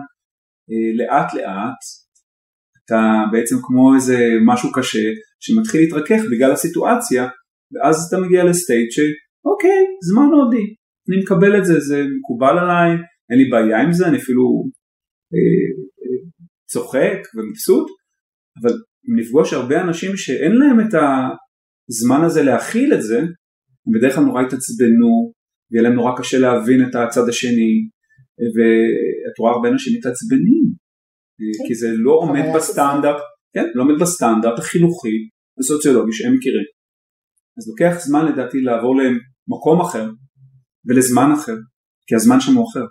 אה, 0.71 1.05
לאט 1.05 1.33
לאט 1.33 1.81
אתה 2.85 3.01
בעצם 3.31 3.55
כמו 3.61 3.95
איזה 3.95 4.17
משהו 4.45 4.71
קשה 4.71 5.07
שמתחיל 5.39 5.81
להתרכך 5.81 6.21
בגלל 6.31 6.51
הסיטואציה 6.51 7.27
ואז 7.74 7.95
אתה 8.07 8.18
מגיע 8.26 8.43
לסטייט 8.43 8.91
שאוקיי, 8.91 9.82
זמן 10.09 10.30
הודי, 10.36 10.66
אני 11.09 11.18
מקבל 11.24 11.57
את 11.59 11.66
זה, 11.66 11.80
זה 11.80 12.03
מקובל 12.18 12.55
עליי, 12.59 12.91
אין 13.30 13.38
לי 13.39 13.49
בעיה 13.49 13.82
עם 13.82 13.91
זה, 13.93 14.07
אני 14.07 14.18
אפילו 14.18 14.43
אה, 15.34 15.66
אה, 16.01 16.30
צוחק 16.72 17.20
ומבסוט, 17.36 17.88
אבל 18.61 18.74
אם 19.05 19.20
נפגוש 19.20 19.53
הרבה 19.53 19.82
אנשים 19.82 20.18
שאין 20.18 20.51
להם 20.51 20.80
את 20.80 20.93
הזמן 21.89 22.26
הזה 22.26 22.43
להכיל 22.43 22.93
את 22.93 23.01
זה, 23.01 23.20
הם 23.20 23.93
בדרך 23.93 24.16
כלל 24.16 24.24
נורא 24.24 24.41
יתעצבנו, 24.41 25.34
ויהיה 25.72 25.84
להם 25.84 25.93
נורא 25.93 26.11
קשה 26.18 26.39
להבין 26.39 26.80
את 26.89 26.95
הצד 26.95 27.30
השני, 27.30 27.74
ואת 28.55 29.39
רואה 29.39 29.51
הרבה 29.51 29.70
אנשים 29.70 29.97
מתעצבנים, 29.97 30.66
כי 31.68 31.76
זה 31.76 31.88
לא 31.95 32.11
עומד 32.11 32.41
חוויה 32.41 32.55
בסטנדרט, 32.55 33.22
כן, 33.53 33.66
לא 33.76 33.84
עומד 33.84 34.01
בסטנדרט 34.01 34.59
החינוכי 34.59 35.18
הסוציולוגי 35.59 36.13
שהם 36.13 36.34
מכירים. 36.34 36.66
אז 37.58 37.64
לוקח 37.70 37.93
זמן 38.08 38.24
לדעתי 38.30 38.58
לעבור 38.68 38.93
למקום 38.99 39.82
אחר 39.82 40.06
ולזמן 40.86 41.30
אחר, 41.38 41.58
כי 42.08 42.16
הזמן 42.16 42.39
שם 42.39 42.56
הוא 42.58 42.66
אחר. 42.70 42.86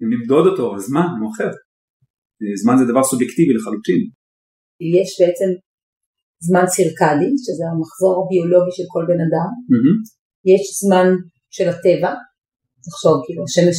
אם 0.00 0.08
נמדוד 0.14 0.46
אותו, 0.46 0.76
הזמן 0.76 1.08
הוא 1.20 1.30
אחר. 1.32 1.50
זמן 2.62 2.74
זה 2.78 2.84
דבר 2.90 3.02
סובייקטיבי 3.10 3.52
לחלוטין. 3.54 4.00
יש 4.98 5.10
בעצם 5.20 5.50
זמן 6.48 6.66
סירקדי, 6.74 7.30
שזה 7.44 7.64
המחזור 7.70 8.14
הביולוגי 8.20 8.72
של 8.78 8.86
כל 8.94 9.04
בן 9.10 9.20
אדם. 9.26 9.50
יש 10.52 10.62
זמן 10.82 11.08
של 11.56 11.68
הטבע, 11.72 12.12
תחשוב 12.84 13.16
כאילו 13.24 13.42
השמש, 13.44 13.78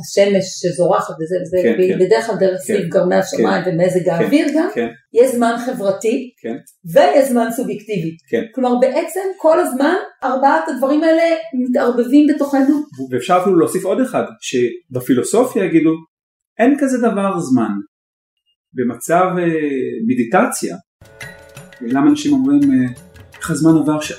השמש 0.00 0.44
שזורחת 0.44 1.14
וזה 1.20 1.36
כן, 1.62 1.74
והיא 1.78 1.94
כן. 1.94 1.98
בדרך 2.04 2.26
כלל 2.26 2.36
דרך 2.36 2.60
כן, 2.60 2.74
סביב 2.74 2.88
גרמי 2.88 3.16
השמיים 3.16 3.62
ומזג 3.66 4.08
האוויר 4.08 4.46
גם, 4.56 4.68
כן, 4.74 4.88
יש 5.12 5.34
זמן 5.34 5.54
חברתי 5.66 6.30
כן. 6.42 6.56
ויש 6.94 7.28
זמן 7.28 7.48
סובייקטיבי. 7.50 8.16
כן. 8.30 8.42
כלומר 8.54 8.78
בעצם 8.80 9.20
כל 9.36 9.60
הזמן 9.60 9.94
ארבעת 10.24 10.68
הדברים 10.68 11.02
האלה 11.02 11.22
מתערבבים 11.68 12.26
בתוכנו. 12.34 12.82
ואפשר 13.10 13.38
אפילו 13.42 13.58
להוסיף 13.58 13.84
עוד 13.84 14.00
אחד, 14.00 14.24
שבפילוסופיה 14.40 15.64
יגידו, 15.64 15.90
אין 16.58 16.76
כזה 16.80 16.98
דבר 16.98 17.40
זמן. 17.40 17.70
במצב 18.74 19.26
אה, 19.38 19.44
מדיטציה, 20.06 20.76
למה 21.80 22.10
אנשים 22.10 22.32
אומרים, 22.32 22.60
אה, 22.62 22.92
איך 23.38 23.50
הזמן 23.50 23.72
עובר, 23.72 24.00
ש... 24.00 24.12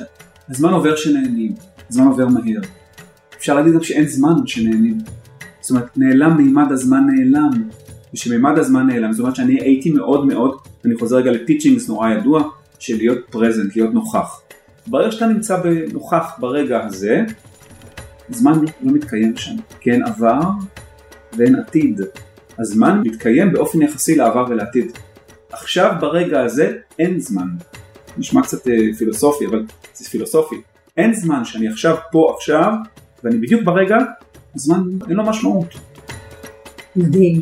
הזמן 0.49 0.73
עובר 0.73 0.95
שנהנים, 0.95 1.53
הזמן 1.89 2.07
עובר 2.07 2.27
מהר. 2.27 2.61
אפשר 3.37 3.55
להגיד 3.55 3.73
גם 3.73 3.83
שאין 3.83 4.07
זמן 4.07 4.33
שנהנים. 4.45 4.97
זאת 5.61 5.69
אומרת, 5.69 5.97
נעלם 5.97 6.37
מימד 6.37 6.71
הזמן 6.71 7.03
נעלם, 7.07 7.49
ושמימד 8.13 8.57
הזמן 8.57 8.87
נעלם, 8.87 9.13
זאת 9.13 9.19
אומרת 9.19 9.35
שאני 9.35 9.61
הייתי 9.61 9.91
מאוד 9.91 10.25
מאוד, 10.25 10.57
אני 10.85 10.95
חוזר 10.95 11.17
רגע 11.17 11.31
לפיצ'ינגס 11.31 11.89
נורא 11.89 12.09
ידוע, 12.09 12.49
של 12.79 12.97
להיות 12.97 13.17
פרזנט, 13.29 13.75
להיות 13.75 13.93
נוכח. 13.93 14.41
ברגע 14.87 15.11
שאתה 15.11 15.27
נמצא 15.27 15.57
נוכח 15.93 16.31
ברגע 16.39 16.85
הזה, 16.85 17.23
זמן 18.29 18.53
לא 18.81 18.91
מתקיים 18.91 19.37
שם, 19.37 19.55
כי 19.79 19.91
אין 19.91 20.03
עבר 20.03 20.41
ואין 21.37 21.55
עתיד. 21.55 22.01
הזמן 22.59 23.01
מתקיים 23.05 23.53
באופן 23.53 23.81
יחסי 23.81 24.15
לעבר 24.15 24.45
ולעתיד. 24.49 24.91
עכשיו 25.51 25.95
ברגע 25.99 26.41
הזה 26.43 26.77
אין 26.99 27.19
זמן. 27.19 27.47
נשמע 28.17 28.41
קצת 28.41 28.67
אה, 28.67 28.73
פילוסופי, 28.97 29.45
אבל 29.45 29.63
זה 29.93 30.09
פילוסופי. 30.09 30.55
אין 30.97 31.13
זמן 31.13 31.45
שאני 31.45 31.67
עכשיו 31.67 31.95
פה 32.11 32.33
עכשיו, 32.37 32.73
ואני 33.23 33.37
בדיוק 33.37 33.63
ברגע, 33.63 33.97
הזמן 34.55 34.83
אין 35.09 35.17
לו 35.17 35.23
משמעות. 35.23 35.67
מדהים. 36.95 37.41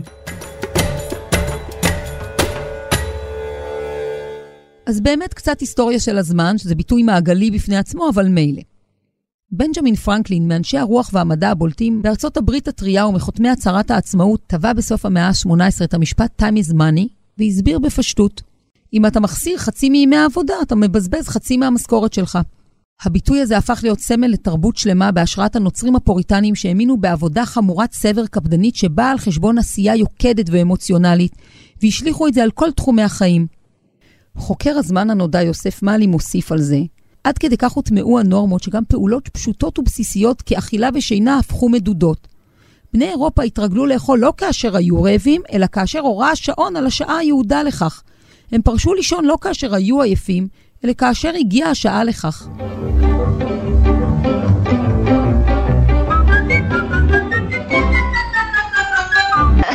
אז 4.86 5.02
באמת 5.02 5.34
קצת 5.34 5.60
היסטוריה 5.60 6.00
של 6.00 6.18
הזמן, 6.18 6.58
שזה 6.58 6.76
ביטוי 6.76 7.04
מעגלי 7.04 7.52
בפני 7.52 7.78
עצמו, 7.78 8.10
אבל 8.10 8.28
מילא. 8.28 8.62
בנג'מין 9.52 9.96
פרנקלין, 9.96 10.48
מאנשי 10.48 10.78
הרוח 10.78 11.10
והמדע 11.14 11.50
הבולטים 11.50 12.02
בארצות 12.02 12.38
הברית 12.38 12.68
הטריה 12.68 13.08
ומחותמי 13.08 13.50
הצהרת 13.50 13.92
העצמאות, 13.92 14.42
טבע 14.48 14.74
בסוף 14.74 15.06
המאה 15.06 15.28
ה-18 15.28 15.84
את 15.84 15.94
המשפט 15.94 16.42
time 16.42 16.56
is 16.56 16.74
money, 16.74 17.08
והסביר 17.38 17.80
בפשטות. 17.80 18.42
אם 18.94 19.06
אתה 19.06 19.20
מחסיר 19.20 19.58
חצי 19.58 19.90
מימי 19.90 20.16
העבודה, 20.16 20.54
אתה 20.62 20.76
מבזבז 20.76 21.28
חצי 21.28 21.58
מהמשכורת 21.58 22.14
שלך. 22.14 22.40
הביטוי 23.04 23.42
הזה 23.42 23.58
הפך 23.58 23.80
להיות 23.84 24.00
סמל 24.00 24.28
לתרבות 24.28 24.78
שלמה 24.78 25.12
בהשראת 25.12 25.56
הנוצרים 25.56 25.96
הפוריטנים 25.96 26.56
שהאמינו 26.56 26.98
בעבודה 26.98 27.46
חמורת 27.46 27.94
סבר 27.94 28.28
קפדנית 28.28 28.76
שבאה 28.76 29.12
על 29.12 29.18
חשבון 29.18 29.58
עשייה 29.58 29.96
יוקדת 29.96 30.46
ואמוציונלית, 30.52 31.32
והשליכו 31.82 32.28
את 32.28 32.34
זה 32.34 32.44
על 32.44 32.52
כל 32.52 32.72
תחומי 32.72 33.02
החיים. 33.02 33.48
חוקר 34.36 34.78
הזמן 34.78 35.10
הנודע 35.10 35.42
יוסף 35.42 35.84
מאלי 35.84 36.08
מוסיף 36.08 36.52
על 36.52 36.62
זה, 36.62 36.80
עד 37.24 37.38
כדי 37.38 37.58
כך 37.58 37.72
הוטמעו 37.72 38.20
הנורמות 38.20 38.64
שגם 38.64 38.84
פעולות 38.86 39.28
פשוטות 39.28 39.80
ובסיסיות 39.80 40.42
כאכילה 40.42 40.90
ושינה 40.94 41.38
הפכו 41.38 41.70
מדודות. 41.70 42.28
בני 42.94 43.10
אירופה 43.10 43.44
התרגלו 43.44 43.86
לאכול 43.86 44.20
לא 44.20 44.34
כאשר 44.38 44.78
היו 44.78 45.04
רעבים, 45.04 45.42
אלא 45.54 45.66
כאשר 45.72 46.00
הורה 46.00 46.32
השעון 46.32 46.76
על 46.76 46.86
השעה 46.86 47.18
היעודה 47.18 47.64
לכך. 47.64 48.04
הם 48.52 48.62
פרשו 48.62 48.94
לישון 48.94 49.26
לא 49.26 49.38
כאשר 49.42 49.76
היו 49.76 50.02
עייפים, 50.02 50.48
אלא 50.86 50.94
כאשר 50.94 51.32
הגיעה 51.40 51.70
השעה 51.70 52.04
לכך. 52.04 52.48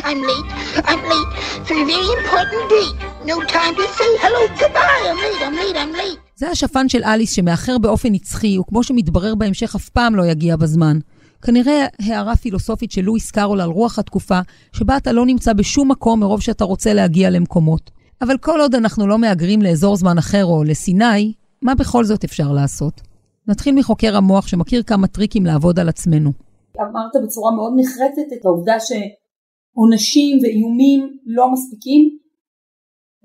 I'm 0.06 0.20
late. 0.30 0.48
I'm 0.90 1.02
late 1.12 1.30
for 1.66 1.76
a 1.82 1.84
very 1.90 2.10
important 2.18 2.64
date. 2.74 2.96
No 3.30 3.36
time 3.56 3.74
to 3.80 3.84
say 3.98 4.10
hello, 4.24 4.42
goodbye. 4.60 5.02
I'm 5.10 5.18
late. 5.24 5.42
I'm 5.46 5.54
late. 5.62 5.76
I'm 5.76 5.92
late. 5.96 6.18
זה 6.36 6.50
השפן 6.50 6.88
של 6.88 7.04
אליס 7.04 7.32
שמאחר 7.32 7.78
באופן 7.78 8.12
נצחי, 8.12 8.58
וכמו 8.58 8.82
שמתברר 8.84 9.34
בהמשך 9.34 9.74
אף 9.74 9.88
פעם 9.88 10.14
לא 10.14 10.26
יגיע 10.26 10.56
בזמן. 10.56 10.98
כנראה 11.42 11.86
הערה 12.00 12.36
פילוסופית 12.36 12.92
של 12.92 13.00
לואיס 13.00 13.30
קארול 13.30 13.60
על 13.60 13.68
רוח 13.68 13.98
התקופה, 13.98 14.40
שבה 14.72 14.96
אתה 14.96 15.12
לא 15.12 15.26
נמצא 15.26 15.52
בשום 15.52 15.90
מקום 15.90 16.20
מרוב 16.20 16.40
שאתה 16.40 16.64
רוצה 16.64 16.94
להגיע 16.94 17.30
למקומות. 17.30 17.90
אבל 18.22 18.38
כל 18.38 18.60
עוד 18.60 18.74
אנחנו 18.74 19.06
לא 19.06 19.18
מהגרים 19.18 19.62
לאזור 19.62 19.96
זמן 19.96 20.18
אחר 20.18 20.44
או 20.44 20.64
לסיני, 20.64 21.32
מה 21.62 21.74
בכל 21.74 22.04
זאת 22.04 22.24
אפשר 22.24 22.52
לעשות? 22.52 23.00
נתחיל 23.48 23.74
מחוקר 23.74 24.16
המוח 24.16 24.46
שמכיר 24.46 24.82
כמה 24.82 25.06
טריקים 25.06 25.46
לעבוד 25.46 25.78
על 25.78 25.88
עצמנו. 25.88 26.30
אמרת 26.76 27.12
בצורה 27.24 27.52
מאוד 27.56 27.72
נחרצת 27.76 28.32
את 28.38 28.44
העובדה 28.44 28.76
שעונשים 28.80 30.38
ואיומים 30.42 31.18
לא 31.26 31.52
מספיקים. 31.52 32.24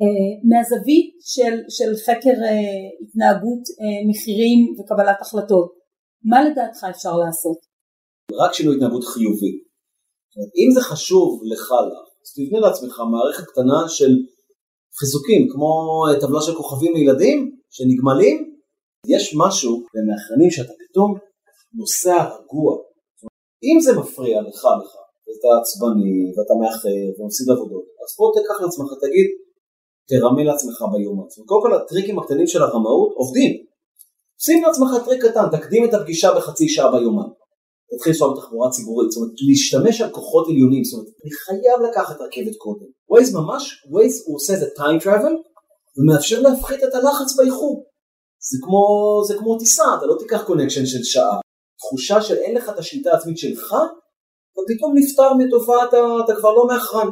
אה, 0.01 0.31
מהזווית 0.49 1.09
של, 1.33 1.55
של 1.77 1.91
חקר 2.05 2.37
אה, 2.49 2.85
התנהגות 3.01 3.63
אה, 3.79 3.99
מחירים 4.09 4.59
וקבלת 4.77 5.17
החלטות, 5.21 5.69
מה 6.31 6.43
לדעתך 6.43 6.83
אפשר 6.89 7.17
לעשות? 7.17 7.57
רק 8.41 8.53
שינוי 8.53 8.75
התנהגות 8.75 9.03
חיובי. 9.03 9.53
זאת 10.29 10.35
אומרת, 10.37 10.53
אם 10.61 10.69
זה 10.75 10.81
חשוב 10.81 11.41
לך 11.51 11.65
לך, 11.89 12.07
אז 12.23 12.29
תבנה 12.35 12.59
לעצמך 12.59 12.95
מערכת 13.13 13.45
קטנה 13.51 13.79
של 13.97 14.11
חיזוקים, 14.99 15.47
כמו 15.51 15.71
טבלה 16.21 16.41
של 16.41 16.55
כוכבים 16.55 16.93
לילדים 16.93 17.37
שנגמלים, 17.69 18.55
יש 19.07 19.35
משהו 19.37 19.73
במאחרנים 19.93 20.51
שאתה 20.51 20.73
פתאום 20.81 21.09
נוסע 21.73 22.29
רגוע. 22.35 22.77
אם 23.63 23.77
זה 23.81 23.99
מפריע 23.99 24.41
לך 24.41 24.61
לך, 24.81 24.91
ואתה 25.25 25.49
עצבני, 25.61 26.15
ואתה 26.35 26.53
מאחר, 26.61 27.21
ומפסיד 27.21 27.49
עבודות, 27.49 27.85
אז 28.01 28.09
בוא 28.17 28.31
תיקח 28.35 28.61
לעצמך, 28.61 28.89
תגיד, 29.01 29.27
תרמה 30.09 30.43
לעצמך 30.43 30.77
ביומן. 30.91 31.27
קודם 31.45 31.61
כל 31.61 31.73
הטריקים 31.73 32.19
הקטנים 32.19 32.47
של 32.47 32.61
הרמאות 32.61 33.11
עובדים. 33.15 33.51
שים 34.45 34.63
לעצמך 34.63 34.89
טריק 35.05 35.25
קטן, 35.25 35.45
תקדים 35.51 35.85
את 35.85 35.93
הפגישה 35.93 36.29
בחצי 36.35 36.69
שעה 36.69 36.91
ביומן. 36.91 37.29
תתחיל 37.91 38.11
לנסוע 38.13 38.33
בתחבורה 38.33 38.69
ציבורית, 38.69 39.11
זאת 39.11 39.21
אומרת 39.21 39.35
להסתמך 39.47 40.01
על 40.01 40.09
כוחות 40.09 40.47
עליונים, 40.47 40.83
זאת 40.83 40.93
אומרת 40.93 41.09
אני 41.21 41.31
חייב 41.43 41.77
לקחת 41.89 42.15
רכבת 42.21 42.55
קודם. 42.57 42.89
ווייז 43.09 43.33
ממש, 43.33 43.63
ווייז 43.91 44.23
הוא 44.25 44.35
עושה 44.35 44.53
איזה 44.53 44.67
time 44.77 45.03
travel 45.03 45.35
ומאפשר 45.97 46.41
להפחית 46.41 46.83
את 46.83 46.93
הלחץ 46.95 47.35
באיחור. 47.37 47.85
זה 48.49 48.57
כמו, 48.63 48.83
זה 49.27 49.33
כמו 49.39 49.59
טיסה, 49.59 49.83
אתה 49.97 50.05
לא 50.05 50.15
תיקח 50.19 50.43
קונקשן 50.43 50.85
של 50.85 51.03
שעה. 51.03 51.37
תחושה 51.79 52.21
של 52.21 52.35
אין 52.35 52.55
לך 52.55 52.69
את 52.69 52.77
השליטה 52.79 53.09
העצמית 53.11 53.37
שלך, 53.37 53.73
אתה 54.51 54.61
פתאום 54.67 54.93
נפטר 54.97 55.33
מתופעת, 55.33 55.89
אתה 56.25 56.39
כבר 56.39 56.53
לא 56.53 56.67
מאחרן. 56.67 57.07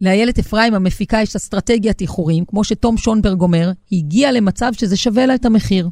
לאיילת 0.00 0.38
אפרים 0.38 0.74
המפיקה 0.74 1.18
יש 1.22 1.36
אסטרטגיית 1.36 2.00
איחורים, 2.00 2.44
כמו 2.44 2.64
שתום 2.64 2.96
שונברג 2.96 3.40
אומר, 3.40 3.70
היא 3.90 4.04
הגיעה 4.04 4.32
למצב 4.32 4.72
שזה 4.72 4.96
שווה 4.96 5.26
לה 5.26 5.34
את 5.34 5.44
המחיר. 5.44 5.88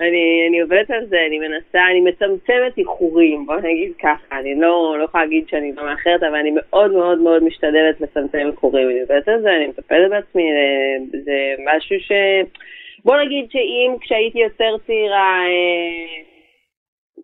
אני, 0.00 0.46
אני 0.48 0.60
עובדת 0.60 0.90
על 0.90 1.06
זה, 1.06 1.16
אני 1.26 1.38
מנסה, 1.38 1.78
אני 1.90 2.00
מצמצמת 2.00 2.78
איחורים, 2.78 3.46
בוא 3.46 3.56
נגיד 3.56 3.92
ככה, 4.02 4.38
אני 4.38 4.54
לא, 4.54 4.96
לא 4.98 5.04
יכולה 5.04 5.24
להגיד 5.24 5.48
שאני 5.48 5.72
לא 5.72 5.84
מאחרת, 5.84 6.22
אבל 6.22 6.34
אני 6.34 6.50
מאוד 6.54 6.92
מאוד 6.92 7.18
מאוד 7.18 7.44
משתדלת 7.44 8.00
לצמצם 8.00 8.46
איחורים, 8.46 8.90
אני 8.90 9.00
עובדת 9.00 9.28
על 9.28 9.40
זה, 9.40 9.56
אני 9.56 9.66
מטפלת 9.66 10.10
בעצמי, 10.10 10.42
זה 11.24 11.54
משהו 11.64 12.00
ש... 12.00 12.12
בוא 13.04 13.16
נגיד 13.16 13.50
שאם 13.50 13.96
כשהייתי 14.00 14.38
יותר 14.38 14.76
צעירה, 14.86 15.42
אה, 15.46 16.22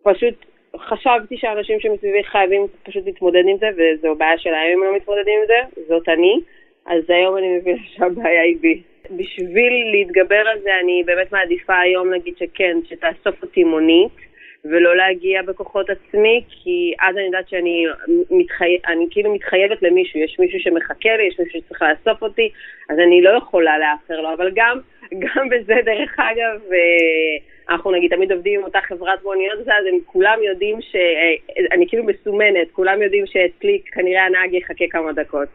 פשוט 0.03 0.45
חשבתי 0.77 1.37
שאנשים 1.37 1.79
שמסביבי 1.79 2.23
חייבים 2.23 2.65
פשוט 2.83 3.05
להתמודד 3.05 3.43
עם 3.47 3.57
זה, 3.57 3.69
וזו 3.77 4.15
בעיה 4.15 4.37
שלהם 4.37 4.71
אם 4.73 4.83
לא 4.83 4.95
מתמודדים 4.95 5.39
עם 5.39 5.47
זה, 5.47 5.81
זאת 5.87 6.09
אני, 6.09 6.39
אז 6.85 7.09
היום 7.09 7.37
אני 7.37 7.57
מבינה 7.57 7.81
שהבעיה 7.95 8.41
היא 8.41 8.57
בי. 8.61 8.81
בשביל 9.09 9.73
להתגבר 9.91 10.43
על 10.51 10.59
זה, 10.63 10.69
אני 10.83 11.03
באמת 11.05 11.31
מעדיפה 11.31 11.79
היום 11.79 12.13
נגיד 12.13 12.33
שכן, 12.37 12.77
שתאסוף 12.89 13.43
אותי 13.43 13.63
מונית, 13.63 14.31
ולא 14.65 14.95
להגיע 14.95 15.41
בכוחות 15.41 15.89
עצמי, 15.89 16.43
כי 16.49 16.93
אז 16.99 17.17
אני 17.17 17.25
יודעת 17.25 17.49
שאני 17.49 17.85
מתחי... 18.31 18.77
אני 18.87 19.05
כאילו 19.11 19.33
מתחייבת 19.33 19.81
למישהו, 19.81 20.19
יש 20.19 20.39
מישהו 20.39 20.59
שמחכה 20.59 21.17
לי, 21.17 21.23
יש 21.23 21.39
מישהו 21.39 21.61
שצריך 21.61 21.81
לאסוף 21.81 22.21
אותי, 22.21 22.49
אז 22.89 22.97
אני 22.99 23.21
לא 23.21 23.29
יכולה 23.37 23.79
לאחר 23.79 24.21
לו, 24.21 24.33
אבל 24.33 24.51
גם, 24.55 24.79
גם 25.23 25.49
בזה, 25.49 25.73
דרך 25.85 26.19
אגב, 26.19 26.71
אה, 26.71 27.73
אנחנו 27.73 27.91
נגיד 27.91 28.15
תמיד 28.15 28.31
עובדים 28.31 28.59
עם 28.59 28.65
אותה 28.65 28.79
חברת 28.81 29.23
מוניות, 29.23 29.59
אז 29.59 29.85
הם 29.89 29.99
כולם 30.05 30.37
יודעים 30.49 30.79
שאני 30.81 31.85
כאילו 31.87 32.03
מסומנת, 32.03 32.71
כולם 32.71 33.01
יודעים 33.01 33.25
שאצלי 33.25 33.81
כנראה 33.91 34.25
הנהג 34.25 34.53
יחכה 34.53 34.85
כמה 34.91 35.13
דקות. 35.13 35.49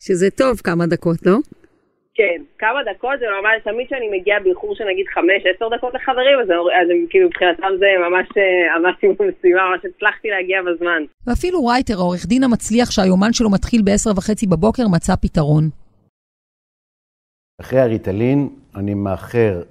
שזה 0.00 0.30
טוב 0.30 0.56
כמה 0.64 0.86
דקות, 0.86 1.16
לא? 1.26 1.36
כן, 2.22 2.42
כמה 2.58 2.78
דקות 2.90 3.16
זה 3.20 3.26
ממש, 3.36 3.56
תמיד 3.64 3.86
כשאני 3.86 4.08
מגיעה 4.16 4.40
באיחור 4.40 4.74
של 4.74 4.84
נגיד 4.92 5.06
5-10 5.06 5.76
דקות 5.76 5.94
לחברים, 5.94 6.36
אז, 6.42 6.48
אז 6.80 6.86
הם 6.90 7.06
כאילו 7.10 7.28
מבחינתם 7.28 7.72
זה 7.78 7.86
ממש 8.06 8.26
עמדתי 8.76 9.06
במשימה, 9.06 9.62
ממש 9.70 9.80
הצלחתי 9.90 10.28
להגיע 10.30 10.58
בזמן. 10.62 11.02
ואפילו 11.26 11.66
רייטר, 11.66 11.94
העורך 11.98 12.26
דין 12.26 12.42
המצליח 12.44 12.90
שהיומן 12.90 13.32
שלו 13.32 13.50
מתחיל 13.50 13.82
ב-10 13.82 14.18
וחצי 14.18 14.46
בבוקר, 14.46 14.82
מצא 14.88 15.14
פתרון. 15.16 15.64
אחרי 17.60 17.80
הריטלין 17.80 18.48
אני 18.76 18.94
מאחר 18.94 19.62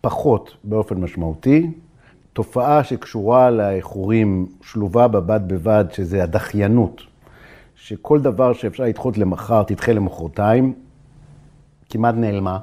פחות 0.00 0.56
באופן 0.64 0.96
משמעותי. 1.00 1.66
תופעה 2.32 2.84
שקשורה 2.84 3.50
לאיחורים 3.50 4.46
שלובה 4.62 5.08
בבד 5.08 5.40
בבד, 5.46 5.84
שזה 5.92 6.22
הדחיינות. 6.22 7.02
שכל 7.76 8.20
דבר 8.20 8.52
שאפשר 8.52 8.84
לדחות 8.84 9.18
למחר, 9.18 9.62
תדחה 9.62 9.92
למחרתיים. 9.92 10.85
כמעט 11.90 12.14
נעלמה. 12.14 12.58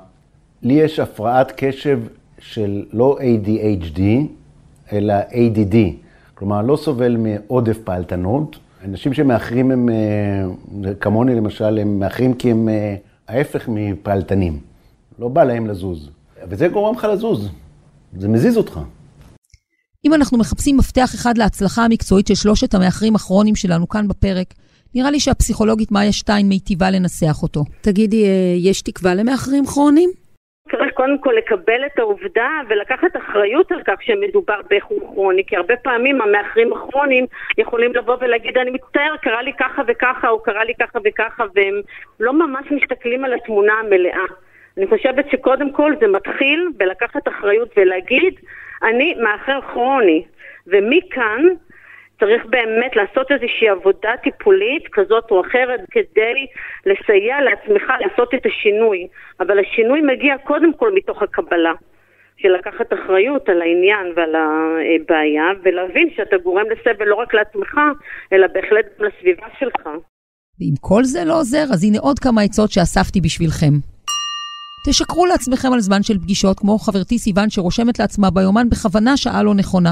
לי 0.61 0.73
יש 0.73 0.99
הפרעת 0.99 1.53
קשב 1.55 1.99
של 2.39 2.83
לא 2.93 3.17
ADHD, 3.19 4.01
אלא 4.91 5.13
ADD. 5.31 5.75
כלומר, 6.33 6.61
לא 6.61 6.75
סובל 6.75 7.17
מעודף 7.17 7.77
פעלתנות. 7.83 8.59
אנשים 8.85 9.13
שמאחרים 9.13 9.71
הם, 9.71 9.89
אה, 9.89 10.93
כמוני 10.99 11.35
למשל, 11.35 11.77
הם 11.77 11.99
מאחרים 11.99 12.33
כי 12.33 12.51
הם 12.51 12.69
אה, 12.69 12.95
ההפך 13.27 13.65
מפעלתנים. 13.67 14.59
לא 15.19 15.27
בא 15.27 15.43
להם 15.43 15.67
לזוז. 15.67 16.09
וזה 16.49 16.67
גורם 16.67 16.95
לך 16.95 17.03
לזוז. 17.03 17.49
זה 18.17 18.27
מזיז 18.27 18.57
אותך. 18.57 18.79
אם 20.05 20.13
אנחנו 20.13 20.37
מחפשים 20.37 20.77
מפתח 20.77 21.15
אחד 21.15 21.37
להצלחה 21.37 21.85
המקצועית 21.85 22.27
של 22.27 22.35
שלושת 22.35 22.73
המאחרים 22.73 23.15
הכרוניים 23.15 23.55
שלנו 23.55 23.89
כאן 23.89 24.07
בפרק, 24.07 24.53
נראה 24.95 25.11
לי 25.11 25.19
שהפסיכולוגית 25.19 25.91
מאיה 25.91 26.11
שטיין 26.11 26.45
מיטיבה 26.49 26.85
לנסח 26.91 27.43
אותו. 27.43 27.61
תגידי, 27.81 28.23
אה, 28.25 28.55
יש 28.69 28.81
תקווה 28.81 29.15
למאחרים 29.15 29.65
כרוניים? 29.65 30.09
צריך 30.71 30.93
קודם 30.93 31.17
כל 31.17 31.33
לקבל 31.37 31.85
את 31.85 31.99
העובדה 31.99 32.49
ולקחת 32.69 33.17
אחריות 33.17 33.71
על 33.71 33.81
כך 33.87 34.01
שמדובר 34.01 34.59
באיחור 34.69 34.99
כרוני, 34.99 35.43
כי 35.47 35.55
הרבה 35.55 35.75
פעמים 35.75 36.21
המאחרים 36.21 36.73
הכרוניים 36.73 37.25
יכולים 37.57 37.93
לבוא 37.95 38.17
ולהגיד, 38.21 38.57
אני 38.57 38.71
מצטער, 38.71 39.15
קרה 39.21 39.41
לי 39.41 39.53
ככה 39.59 39.81
וככה, 39.87 40.29
או 40.29 40.43
קרה 40.43 40.63
לי 40.63 40.73
ככה 40.81 40.99
וככה, 41.05 41.43
והם 41.55 41.81
לא 42.19 42.33
ממש 42.33 42.65
מסתכלים 42.71 43.25
על 43.25 43.33
התמונה 43.33 43.73
המלאה. 43.73 44.25
אני 44.77 44.87
חושבת 44.87 45.25
שקודם 45.31 45.71
כל 45.71 45.93
זה 45.99 46.07
מתחיל 46.07 46.69
בלקחת 46.77 47.27
אחריות 47.27 47.69
ולהגיד, 47.77 48.33
אני 48.83 49.15
מאחר 49.23 49.59
כרוני, 49.73 50.23
ומכאן 50.67 51.41
צריך 52.23 52.45
באמת 52.45 52.95
לעשות 52.95 53.31
איזושהי 53.31 53.69
עבודה 53.69 54.13
טיפולית 54.23 54.83
כזאת 54.91 55.31
או 55.31 55.41
אחרת 55.41 55.81
כדי 55.91 56.37
לסייע 56.85 57.35
לעצמך 57.41 57.83
לעשות 57.99 58.33
את 58.33 58.45
השינוי. 58.45 59.07
אבל 59.39 59.59
השינוי 59.59 60.01
מגיע 60.01 60.37
קודם 60.37 60.73
כל 60.73 60.91
מתוך 60.95 61.21
הקבלה. 61.21 61.73
של 62.37 62.49
לקחת 62.59 62.93
אחריות 62.93 63.49
על 63.49 63.61
העניין 63.61 64.05
ועל 64.15 64.35
הבעיה, 64.35 65.47
ולהבין 65.63 66.07
שאתה 66.15 66.35
גורם 66.43 66.65
לסבל 66.71 67.05
לא 67.05 67.15
רק 67.15 67.33
לעצמך, 67.33 67.73
אלא 68.33 68.47
בהחלט 68.47 68.85
גם 68.99 69.05
לסביבה 69.05 69.47
שלך. 69.59 69.83
ואם 70.59 70.75
כל 70.81 71.03
זה 71.03 71.25
לא 71.25 71.39
עוזר, 71.39 71.63
אז 71.73 71.83
הנה 71.83 71.99
עוד 71.99 72.19
כמה 72.19 72.41
עצות 72.41 72.71
שאספתי 72.71 73.21
בשבילכם. 73.21 73.73
תשקרו 74.87 75.25
לעצמכם 75.25 75.73
על 75.73 75.79
זמן 75.79 76.03
של 76.03 76.17
פגישות, 76.17 76.59
כמו 76.59 76.77
חברתי 76.77 77.17
סיוון 77.19 77.49
שרושמת 77.49 77.99
לעצמה 77.99 78.29
ביומן 78.31 78.69
בכוונה 78.69 79.17
שעה 79.17 79.43
לא 79.43 79.53
נכונה. 79.55 79.91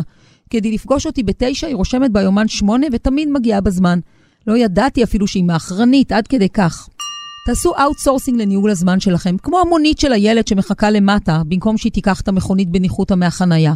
כדי 0.51 0.71
לפגוש 0.71 1.05
אותי 1.05 1.23
בתשע, 1.23 1.67
היא 1.67 1.75
רושמת 1.75 2.11
ביומן 2.11 2.47
שמונה 2.47 2.87
ותמיד 2.91 3.29
מגיעה 3.29 3.61
בזמן. 3.61 3.99
לא 4.47 4.57
ידעתי 4.57 5.03
אפילו 5.03 5.27
שהיא 5.27 5.43
מאחרנית, 5.43 6.11
עד 6.11 6.27
כדי 6.27 6.49
כך. 6.49 6.87
תעשו 7.45 7.73
outsourcing 7.83 8.41
לניהול 8.41 8.71
הזמן 8.71 8.99
שלכם, 8.99 9.37
כמו 9.37 9.59
המונית 9.59 9.99
של 9.99 10.13
הילד 10.13 10.47
שמחכה 10.47 10.89
למטה, 10.89 11.41
במקום 11.47 11.77
שהיא 11.77 11.91
תיקח 11.91 12.21
את 12.21 12.27
המכונית 12.27 12.69
בניחותא 12.69 13.13
מהחנייה. 13.13 13.73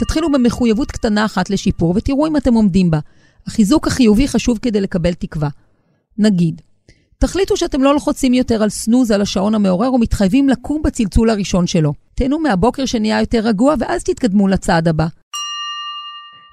תתחילו 0.00 0.32
במחויבות 0.32 0.90
קטנה 0.90 1.24
אחת 1.24 1.50
לשיפור 1.50 1.92
ותראו 1.96 2.26
אם 2.26 2.36
אתם 2.36 2.54
עומדים 2.54 2.90
בה. 2.90 2.98
החיזוק 3.46 3.86
החיובי 3.86 4.28
חשוב 4.28 4.58
כדי 4.62 4.80
לקבל 4.80 5.14
תקווה. 5.14 5.48
נגיד, 6.18 6.60
תחליטו 7.18 7.56
שאתם 7.56 7.82
לא 7.82 7.94
לוחצים 7.94 8.34
יותר 8.34 8.62
על 8.62 8.68
סנוז 8.68 9.10
על 9.10 9.22
השעון 9.22 9.54
המעורר 9.54 9.94
ומתחייבים 9.94 10.48
לקום 10.48 10.82
בצלצול 10.82 11.30
הראשון 11.30 11.66
שלו. 11.66 11.92
תהנו 12.14 12.38
מהבוקר 12.38 12.84
שנהיה 12.84 13.20
יותר 13.20 13.38
רגוע 13.38 13.74
ואז 13.78 14.04
תתקדמו 14.04 14.48
לצעד 14.48 14.88
הבא. 14.88 15.06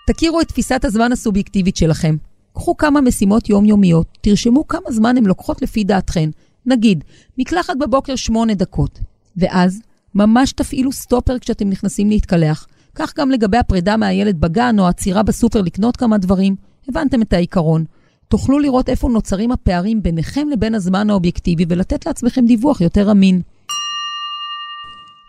תכירו 0.08 0.41
את 0.41 0.47
תפיסת 0.47 0.86
הזמן 0.86 1.12
הסובייקטיבית 1.12 1.78
שלכם. 1.78 2.16
קחו 2.54 2.78
כמה 2.78 3.01
משימות 3.01 3.49
יומיומיות, 3.49 4.08
תרשמו 4.22 4.68
כמה 4.68 4.91
זמן 4.91 5.18
הן 5.18 5.26
לוקחות 5.26 5.62
לפי 5.62 5.84
דעתכן. 5.84 6.30
נגיד, 6.66 7.04
מקלחת 7.38 7.74
בבוקר 7.80 8.16
שמונה 8.16 8.54
דקות. 8.54 8.99
ואז, 9.38 9.82
ממש 10.16 10.51
תפעילו 10.51 10.91
סטופר 10.91 11.39
כשאתם 11.39 11.70
נכנסים 11.70 12.10
להתקלח. 12.10 12.68
כך 12.95 13.14
גם 13.18 13.32
לגבי 13.32 13.58
הפרידה 13.58 13.97
מהילד 13.97 14.41
בגן 14.41 14.76
או 14.80 14.86
העצירה 14.86 15.24
בסופר 15.24 15.62
לקנות 15.62 15.97
כמה 15.97 16.18
דברים. 16.18 16.56
הבנתם 16.89 17.22
את 17.22 17.34
העיקרון. 17.34 17.86
תוכלו 18.28 18.60
לראות 18.60 18.89
איפה 18.89 19.10
נוצרים 19.10 19.51
הפערים 19.51 20.04
ביניכם 20.04 20.47
לבין 20.49 20.76
הזמן 20.76 21.10
האובייקטיבי 21.10 21.66
ולתת 21.70 22.06
לעצמכם 22.06 22.45
דיווח 22.45 22.82
יותר 22.82 23.12
אמין. 23.12 23.41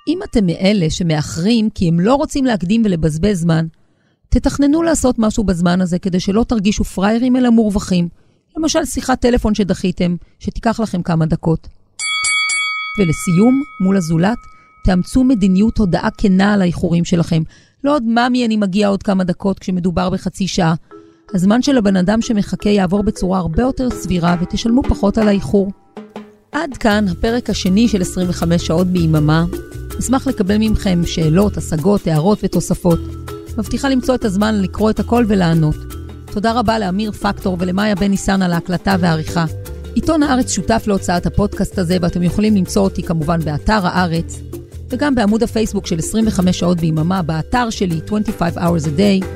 אם 0.08 0.18
אתם 0.24 0.46
מאלה 0.46 0.90
שמאחרים 0.90 1.70
כי 1.70 1.88
הם 1.88 2.00
לא 2.00 2.14
רוצים 2.14 2.44
להקדים 2.44 2.82
ולבזבז 2.84 3.40
זמן, 3.40 3.66
תתכננו 4.34 4.82
לעשות 4.82 5.18
משהו 5.18 5.44
בזמן 5.44 5.80
הזה 5.80 5.98
כדי 5.98 6.20
שלא 6.20 6.44
תרגישו 6.48 6.84
פראיירים 6.84 7.36
אלא 7.36 7.50
מורווחים. 7.50 8.08
למשל 8.56 8.84
שיחת 8.84 9.20
טלפון 9.20 9.54
שדחיתם, 9.54 10.16
שתיקח 10.38 10.80
לכם 10.80 11.02
כמה 11.02 11.26
דקות. 11.26 11.68
ולסיום, 12.98 13.62
מול 13.80 13.96
הזולת, 13.96 14.38
תאמצו 14.84 15.24
מדיניות 15.24 15.78
הודעה 15.78 16.08
כנה 16.18 16.52
על 16.54 16.62
האיחורים 16.62 17.04
שלכם. 17.04 17.42
לא 17.84 17.94
עוד 17.94 18.02
ממי 18.02 18.46
אני 18.46 18.56
מגיע 18.56 18.88
עוד 18.88 19.02
כמה 19.02 19.24
דקות 19.24 19.58
כשמדובר 19.58 20.10
בחצי 20.10 20.48
שעה. 20.48 20.74
הזמן 21.34 21.62
של 21.62 21.78
הבן 21.78 21.96
אדם 21.96 22.22
שמחכה 22.22 22.68
יעבור 22.68 23.02
בצורה 23.02 23.38
הרבה 23.38 23.62
יותר 23.62 23.90
סבירה 23.90 24.36
ותשלמו 24.40 24.82
פחות 24.82 25.18
על 25.18 25.28
האיחור. 25.28 25.72
עד 26.52 26.76
כאן 26.76 27.04
הפרק 27.08 27.50
השני 27.50 27.88
של 27.88 28.02
25 28.02 28.66
שעות 28.66 28.86
ביממה. 28.86 29.44
אשמח 29.98 30.26
לקבל 30.26 30.58
מכם 30.58 31.00
שאלות, 31.06 31.56
השגות, 31.56 32.06
הערות 32.06 32.38
ותוספות. 32.42 33.00
מבטיחה 33.58 33.88
למצוא 33.88 34.14
את 34.14 34.24
הזמן 34.24 34.60
לקרוא 34.60 34.90
את 34.90 35.00
הכל 35.00 35.24
ולענות. 35.28 35.76
תודה 36.32 36.52
רבה 36.52 36.78
לאמיר 36.78 37.12
פקטור 37.12 37.56
ולמאיה 37.60 37.94
בן 37.94 38.10
ניסן 38.10 38.42
על 38.42 38.52
ההקלטה 38.52 38.96
והעריכה. 39.00 39.44
עיתון 39.94 40.22
הארץ 40.22 40.50
שותף 40.52 40.84
להוצאת 40.86 41.26
הפודקאסט 41.26 41.78
הזה, 41.78 41.96
ואתם 42.00 42.22
יכולים 42.22 42.56
למצוא 42.56 42.82
אותי 42.82 43.02
כמובן 43.02 43.40
באתר 43.40 43.86
הארץ, 43.86 44.40
וגם 44.90 45.14
בעמוד 45.14 45.42
הפייסבוק 45.42 45.86
של 45.86 45.98
25 45.98 46.58
שעות 46.58 46.80
ביממה, 46.80 47.22
באתר 47.22 47.70
שלי 47.70 48.00
25 48.06 48.54
hours 48.54 48.86
a 48.86 48.98
day, 48.98 49.26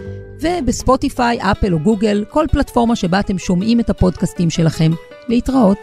ובספוטיפיי, 0.40 1.38
אפל 1.42 1.74
או 1.74 1.78
גוגל, 1.78 2.24
כל 2.30 2.46
פלטפורמה 2.52 2.96
שבה 2.96 3.20
אתם 3.20 3.38
שומעים 3.38 3.80
את 3.80 3.90
הפודקאסטים 3.90 4.50
שלכם. 4.50 4.92
להתראות. 5.28 5.78